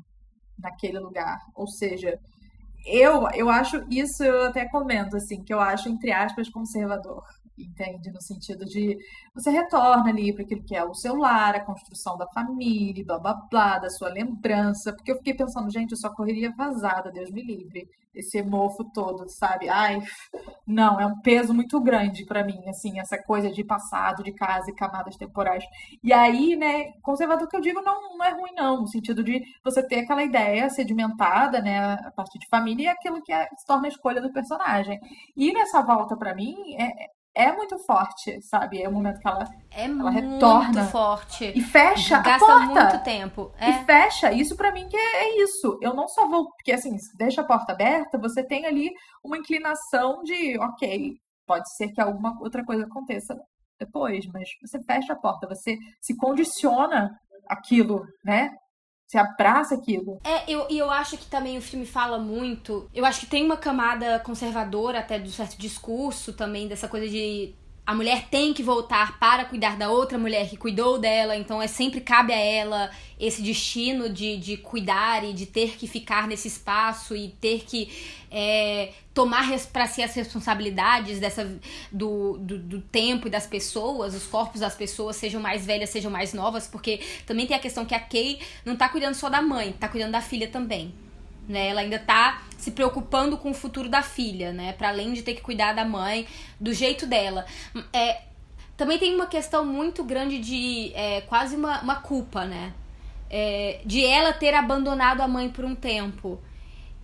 naquele 0.59 0.99
lugar. 0.99 1.39
Ou 1.55 1.67
seja, 1.67 2.19
eu, 2.85 3.27
eu 3.33 3.49
acho 3.49 3.85
isso, 3.89 4.23
eu 4.23 4.45
até 4.45 4.67
comento 4.67 5.15
assim, 5.17 5.43
que 5.43 5.53
eu 5.53 5.59
acho, 5.59 5.89
entre 5.89 6.11
aspas, 6.11 6.49
conservador. 6.49 7.23
Entende? 7.57 8.11
No 8.11 8.21
sentido 8.21 8.65
de 8.65 8.97
você 9.33 9.49
retorna 9.49 10.09
ali 10.09 10.33
para 10.33 10.43
aquilo 10.43 10.63
que 10.63 10.75
é 10.75 10.83
o 10.83 10.93
seu 10.93 11.15
lar, 11.15 11.55
a 11.55 11.65
construção 11.65 12.17
da 12.17 12.27
família, 12.27 13.05
blá 13.05 13.19
blá 13.19 13.33
blá, 13.49 13.79
da 13.79 13.89
sua 13.89 14.09
lembrança. 14.09 14.93
Porque 14.93 15.11
eu 15.11 15.17
fiquei 15.17 15.33
pensando, 15.33 15.71
gente, 15.71 15.91
eu 15.91 15.97
só 15.97 16.09
correria 16.13 16.53
vazada, 16.55 17.11
Deus 17.11 17.31
me 17.31 17.43
livre. 17.43 17.87
Esse 18.13 18.43
mofo 18.43 18.83
todo, 18.93 19.27
sabe? 19.27 19.67
Ai, 19.69 19.99
não, 20.67 20.99
é 20.99 21.05
um 21.05 21.19
peso 21.19 21.53
muito 21.53 21.81
grande 21.81 22.25
para 22.25 22.43
mim, 22.43 22.61
assim, 22.69 22.99
essa 22.99 23.17
coisa 23.17 23.51
de 23.51 23.63
passado, 23.63 24.23
de 24.23 24.31
casa 24.33 24.69
e 24.69 24.75
camadas 24.75 25.15
temporais. 25.15 25.63
E 26.03 26.13
aí, 26.13 26.55
né, 26.55 26.91
conservador 27.01 27.47
que 27.47 27.55
eu 27.55 27.61
digo 27.61 27.81
não, 27.81 28.17
não 28.17 28.23
é 28.23 28.29
ruim, 28.31 28.51
não, 28.55 28.81
no 28.81 28.87
sentido 28.87 29.23
de 29.23 29.41
você 29.63 29.81
ter 29.85 30.01
aquela 30.01 30.23
ideia 30.23 30.69
sedimentada, 30.69 31.59
né, 31.61 31.93
a 31.93 32.11
partir 32.11 32.37
de 32.39 32.47
família 32.47 32.83
e 32.85 32.87
aquilo 32.87 33.21
que 33.23 33.31
é, 33.31 33.47
se 33.57 33.65
torna 33.65 33.87
a 33.87 33.89
escolha 33.89 34.21
do 34.21 34.31
personagem. 34.31 34.99
E 35.35 35.51
nessa 35.51 35.81
volta 35.81 36.15
para 36.15 36.35
mim 36.35 36.55
é, 36.75 37.07
é 37.35 37.51
muito 37.51 37.77
forte, 37.79 38.41
sabe? 38.43 38.81
É 38.81 38.87
o 38.87 38.91
momento 38.91 39.19
que 39.19 39.27
ela, 39.27 39.43
É 39.71 39.85
ela 39.85 40.11
muito 40.11 40.33
retorna 40.33 40.85
forte. 40.85 41.51
e 41.55 41.61
fecha 41.61 42.19
Gasta 42.19 42.45
a 42.45 42.67
porta. 42.67 42.83
muito 42.83 43.03
tempo. 43.03 43.51
É. 43.57 43.69
E 43.69 43.73
fecha, 43.85 44.31
isso 44.31 44.55
pra 44.55 44.71
mim 44.71 44.87
que 44.87 44.95
é, 44.95 45.23
é 45.23 45.43
isso. 45.43 45.77
Eu 45.81 45.93
não 45.93 46.07
só 46.07 46.27
vou, 46.27 46.49
porque 46.51 46.71
assim, 46.71 46.95
deixa 47.17 47.41
a 47.41 47.45
porta 47.45 47.71
aberta, 47.73 48.17
você 48.19 48.43
tem 48.43 48.65
ali 48.65 48.91
uma 49.23 49.37
inclinação 49.37 50.21
de, 50.23 50.57
ok, 50.59 51.13
pode 51.47 51.73
ser 51.75 51.89
que 51.91 51.99
alguma 52.01 52.37
outra 52.41 52.63
coisa 52.63 52.83
aconteça 52.85 53.35
depois, 53.79 54.25
mas 54.27 54.47
você 54.61 54.81
fecha 54.83 55.13
a 55.13 55.19
porta, 55.19 55.47
você 55.47 55.75
se 56.01 56.15
condiciona 56.15 57.09
aquilo, 57.49 58.05
né? 58.23 58.51
Você 59.13 59.19
abraça 59.19 59.75
aquilo. 59.75 60.19
É, 60.23 60.51
eu, 60.51 60.65
e 60.71 60.77
eu 60.79 60.89
acho 60.89 61.19
que 61.19 61.27
também 61.27 61.55
o 61.55 61.61
filme 61.61 61.85
fala 61.85 62.17
muito. 62.17 62.89
Eu 62.91 63.05
acho 63.05 63.19
que 63.19 63.27
tem 63.27 63.45
uma 63.45 63.55
camada 63.55 64.17
conservadora 64.19 64.97
até 64.97 65.19
do 65.19 65.29
certo 65.29 65.55
discurso 65.55 66.33
também, 66.33 66.67
dessa 66.67 66.87
coisa 66.87 67.07
de 67.07 67.53
a 67.85 67.93
mulher 67.93 68.27
tem 68.31 68.53
que 68.53 68.63
voltar 68.63 69.19
para 69.19 69.43
cuidar 69.43 69.77
da 69.77 69.89
outra 69.89 70.17
mulher 70.17 70.49
que 70.49 70.55
cuidou 70.55 70.97
dela, 70.97 71.35
então 71.35 71.61
é 71.61 71.67
sempre 71.67 71.99
cabe 71.99 72.31
a 72.31 72.37
ela 72.37 72.89
esse 73.19 73.41
destino 73.41 74.09
de, 74.09 74.37
de 74.37 74.55
cuidar 74.55 75.23
e 75.25 75.33
de 75.33 75.45
ter 75.45 75.75
que 75.77 75.85
ficar 75.85 76.27
nesse 76.27 76.47
espaço 76.47 77.13
e 77.13 77.29
ter 77.41 77.65
que 77.65 77.91
é, 78.31 78.93
tomar 79.13 79.49
para 79.73 79.85
si 79.85 80.01
as 80.01 80.15
responsabilidades 80.15 81.19
dessa 81.19 81.57
do, 81.91 82.37
do, 82.37 82.57
do, 82.57 82.81
tempo 82.81 83.27
e 83.27 83.29
das 83.29 83.45
pessoas, 83.45 84.15
os 84.15 84.25
corpos 84.25 84.61
das 84.61 84.75
pessoas, 84.75 85.17
sejam 85.17 85.41
mais 85.41 85.65
velhas, 85.65 85.89
sejam 85.89 86.09
mais 86.09 86.33
novas, 86.33 86.67
porque 86.67 87.01
também 87.25 87.45
tem 87.45 87.55
a 87.55 87.59
questão 87.59 87.85
que 87.85 87.93
a 87.93 87.99
Kay 87.99 88.39
não 88.65 88.77
tá 88.77 88.87
cuidando 88.87 89.15
só 89.15 89.29
da 89.29 89.41
mãe, 89.41 89.73
tá 89.73 89.89
cuidando 89.89 90.11
da 90.11 90.21
filha 90.21 90.47
também. 90.47 90.93
Né, 91.47 91.67
ela 91.67 91.81
ainda 91.81 91.99
tá 91.99 92.41
se 92.57 92.71
preocupando 92.71 93.37
com 93.37 93.51
o 93.51 93.53
futuro 93.53 93.89
da 93.89 94.01
filha, 94.01 94.53
né? 94.53 94.71
Para 94.71 94.87
além 94.87 95.11
de 95.11 95.21
ter 95.21 95.33
que 95.33 95.41
cuidar 95.41 95.73
da 95.73 95.83
mãe 95.83 96.25
do 96.57 96.73
jeito 96.73 97.05
dela. 97.05 97.45
É, 97.91 98.21
também 98.77 98.97
tem 98.97 99.13
uma 99.13 99.27
questão 99.27 99.65
muito 99.65 100.03
grande 100.03 100.39
de 100.39 100.93
é, 100.95 101.21
quase 101.21 101.57
uma, 101.57 101.81
uma 101.81 101.95
culpa, 101.97 102.45
né? 102.45 102.73
É, 103.29 103.81
de 103.85 104.05
ela 104.05 104.31
ter 104.31 104.53
abandonado 104.53 105.19
a 105.19 105.27
mãe 105.27 105.49
por 105.49 105.65
um 105.65 105.75
tempo. 105.75 106.39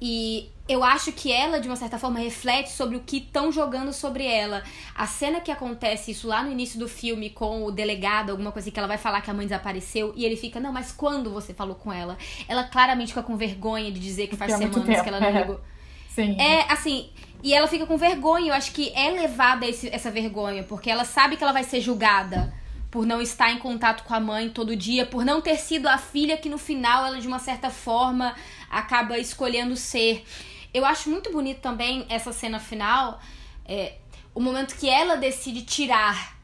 E 0.01 0.49
eu 0.67 0.83
acho 0.83 1.11
que 1.11 1.31
ela, 1.31 1.59
de 1.59 1.67
uma 1.67 1.75
certa 1.75 1.97
forma, 1.97 2.19
reflete 2.19 2.71
sobre 2.71 2.95
o 2.95 2.99
que 3.01 3.17
estão 3.17 3.51
jogando 3.51 3.91
sobre 3.91 4.25
ela. 4.25 4.63
A 4.95 5.05
cena 5.07 5.41
que 5.41 5.51
acontece 5.51 6.11
isso 6.11 6.27
lá 6.27 6.43
no 6.43 6.51
início 6.51 6.79
do 6.79 6.87
filme 6.87 7.29
com 7.29 7.65
o 7.65 7.71
delegado, 7.71 8.29
alguma 8.29 8.51
coisa 8.51 8.69
que 8.69 8.79
ela 8.79 8.87
vai 8.87 8.97
falar 8.97 9.21
que 9.21 9.29
a 9.29 9.33
mãe 9.33 9.45
desapareceu, 9.45 10.13
e 10.15 10.23
ele 10.23 10.37
fica, 10.37 10.59
não, 10.59 10.71
mas 10.71 10.91
quando 10.91 11.31
você 11.31 11.53
falou 11.53 11.75
com 11.75 11.91
ela? 11.91 12.17
Ela 12.47 12.63
claramente 12.63 13.09
fica 13.09 13.23
com 13.23 13.35
vergonha 13.35 13.91
de 13.91 13.99
dizer 13.99 14.27
que 14.27 14.35
faz 14.35 14.53
semanas 14.53 15.01
que 15.01 15.09
ela 15.09 15.19
não 15.19 15.27
é. 15.27 15.41
ligou. 15.41 15.59
Sim. 16.07 16.39
É, 16.39 16.71
assim, 16.71 17.09
e 17.41 17.53
ela 17.53 17.67
fica 17.67 17.85
com 17.85 17.97
vergonha. 17.97 18.49
Eu 18.49 18.53
acho 18.53 18.71
que 18.71 18.91
é 18.93 19.09
levada 19.09 19.65
esse, 19.65 19.87
essa 19.93 20.11
vergonha, 20.11 20.63
porque 20.63 20.89
ela 20.89 21.05
sabe 21.05 21.35
que 21.37 21.43
ela 21.43 21.53
vai 21.53 21.63
ser 21.63 21.81
julgada 21.81 22.53
por 22.91 23.05
não 23.05 23.21
estar 23.21 23.51
em 23.51 23.59
contato 23.59 24.03
com 24.03 24.13
a 24.13 24.19
mãe 24.19 24.49
todo 24.49 24.75
dia, 24.75 25.05
por 25.05 25.23
não 25.23 25.41
ter 25.41 25.57
sido 25.57 25.87
a 25.87 25.97
filha 25.97 26.37
que 26.37 26.49
no 26.49 26.57
final 26.57 27.05
ela, 27.05 27.19
de 27.19 27.27
uma 27.27 27.37
certa 27.37 27.69
forma, 27.69 28.35
acaba 28.69 29.17
escolhendo 29.17 29.75
ser. 29.75 30.23
Eu 30.73 30.85
acho 30.85 31.09
muito 31.09 31.31
bonito 31.31 31.59
também 31.59 32.05
essa 32.09 32.31
cena 32.31 32.59
final, 32.59 33.19
é, 33.65 33.95
o 34.35 34.39
momento 34.39 34.75
que 34.75 34.89
ela 34.89 35.15
decide 35.15 35.63
tirar 35.63 36.37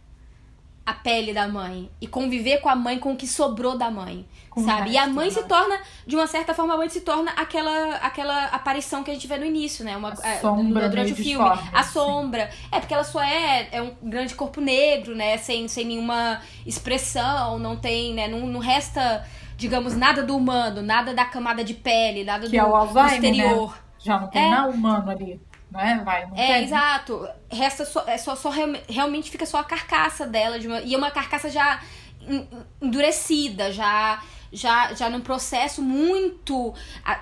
a 0.86 0.93
pele 0.93 1.34
da 1.34 1.47
mãe 1.47 1.89
e 1.99 2.05
conviver 2.05 2.59
com 2.59 2.69
a 2.69 2.76
mãe, 2.76 2.99
com 2.99 3.13
o 3.13 3.15
que 3.15 3.26
sobrou 3.26 3.76
da 3.76 3.89
mãe, 3.89 4.23
sabe? 4.63 4.91
E 4.91 4.97
a 4.97 5.07
mãe 5.07 5.32
se 5.32 5.41
torna, 5.43 5.80
de 6.05 6.15
uma 6.15 6.28
certa 6.28 6.53
forma, 6.53 6.76
a 6.76 6.78
mãe 6.78 6.88
se 6.89 7.01
torna 7.01 7.32
aquela, 7.32 7.95
aquela 7.95 8.45
aparição 8.45 9.03
que 9.03 9.09
a 9.09 9.13
gente 9.15 9.26
vê 9.26 9.38
no 9.38 9.45
início, 9.45 9.84
né? 9.84 9.97
Uma, 9.97 10.13
A 10.21 10.30
é, 10.30 10.39
sombra 10.39 10.88
durante 10.88 11.13
o 11.13 11.15
filme. 11.15 11.43
disforme, 11.43 11.69
A 11.73 11.80
assim. 11.80 11.93
sombra. 11.93 12.51
É, 12.71 12.80
porque 12.80 12.93
ela 12.93 13.03
só 13.03 13.19
é, 13.21 13.67
é 13.71 13.82
um 13.82 13.95
grande 14.03 14.36
corpo 14.36 14.61
negro, 14.61 15.15
né? 15.15 15.38
Sem, 15.39 15.67
sem 15.67 15.86
nenhuma 15.86 16.39
expressão, 16.67 17.57
não 17.57 17.76
tem, 17.76 18.13
né? 18.13 18.28
Não, 18.28 18.45
não 18.45 18.59
resta, 18.59 19.26
digamos, 19.58 19.95
nada 19.95 20.22
do 20.24 20.36
humano, 20.36 20.82
nada 20.82 21.14
da 21.14 21.26
camada 21.26 21.64
de 21.64 21.74
pele, 21.74 22.24
nada 22.24 22.45
Que 22.45 22.51
do, 22.51 22.58
é 22.58 22.64
o 22.64 22.68
do 22.70 22.76
Alzheimer, 22.76 23.32
exterior. 23.32 23.72
né? 23.72 23.78
Já 23.99 24.20
não 24.20 24.28
tem 24.28 24.43
É. 24.43 24.49
nada 24.49 24.70
humano 24.70 25.10
ali, 25.10 25.41
não 25.72 25.80
é? 25.80 25.97
Vai, 26.03 26.26
não 26.28 26.38
É, 26.38 26.47
tem. 26.47 26.64
exato. 26.66 27.28
Resta 27.49 27.86
só, 27.86 28.03
é 28.08 28.18
só, 28.18 28.36
só 28.36 28.49
real- 28.49 28.74
realmente 28.88 29.32
fica 29.32 29.45
só 29.45 29.60
a 29.60 29.64
carcaça 29.64 30.28
dela. 30.28 30.60
De 30.60 30.68
uma, 30.68 30.82
e 30.82 30.93
é 30.93 30.97
uma 30.97 31.10
carcaça 31.12 31.49
já 31.49 31.82
en- 32.22 32.47
endurecida, 32.82 33.72
já 33.72 34.22
já, 34.53 34.93
já 34.93 35.10
num 35.10 35.20
processo 35.20 35.82
muito. 35.82 36.74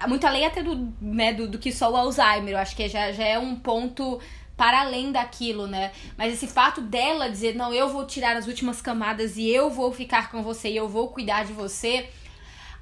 Muito 0.07 0.27
além 0.27 0.45
até 0.45 0.61
do, 0.61 0.93
né, 1.01 1.33
do, 1.33 1.47
do 1.47 1.57
que 1.57 1.71
só 1.71 1.91
o 1.91 1.95
Alzheimer. 1.95 2.53
Eu 2.53 2.57
acho 2.59 2.75
que 2.75 2.87
já, 2.87 3.11
já 3.11 3.23
é 3.23 3.39
um 3.39 3.55
ponto 3.55 4.19
para 4.55 4.81
além 4.81 5.11
daquilo, 5.11 5.65
né? 5.65 5.91
Mas 6.15 6.33
esse 6.33 6.45
fato 6.47 6.79
dela 6.81 7.29
dizer, 7.29 7.55
não, 7.55 7.73
eu 7.73 7.89
vou 7.89 8.05
tirar 8.05 8.37
as 8.37 8.45
últimas 8.45 8.81
camadas 8.83 9.35
e 9.35 9.49
eu 9.49 9.69
vou 9.71 9.91
ficar 9.91 10.29
com 10.29 10.43
você 10.43 10.69
e 10.69 10.77
eu 10.77 10.87
vou 10.87 11.07
cuidar 11.07 11.43
de 11.43 11.53
você. 11.53 12.07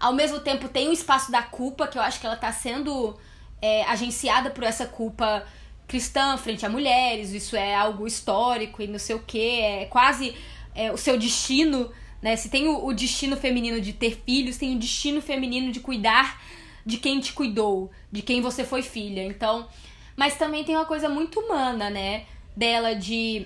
Ao 0.02 0.14
mesmo 0.14 0.39
tempo 0.39 0.68
tem 0.68 0.89
o 0.89 0.91
espaço 0.91 1.32
da 1.32 1.43
culpa, 1.43 1.88
que 1.88 1.97
eu 1.97 2.02
acho 2.02 2.20
que 2.20 2.26
ela 2.26 2.36
tá 2.36 2.52
sendo 2.52 3.16
é, 3.62 3.84
agenciada 3.84 4.49
por 4.49 4.64
essa 4.64 4.88
culpa 4.88 5.45
cristã 5.88 6.36
frente 6.38 6.66
a 6.66 6.70
mulheres, 6.70 7.32
isso 7.32 7.56
é 7.56 7.76
algo 7.76 8.08
histórico 8.08 8.82
e 8.82 8.88
não 8.88 8.97
sei 8.97 9.16
o 9.16 9.20
que, 9.20 9.60
é 9.60 9.86
quase 9.86 10.36
é, 10.74 10.91
o 10.91 10.97
seu 10.97 11.20
destino, 11.20 11.91
né? 12.22 12.36
Se 12.36 12.49
tem 12.49 12.68
o, 12.68 12.86
o 12.86 12.93
destino 12.93 13.38
feminino 13.38 13.80
de 13.80 13.93
ter 13.93 14.22
filhos, 14.26 14.58
tem 14.58 14.76
o 14.76 14.80
destino 14.80 15.22
feminino 15.22 15.72
de 15.72 15.80
cuidar 15.80 16.41
de 16.86 16.97
quem 16.97 17.20
te 17.20 17.34
cuidou, 17.34 17.91
de 18.12 18.22
quem 18.22 18.41
você 18.41 18.64
foi 18.64 18.82
filha. 18.82 19.24
Então, 19.24 19.68
mas 20.16 20.36
também 20.36 20.64
tem 20.64 20.76
uma 20.76 20.86
coisa 20.86 21.08
muito 21.08 21.39
humana, 21.39 21.89
né? 21.89 22.26
Dela 22.56 22.95
de, 22.95 23.45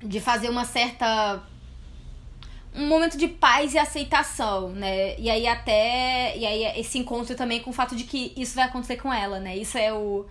de 0.00 0.20
fazer 0.20 0.48
uma 0.48 0.64
certa 0.64 1.42
um 2.76 2.86
momento 2.88 3.16
de 3.16 3.28
paz 3.28 3.74
e 3.74 3.78
aceitação, 3.78 4.70
né? 4.70 5.18
E 5.18 5.30
aí 5.30 5.46
até 5.46 6.36
e 6.36 6.46
aí 6.46 6.80
esse 6.80 6.98
encontro 6.98 7.34
também 7.36 7.60
com 7.62 7.70
o 7.70 7.72
fato 7.72 7.96
de 7.96 8.04
que 8.04 8.32
isso 8.36 8.54
vai 8.54 8.64
acontecer 8.66 8.96
com 8.98 9.12
ela, 9.12 9.40
né? 9.40 9.56
Isso 9.56 9.78
é 9.78 9.92
o, 9.92 10.26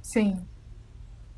Sim. 0.00 0.48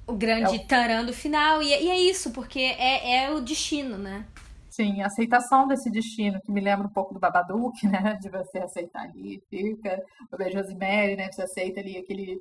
o 0.09 0.15
grande 0.15 0.47
É 0.47 0.49
o- 0.51 0.59
taran 0.59 1.05
do 1.05 1.13
final 1.13 1.63
e, 1.63 1.69
e 1.69 1.89
é 1.89 1.99
isso, 2.01 2.31
porque 2.33 2.59
é, 2.59 3.25
é 3.27 3.31
o 3.31 3.41
destino, 3.41 3.97
né? 3.97 4.27
Sim, 4.71 5.01
a 5.03 5.07
aceitação 5.07 5.67
desse 5.67 5.91
destino, 5.91 6.41
que 6.43 6.53
me 6.53 6.61
lembra 6.61 6.87
um 6.87 6.91
pouco 6.93 7.13
do 7.15 7.21
Babadook, 7.21 7.87
né? 7.87 8.15
De 8.21 8.29
você 8.31 8.59
aceitar 8.59 9.03
ali, 9.03 9.43
fica. 9.51 10.03
O 10.33 10.37
beijo 10.37 10.57
Rosemary, 10.59 11.17
né? 11.17 11.31
Você 11.33 11.43
aceita 11.43 11.81
ali 11.81 11.97
aquele, 11.99 12.39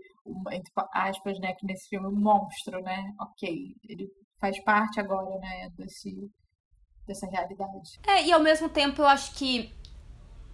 entre 0.51 0.71
aspas, 0.93 1.39
né? 1.39 1.53
Que 1.53 1.65
nesse 1.65 1.88
filme, 1.89 2.07
um 2.07 2.11
monstro, 2.19 2.81
né? 2.81 3.13
Ok, 3.19 3.75
ele 3.88 4.09
faz 4.39 4.59
parte 4.63 4.99
agora, 4.99 5.38
né? 5.39 5.69
Desse, 5.77 6.29
dessa 7.07 7.25
realidade. 7.25 7.99
É, 8.05 8.25
e 8.25 8.31
ao 8.31 8.39
mesmo 8.39 8.67
tempo 8.69 9.01
eu 9.01 9.07
acho 9.07 9.33
que 9.33 9.73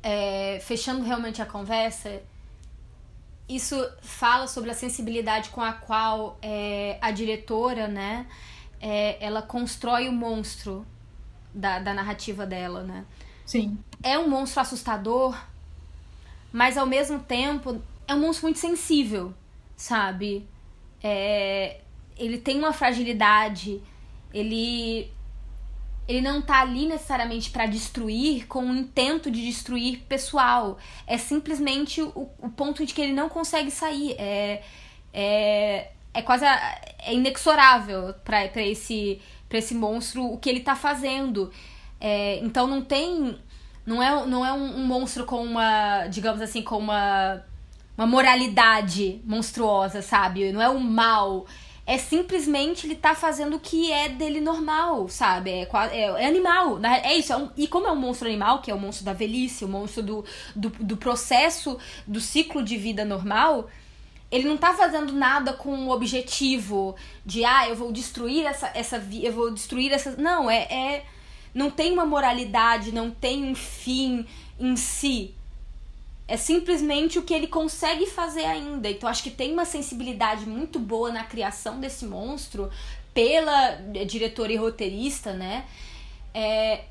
é, 0.03 0.59
fechando 0.61 1.03
realmente 1.03 1.41
a 1.41 1.45
conversa, 1.45 2.21
isso 3.47 3.75
fala 4.01 4.47
sobre 4.47 4.69
a 4.69 4.73
sensibilidade 4.73 5.49
com 5.49 5.61
a 5.61 5.73
qual 5.73 6.37
é, 6.41 6.97
a 7.01 7.11
diretora, 7.11 7.87
né, 7.87 8.27
é, 8.81 9.17
ela 9.23 9.41
constrói 9.41 10.09
o 10.09 10.11
monstro 10.11 10.85
da, 11.53 11.79
da 11.79 11.93
narrativa 11.93 12.45
dela, 12.45 12.83
né? 12.83 13.05
Sim, 13.45 13.77
É 14.01 14.17
um 14.17 14.27
monstro 14.27 14.61
assustador, 14.61 15.37
mas 16.51 16.77
ao 16.77 16.85
mesmo 16.85 17.19
tempo 17.19 17.81
é 18.07 18.15
um 18.15 18.19
monstro 18.19 18.47
muito 18.47 18.59
sensível, 18.59 19.33
sabe? 19.75 20.47
É, 21.01 21.81
ele 22.17 22.37
tem 22.37 22.57
uma 22.57 22.73
fragilidade, 22.73 23.81
ele 24.33 25.12
ele 26.07 26.21
não 26.21 26.41
tá 26.41 26.61
ali 26.61 26.85
necessariamente 26.85 27.49
para 27.49 27.65
destruir 27.65 28.47
com 28.47 28.63
o 28.69 28.75
intento 28.75 29.31
de 29.31 29.41
destruir 29.45 29.99
pessoal. 30.09 30.77
É 31.07 31.17
simplesmente 31.17 32.01
o, 32.01 32.29
o 32.39 32.49
ponto 32.49 32.85
de 32.85 32.93
que 32.93 33.01
ele 33.01 33.13
não 33.13 33.29
consegue 33.29 33.71
sair. 33.71 34.15
É, 34.19 34.61
é, 35.13 35.91
é 36.13 36.21
quase 36.21 36.45
a- 36.45 36.81
é 36.99 37.13
inexorável 37.13 38.13
para 38.23 38.45
esse, 38.61 39.21
pra 39.49 39.57
esse 39.57 39.73
monstro 39.75 40.25
o 40.25 40.37
que 40.37 40.49
ele 40.49 40.59
tá 40.61 40.75
fazendo. 40.75 41.51
É, 41.99 42.37
então 42.39 42.67
não 42.67 42.81
tem. 42.81 43.37
Não 43.85 44.01
é, 44.01 44.25
não 44.25 44.45
é 44.45 44.53
um, 44.53 44.77
um 44.79 44.85
monstro 44.85 45.25
com 45.25 45.43
uma. 45.43 46.07
digamos 46.07 46.41
assim, 46.41 46.61
com 46.61 46.77
uma. 46.77 47.43
uma 47.97 48.07
moralidade 48.07 49.21
monstruosa, 49.25 50.01
sabe? 50.01 50.51
Não 50.51 50.61
é 50.61 50.69
um 50.69 50.79
mal. 50.79 51.45
É 51.85 51.97
simplesmente 51.97 52.87
ele 52.87 52.95
tá 52.95 53.13
fazendo 53.13 53.57
o 53.57 53.59
que 53.59 53.91
é 53.91 54.07
dele 54.07 54.39
normal, 54.39 55.09
sabe? 55.09 55.51
É, 55.51 55.69
é, 55.91 56.01
é 56.23 56.25
animal. 56.25 56.79
É 56.83 57.13
isso. 57.15 57.33
É 57.33 57.37
um, 57.37 57.49
e 57.57 57.67
como 57.67 57.87
é 57.87 57.91
um 57.91 57.95
monstro 57.95 58.27
animal, 58.27 58.61
que 58.61 58.71
é 58.71 58.73
o 58.73 58.79
monstro 58.79 59.05
da 59.05 59.11
velhice, 59.11 59.65
o 59.65 59.67
monstro 59.67 60.01
do, 60.01 60.25
do, 60.55 60.69
do, 60.69 60.95
processo, 60.95 61.77
do 62.07 62.21
ciclo 62.21 62.63
de 62.63 62.77
vida 62.77 63.03
normal, 63.03 63.69
ele 64.31 64.47
não 64.47 64.55
tá 64.55 64.73
fazendo 64.73 65.11
nada 65.11 65.51
com 65.51 65.87
o 65.87 65.91
objetivo 65.91 66.95
de, 67.25 67.43
ah, 67.43 67.67
eu 67.67 67.75
vou 67.75 67.91
destruir 67.91 68.45
essa. 68.45 68.71
essa 68.73 69.05
eu 69.21 69.33
vou 69.33 69.51
destruir 69.51 69.91
essa. 69.91 70.15
Não, 70.15 70.49
é, 70.49 70.61
é. 70.63 71.05
Não 71.53 71.69
tem 71.69 71.91
uma 71.91 72.05
moralidade, 72.05 72.93
não 72.93 73.11
tem 73.11 73.43
um 73.43 73.53
fim 73.53 74.25
em 74.57 74.75
si. 74.77 75.35
É 76.27 76.37
simplesmente 76.37 77.19
o 77.19 77.23
que 77.23 77.33
ele 77.33 77.47
consegue 77.47 78.05
fazer 78.05 78.45
ainda. 78.45 78.89
Então 78.89 79.09
acho 79.09 79.23
que 79.23 79.31
tem 79.31 79.51
uma 79.51 79.65
sensibilidade 79.65 80.45
muito 80.45 80.79
boa 80.79 81.11
na 81.11 81.23
criação 81.23 81.79
desse 81.79 82.05
monstro 82.05 82.71
pela 83.13 83.75
diretora 84.07 84.51
e 84.51 84.55
roteirista, 84.55 85.33
né? 85.33 85.65
É, 86.33 86.85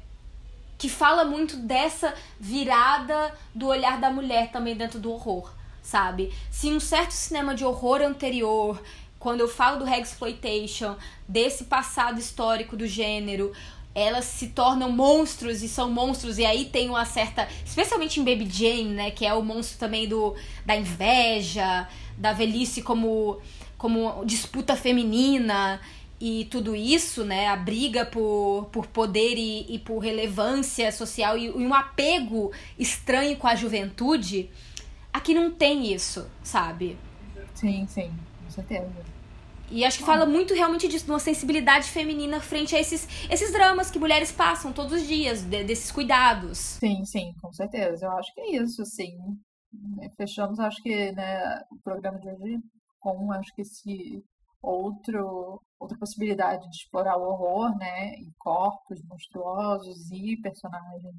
que 0.79 0.89
fala 0.89 1.25
muito 1.25 1.57
dessa 1.57 2.15
virada 2.39 3.35
do 3.55 3.69
olhar 3.69 4.01
da 4.01 4.11
mulher 4.11 4.51
também 4.51 4.77
dentro 4.77 4.99
do 4.99 5.13
horror, 5.13 5.53
sabe? 5.83 6.33
Se 6.51 6.69
um 6.71 6.81
certo 6.81 7.13
cinema 7.13 7.55
de 7.55 7.65
horror 7.65 8.03
anterior, 8.03 8.81
quando 9.19 9.41
eu 9.41 9.49
falo 9.49 9.85
do 9.85 9.89
exploitation, 9.89 10.97
desse 11.29 11.65
passado 11.65 12.19
histórico 12.19 12.77
do 12.77 12.87
gênero, 12.87 13.53
elas 13.95 14.25
se 14.25 14.49
tornam 14.49 14.91
monstros 14.91 15.63
e 15.63 15.69
são 15.69 15.91
monstros 15.91 16.39
e 16.39 16.45
aí 16.45 16.65
tem 16.65 16.89
uma 16.89 17.05
certa, 17.05 17.47
especialmente 17.65 18.21
em 18.21 18.25
Baby 18.25 18.49
Jane, 18.51 18.85
né, 18.85 19.11
que 19.11 19.27
é 19.27 19.35
o 19.35 19.43
monstro 19.43 19.79
também 19.79 20.09
do 20.09 20.35
da 20.65 20.77
inveja, 20.77 21.89
da 22.17 22.33
velhice 22.33 22.83
como 22.83 23.39
como 23.77 24.25
disputa 24.25 24.77
feminina 24.77 25.81
e 26.21 26.45
tudo 26.45 26.77
isso, 26.77 27.25
né, 27.25 27.49
a 27.49 27.57
briga 27.57 28.07
por, 28.07 28.69
por 28.71 28.87
poder 28.87 29.35
e, 29.37 29.75
e 29.75 29.79
por 29.81 29.99
relevância 29.99 30.93
social 30.93 31.37
e, 31.37 31.47
e 31.47 31.51
um 31.51 31.75
apego 31.75 32.53
estranho 32.79 33.37
com 33.37 33.49
a 33.49 33.57
juventude, 33.57 34.49
aqui 35.13 35.35
não 35.35 35.51
tem 35.51 35.93
isso, 35.93 36.31
sabe? 36.45 36.97
Sim, 37.55 37.87
sim, 37.89 38.09
com 38.45 38.51
certeza. 38.51 39.12
E 39.73 39.87
acho 39.87 39.99
que 39.99 40.05
fala 40.05 40.27
muito 40.27 40.53
realmente 40.53 40.87
disso, 40.87 41.07
de 41.07 41.11
uma 41.11 41.19
sensibilidade 41.19 41.89
feminina 41.89 42.41
frente 42.41 42.77
a 42.77 42.81
esses, 42.81 43.09
esses 43.31 43.51
dramas 43.53 43.91
que 43.91 43.99
mulheres 43.99 44.31
passam 44.31 44.71
todos 44.71 44.93
os 44.93 45.09
dias, 45.09 45.43
de, 45.43 45.65
desses 45.65 45.91
cuidados. 45.91 46.59
Sim, 46.59 47.03
sim, 47.07 47.33
com 47.41 47.51
certeza. 47.53 48.05
Eu 48.05 48.13
acho 48.13 48.33
que 48.35 48.41
é 48.43 48.57
isso, 48.57 48.85
sim. 48.85 49.17
Fechamos, 50.17 50.61
acho 50.61 50.83
que, 50.83 51.11
né, 51.13 51.63
o 51.71 51.79
programa 51.83 52.19
de 52.19 52.29
hoje 52.29 52.59
com, 53.01 53.33
acho 53.33 53.53
que 53.55 53.63
esse 53.63 54.23
outro, 54.63 55.61
outra 55.81 55.99
possibilidade 55.99 56.63
de 56.71 56.77
explorar 56.77 57.17
o 57.17 57.23
horror, 57.23 57.77
né, 57.79 58.15
e 58.17 58.31
corpos 58.39 59.03
monstruosos 59.09 60.11
e 60.13 60.37
personagens. 60.43 61.17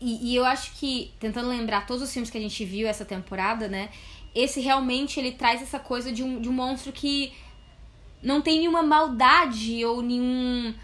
E, 0.00 0.32
e, 0.32 0.36
eu 0.36 0.44
acho 0.44 0.72
que, 0.78 1.12
tentando 1.20 1.48
lembrar 1.48 1.86
todos 1.86 2.02
os 2.02 2.12
filmes 2.12 2.30
que 2.30 2.38
a 2.38 2.40
gente 2.40 2.64
viu 2.64 2.88
essa 2.88 3.04
temporada, 3.04 3.68
né, 3.68 3.90
esse 4.34 4.60
realmente 4.60 5.20
ele 5.20 5.32
traz 5.32 5.60
essa 5.60 5.78
coisa 5.78 6.10
de 6.12 6.22
um, 6.22 6.40
de 6.40 6.48
um 6.48 6.52
monstro 6.52 6.92
que 6.92 7.32
não 8.22 8.40
tem 8.40 8.60
nenhuma 8.60 8.82
maldade 8.82 9.84
ou 9.84 10.00
nenhum. 10.02 10.74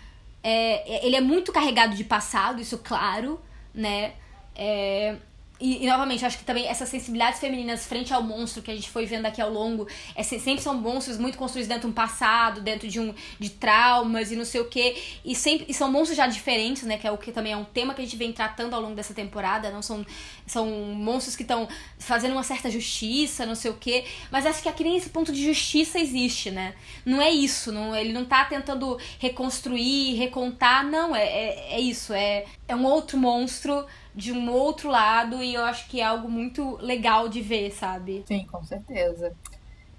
É, 0.42 1.06
ele 1.06 1.16
é 1.16 1.20
muito 1.20 1.52
carregado 1.52 1.94
de 1.94 2.04
passado, 2.04 2.60
isso 2.60 2.78
claro, 2.78 3.40
né? 3.74 4.14
É, 4.54 5.16
e, 5.60 5.84
e, 5.84 5.86
novamente, 5.88 6.24
acho 6.24 6.38
que 6.38 6.44
também 6.44 6.66
essas 6.68 6.88
sensibilidades 6.88 7.40
femininas 7.40 7.84
frente 7.84 8.14
ao 8.14 8.22
monstro 8.22 8.62
que 8.62 8.70
a 8.70 8.74
gente 8.74 8.88
foi 8.88 9.06
vendo 9.06 9.26
aqui 9.26 9.40
ao 9.40 9.50
longo, 9.50 9.88
é, 10.14 10.22
sempre 10.22 10.60
são 10.60 10.74
monstros 10.74 11.18
muito 11.18 11.36
construídos 11.36 11.68
dentro 11.68 11.82
de 11.82 11.86
um 11.88 11.92
passado, 11.92 12.60
dentro 12.60 12.86
de 12.86 13.00
um 13.00 13.12
de 13.40 13.50
traumas 13.50 14.30
e 14.30 14.36
não 14.36 14.44
sei 14.44 14.60
o 14.60 14.66
que. 14.66 14.96
E 15.24 15.34
sempre 15.34 15.66
e 15.68 15.74
são 15.74 15.90
monstros 15.90 16.16
já 16.16 16.26
diferentes, 16.28 16.84
né? 16.84 16.96
Que 16.96 17.06
é 17.06 17.10
o 17.10 17.18
que 17.18 17.32
também 17.32 17.52
é 17.52 17.56
um 17.56 17.64
tema 17.64 17.92
que 17.92 18.00
a 18.00 18.04
gente 18.04 18.16
vem 18.16 18.32
tratando 18.32 18.74
ao 18.74 18.80
longo 18.80 18.94
dessa 18.94 19.12
temporada. 19.12 19.70
Não 19.70 19.82
são, 19.82 20.06
são 20.46 20.66
monstros 20.66 21.34
que 21.34 21.42
estão 21.42 21.68
fazendo 21.98 22.32
uma 22.32 22.44
certa 22.44 22.70
justiça, 22.70 23.44
não 23.44 23.56
sei 23.56 23.70
o 23.72 23.74
que. 23.74 24.04
Mas 24.30 24.46
acho 24.46 24.62
que 24.62 24.68
aqui 24.68 24.84
nem 24.84 24.96
esse 24.96 25.10
ponto 25.10 25.32
de 25.32 25.44
justiça 25.44 25.98
existe, 25.98 26.52
né? 26.52 26.74
Não 27.04 27.20
é 27.20 27.30
isso. 27.30 27.72
Não, 27.72 27.96
ele 27.96 28.12
não 28.12 28.24
tá 28.24 28.44
tentando 28.44 28.96
reconstruir, 29.18 30.14
recontar. 30.14 30.84
Não, 30.84 31.16
é, 31.16 31.24
é, 31.24 31.74
é 31.74 31.80
isso. 31.80 32.12
É, 32.12 32.44
é 32.68 32.76
um 32.76 32.84
outro 32.84 33.18
monstro 33.18 33.84
de 34.18 34.32
um 34.32 34.50
outro 34.50 34.90
lado 34.90 35.42
e 35.42 35.54
eu 35.54 35.64
acho 35.64 35.88
que 35.88 36.00
é 36.00 36.04
algo 36.04 36.28
muito 36.28 36.76
legal 36.80 37.28
de 37.28 37.40
ver, 37.40 37.70
sabe? 37.70 38.24
Sim, 38.26 38.44
com 38.50 38.62
certeza. 38.64 39.32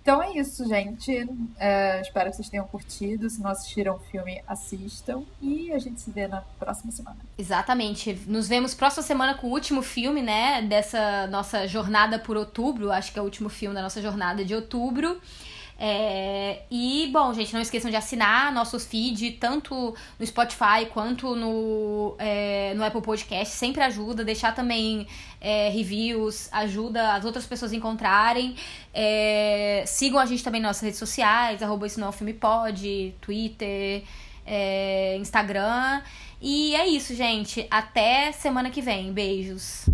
Então 0.02 0.22
é 0.22 0.34
isso, 0.34 0.68
gente. 0.68 1.26
É, 1.58 2.02
espero 2.02 2.30
que 2.30 2.36
vocês 2.36 2.50
tenham 2.50 2.66
curtido. 2.68 3.30
Se 3.30 3.42
não 3.42 3.50
assistiram 3.50 3.96
o 3.96 4.00
filme, 4.00 4.42
assistam. 4.46 5.24
E 5.42 5.72
a 5.72 5.80
gente 5.80 6.02
se 6.02 6.12
vê 6.12 6.28
na 6.28 6.42
próxima 6.60 6.92
semana. 6.92 7.18
Exatamente. 7.38 8.14
Nos 8.28 8.48
vemos 8.50 8.74
próxima 8.74 9.04
semana 9.04 9.36
com 9.36 9.48
o 9.48 9.52
último 9.52 9.82
filme, 9.82 10.22
né? 10.22 10.62
Dessa 10.64 11.28
nossa 11.28 11.66
jornada 11.68 12.20
por 12.20 12.36
outubro. 12.36 12.92
Acho 12.92 13.14
que 13.14 13.20
é 13.20 13.22
o 13.22 13.26
último 13.26 13.48
filme 13.48 13.74
da 13.74 13.82
nossa 13.82 14.02
jornada 14.02 14.44
de 14.44 14.54
outubro. 14.54 15.22
É, 15.82 16.64
e, 16.70 17.10
bom, 17.14 17.34
gente, 17.34 17.54
não 17.54 17.62
esqueçam 17.62 17.90
de 17.90 17.96
assinar 17.96 18.52
nosso 18.52 18.78
feed, 18.78 19.32
tanto 19.40 19.96
no 20.20 20.26
Spotify 20.26 20.86
quanto 20.92 21.34
no, 21.36 22.16
é, 22.20 22.74
no 22.76 22.84
Apple 22.84 23.02
Podcast. 23.02 23.56
Sempre 23.56 23.82
ajuda. 23.84 24.26
Deixar 24.26 24.54
também 24.54 25.08
é, 25.40 25.70
reviews, 25.70 26.50
ajuda 26.52 27.14
as 27.14 27.24
outras 27.24 27.46
pessoas 27.46 27.72
encontrarem. 27.72 28.56
É, 28.94 29.86
sigam 29.88 30.20
a 30.20 30.26
gente 30.26 30.44
também 30.44 30.60
nas 30.60 30.70
nossas 30.70 30.84
redes 30.84 31.00
sociais, 31.00 31.64
arroba 31.64 31.88
é 31.88 33.12
Twitter, 33.22 34.04
é, 34.46 35.16
Instagram. 35.18 36.02
E 36.42 36.76
é 36.76 36.88
isso, 36.88 37.16
gente. 37.16 37.66
Até 37.72 38.34
semana 38.34 38.70
que 38.70 38.82
vem. 38.82 39.14
Beijos. 39.14 39.86